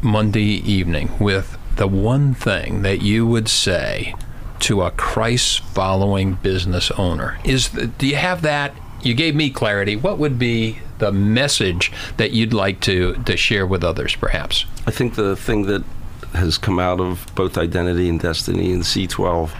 Monday 0.00 0.40
evening 0.40 1.10
with 1.18 1.58
the 1.76 1.86
one 1.86 2.32
thing 2.34 2.82
that 2.82 3.02
you 3.02 3.26
would 3.26 3.48
say 3.48 4.14
to 4.60 4.82
a 4.82 4.90
Christ 4.90 5.60
following 5.60 6.34
business 6.34 6.90
owner? 6.92 7.38
Is 7.44 7.70
the, 7.70 7.86
do 7.86 8.06
you 8.06 8.16
have 8.16 8.42
that? 8.42 8.74
You 9.02 9.14
gave 9.14 9.34
me 9.34 9.50
clarity. 9.50 9.96
What 9.96 10.18
would 10.18 10.38
be 10.38 10.78
the 10.98 11.12
message 11.12 11.92
that 12.16 12.32
you'd 12.32 12.54
like 12.54 12.80
to, 12.80 13.14
to 13.24 13.36
share 13.36 13.66
with 13.66 13.84
others, 13.84 14.16
perhaps? 14.16 14.64
I 14.86 14.90
think 14.90 15.14
the 15.14 15.36
thing 15.36 15.66
that 15.66 15.84
has 16.32 16.58
come 16.58 16.78
out 16.78 17.00
of 17.00 17.26
both 17.34 17.56
Identity 17.56 18.08
and 18.08 18.20
Destiny 18.20 18.72
and 18.72 18.82
C12 18.82 19.50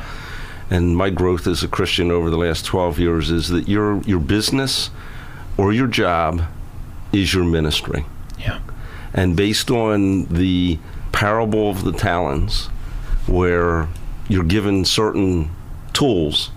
and 0.70 0.96
my 0.96 1.10
growth 1.10 1.46
as 1.46 1.62
a 1.62 1.68
Christian 1.68 2.10
over 2.10 2.30
the 2.30 2.36
last 2.36 2.64
12 2.64 2.98
years 2.98 3.30
is 3.30 3.48
that 3.48 3.68
your 3.68 4.00
your 4.02 4.18
business 4.18 4.90
or 5.56 5.72
your 5.72 5.86
job 5.86 6.42
is 7.12 7.32
your 7.32 7.44
ministry. 7.44 8.04
Yeah. 8.38 8.60
And 9.14 9.36
based 9.36 9.70
on 9.70 10.24
the 10.26 10.78
parable 11.12 11.70
of 11.70 11.84
the 11.84 11.92
talents, 11.92 12.66
where 13.26 13.88
you're 14.28 14.44
given 14.44 14.84
certain 14.84 15.50
tools 15.92 16.50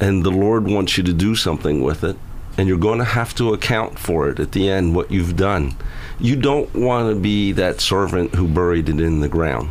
and 0.00 0.24
the 0.24 0.30
Lord 0.30 0.66
wants 0.66 0.96
you 0.96 1.04
to 1.04 1.12
do 1.12 1.34
something 1.34 1.82
with 1.82 2.04
it, 2.04 2.16
and 2.56 2.68
you're 2.68 2.78
going 2.78 2.98
to 2.98 3.04
have 3.04 3.34
to 3.36 3.52
account 3.52 3.98
for 3.98 4.28
it 4.28 4.38
at 4.38 4.52
the 4.52 4.68
end, 4.68 4.94
what 4.94 5.10
you've 5.10 5.36
done. 5.36 5.76
You 6.20 6.36
don't 6.36 6.72
want 6.74 7.12
to 7.14 7.20
be 7.20 7.52
that 7.52 7.80
servant 7.80 8.34
who 8.34 8.48
buried 8.48 8.88
it 8.88 9.00
in 9.00 9.20
the 9.20 9.28
ground. 9.28 9.70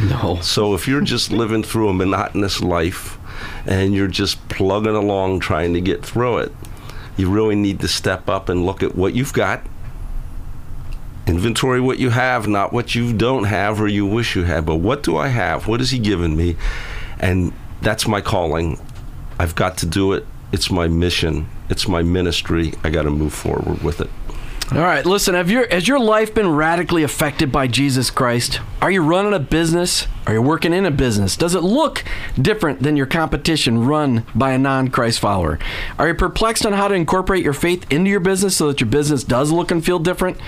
No. 0.00 0.38
So 0.40 0.74
if 0.74 0.86
you're 0.86 1.00
just 1.00 1.30
living 1.32 1.62
through 1.62 1.88
a 1.88 1.94
monotonous 1.94 2.60
life 2.60 3.18
and 3.66 3.94
you're 3.94 4.08
just 4.08 4.48
plugging 4.48 4.94
along 4.94 5.40
trying 5.40 5.74
to 5.74 5.80
get 5.80 6.04
through 6.04 6.38
it, 6.38 6.52
you 7.16 7.30
really 7.30 7.56
need 7.56 7.80
to 7.80 7.88
step 7.88 8.28
up 8.28 8.48
and 8.48 8.64
look 8.64 8.82
at 8.82 8.94
what 8.94 9.14
you've 9.14 9.32
got. 9.32 9.62
Inventory 11.26 11.80
what 11.80 11.98
you 11.98 12.10
have, 12.10 12.48
not 12.48 12.72
what 12.72 12.94
you 12.94 13.12
don't 13.12 13.44
have 13.44 13.80
or 13.80 13.88
you 13.88 14.06
wish 14.06 14.34
you 14.34 14.44
had, 14.44 14.66
but 14.66 14.76
what 14.76 15.02
do 15.02 15.16
I 15.16 15.28
have? 15.28 15.68
What 15.68 15.80
has 15.80 15.90
He 15.90 15.98
given 15.98 16.36
me? 16.36 16.56
And 17.18 17.52
that's 17.82 18.08
my 18.08 18.20
calling. 18.20 18.80
I've 19.38 19.54
got 19.54 19.78
to 19.78 19.86
do 19.86 20.12
it. 20.12 20.26
It's 20.52 20.70
my 20.70 20.88
mission. 20.88 21.48
It's 21.68 21.86
my 21.86 22.02
ministry. 22.02 22.74
I 22.82 22.90
got 22.90 23.02
to 23.02 23.10
move 23.10 23.32
forward 23.32 23.82
with 23.82 24.00
it. 24.00 24.10
All 24.72 24.78
right, 24.78 25.04
listen, 25.04 25.34
have 25.34 25.50
your 25.50 25.66
has 25.68 25.88
your 25.88 25.98
life 25.98 26.32
been 26.32 26.54
radically 26.54 27.02
affected 27.02 27.50
by 27.50 27.66
Jesus 27.66 28.08
Christ? 28.08 28.60
Are 28.80 28.90
you 28.90 29.02
running 29.02 29.34
a 29.34 29.40
business? 29.40 30.06
Are 30.28 30.34
you 30.34 30.42
working 30.42 30.72
in 30.72 30.86
a 30.86 30.92
business? 30.92 31.36
Does 31.36 31.56
it 31.56 31.64
look 31.64 32.04
different 32.40 32.80
than 32.80 32.96
your 32.96 33.06
competition 33.06 33.84
run 33.84 34.24
by 34.32 34.52
a 34.52 34.58
non-Christ 34.58 35.18
follower? 35.18 35.58
Are 35.98 36.06
you 36.06 36.14
perplexed 36.14 36.64
on 36.64 36.72
how 36.72 36.86
to 36.86 36.94
incorporate 36.94 37.42
your 37.42 37.52
faith 37.52 37.84
into 37.90 38.10
your 38.10 38.20
business 38.20 38.56
so 38.56 38.68
that 38.68 38.80
your 38.80 38.88
business 38.88 39.24
does 39.24 39.50
look 39.50 39.72
and 39.72 39.84
feel 39.84 39.98
different? 39.98 40.38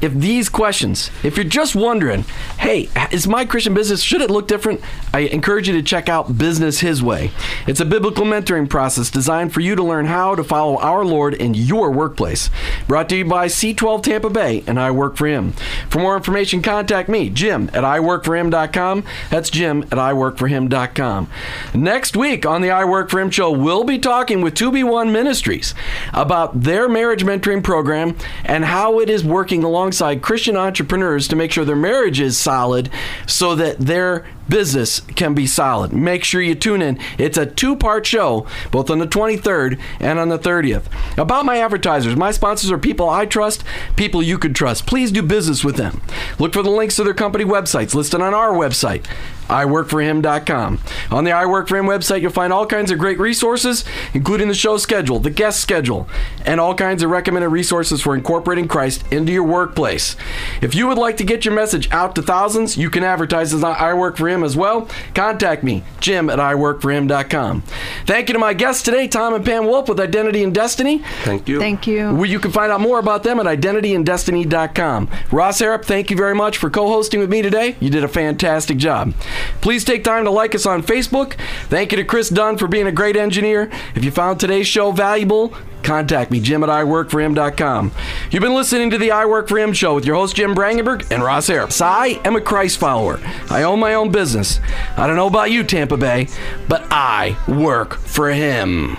If 0.00 0.12
these 0.12 0.48
questions, 0.48 1.10
if 1.22 1.36
you're 1.36 1.44
just 1.44 1.74
wondering, 1.74 2.24
hey, 2.58 2.88
is 3.10 3.26
my 3.26 3.44
Christian 3.44 3.74
business, 3.74 4.02
should 4.02 4.20
it 4.20 4.30
look 4.30 4.48
different? 4.48 4.80
I 5.12 5.20
encourage 5.20 5.68
you 5.68 5.74
to 5.74 5.82
check 5.82 6.08
out 6.08 6.36
Business 6.36 6.80
His 6.80 7.02
Way. 7.02 7.30
It's 7.66 7.80
a 7.80 7.84
biblical 7.84 8.24
mentoring 8.24 8.68
process 8.68 9.10
designed 9.10 9.52
for 9.54 9.60
you 9.60 9.74
to 9.74 9.82
learn 9.82 10.06
how 10.06 10.34
to 10.34 10.44
follow 10.44 10.78
our 10.78 11.04
Lord 11.04 11.34
in 11.34 11.54
your 11.54 11.90
workplace. 11.90 12.50
Brought 12.88 13.08
to 13.10 13.16
you 13.16 13.24
by 13.24 13.46
C12 13.46 14.02
Tampa 14.02 14.30
Bay, 14.30 14.62
and 14.66 14.78
I 14.78 14.90
work 14.90 15.16
for 15.16 15.26
him. 15.26 15.52
For 15.88 15.98
more 15.98 16.16
information, 16.16 16.62
contact 16.62 17.08
me, 17.08 17.30
Jim 17.30 17.70
at 17.72 17.84
iworkforhim.com. 17.84 19.04
That's 19.30 19.50
Jim 19.50 19.82
at 19.84 19.98
iworkforhim.com. 19.98 21.28
Next 21.74 22.16
week 22.16 22.44
on 22.44 22.60
the 22.60 22.70
I 22.70 22.84
Work 22.84 23.10
For 23.10 23.20
Him 23.20 23.30
show, 23.30 23.50
we'll 23.50 23.84
be 23.84 23.98
talking 23.98 24.40
with 24.40 24.54
2B1 24.54 25.12
Ministries 25.12 25.74
about 26.12 26.62
their 26.62 26.88
marriage 26.88 27.24
mentoring 27.24 27.62
program 27.62 28.16
and 28.44 28.64
how 28.64 29.00
it 29.00 29.08
is 29.08 29.24
working 29.24 29.62
alongside 29.62 29.83
alongside 29.84 30.22
Christian 30.22 30.56
entrepreneurs 30.56 31.28
to 31.28 31.36
make 31.36 31.52
sure 31.52 31.62
their 31.62 31.76
marriage 31.76 32.18
is 32.18 32.38
solid 32.38 32.88
so 33.26 33.54
that 33.54 33.78
their 33.78 34.24
business 34.48 35.00
can 35.00 35.34
be 35.34 35.46
solid. 35.46 35.92
Make 35.92 36.24
sure 36.24 36.40
you 36.40 36.54
tune 36.54 36.82
in. 36.82 36.98
It's 37.18 37.38
a 37.38 37.46
two 37.46 37.76
part 37.76 38.06
show, 38.06 38.46
both 38.70 38.90
on 38.90 38.98
the 38.98 39.06
23rd 39.06 39.80
and 40.00 40.18
on 40.18 40.28
the 40.28 40.38
30th. 40.38 40.84
About 41.18 41.44
my 41.44 41.58
advertisers, 41.58 42.16
my 42.16 42.30
sponsors 42.30 42.70
are 42.70 42.78
people 42.78 43.08
I 43.08 43.26
trust, 43.26 43.64
people 43.96 44.22
you 44.22 44.38
could 44.38 44.54
trust. 44.54 44.86
Please 44.86 45.12
do 45.12 45.22
business 45.22 45.64
with 45.64 45.76
them. 45.76 46.02
Look 46.38 46.52
for 46.52 46.62
the 46.62 46.70
links 46.70 46.96
to 46.96 47.04
their 47.04 47.14
company 47.14 47.44
websites 47.44 47.94
listed 47.94 48.20
on 48.20 48.34
our 48.34 48.52
website 48.52 49.06
iworkforhim.com. 49.48 50.78
On 51.10 51.24
the 51.24 51.32
I 51.32 51.46
Work 51.46 51.68
For 51.68 51.76
Him 51.76 51.86
website, 51.86 52.20
you'll 52.20 52.30
find 52.30 52.52
all 52.52 52.66
kinds 52.66 52.90
of 52.90 52.98
great 52.98 53.18
resources, 53.18 53.84
including 54.12 54.48
the 54.48 54.54
show 54.54 54.76
schedule, 54.78 55.18
the 55.18 55.30
guest 55.30 55.60
schedule, 55.60 56.08
and 56.44 56.60
all 56.60 56.74
kinds 56.74 57.02
of 57.02 57.10
recommended 57.10 57.48
resources 57.48 58.00
for 58.00 58.14
incorporating 58.14 58.68
Christ 58.68 59.04
into 59.10 59.32
your 59.32 59.44
workplace. 59.44 60.16
If 60.60 60.74
you 60.74 60.86
would 60.86 60.98
like 60.98 61.16
to 61.18 61.24
get 61.24 61.44
your 61.44 61.54
message 61.54 61.90
out 61.90 62.14
to 62.14 62.22
thousands, 62.22 62.76
you 62.76 62.90
can 62.90 63.04
advertise 63.04 63.52
as 63.52 63.62
I 63.62 63.92
Work 63.94 64.16
For 64.16 64.28
Him 64.28 64.33
as 64.42 64.56
well. 64.56 64.88
Contact 65.14 65.62
me, 65.62 65.84
Jim 66.00 66.30
at 66.30 66.38
iworkforhim.com. 66.38 67.62
Thank 68.06 68.28
you 68.28 68.32
to 68.32 68.38
my 68.38 68.54
guests 68.54 68.82
today, 68.82 69.06
Tom 69.06 69.34
and 69.34 69.44
Pam 69.44 69.66
Wolf 69.66 69.88
with 69.88 70.00
Identity 70.00 70.42
and 70.42 70.54
Destiny. 70.54 71.02
Thank 71.22 71.48
you. 71.48 71.60
Thank 71.60 71.86
you. 71.86 72.14
Where 72.14 72.26
you 72.26 72.40
can 72.40 72.50
find 72.50 72.72
out 72.72 72.80
more 72.80 72.98
about 72.98 73.22
them 73.22 73.38
at 73.38 73.46
identityanddestiny.com. 73.46 75.10
Ross 75.30 75.60
Harrop, 75.60 75.84
thank 75.84 76.10
you 76.10 76.16
very 76.16 76.34
much 76.34 76.58
for 76.58 76.70
co 76.70 76.88
hosting 76.88 77.20
with 77.20 77.30
me 77.30 77.42
today. 77.42 77.76
You 77.80 77.90
did 77.90 78.04
a 78.04 78.08
fantastic 78.08 78.78
job. 78.78 79.14
Please 79.60 79.84
take 79.84 80.04
time 80.04 80.24
to 80.24 80.30
like 80.30 80.54
us 80.54 80.66
on 80.66 80.82
Facebook. 80.82 81.34
Thank 81.68 81.92
you 81.92 81.96
to 81.96 82.04
Chris 82.04 82.28
Dunn 82.28 82.58
for 82.58 82.66
being 82.66 82.86
a 82.86 82.92
great 82.92 83.16
engineer. 83.16 83.70
If 83.94 84.04
you 84.04 84.10
found 84.10 84.40
today's 84.40 84.66
show 84.66 84.92
valuable, 84.92 85.54
contact 85.84 86.30
me, 86.30 86.40
Jim 86.40 86.62
at 86.62 86.68
iworkforhim.com. 86.68 87.92
You've 88.30 88.42
been 88.42 88.54
listening 88.54 88.90
to 88.90 88.98
the 88.98 89.12
I 89.12 89.26
Work 89.26 89.48
For 89.48 89.58
Him 89.58 89.72
show 89.72 89.94
with 89.94 90.04
your 90.04 90.16
host, 90.16 90.36
Jim 90.36 90.54
Brangenberg 90.54 91.10
and 91.10 91.22
Ross 91.22 91.46
Harrop. 91.46 91.70
I 91.80 92.20
am 92.24 92.36
a 92.36 92.40
Christ 92.40 92.78
follower. 92.78 93.20
I 93.50 93.62
own 93.62 93.78
my 93.78 93.94
own 93.94 94.10
business. 94.10 94.60
I 94.96 95.06
don't 95.06 95.16
know 95.16 95.26
about 95.26 95.50
you, 95.50 95.62
Tampa 95.62 95.96
Bay, 95.96 96.28
but 96.68 96.86
I 96.90 97.36
work 97.46 97.94
for 97.94 98.30
Him. 98.30 98.96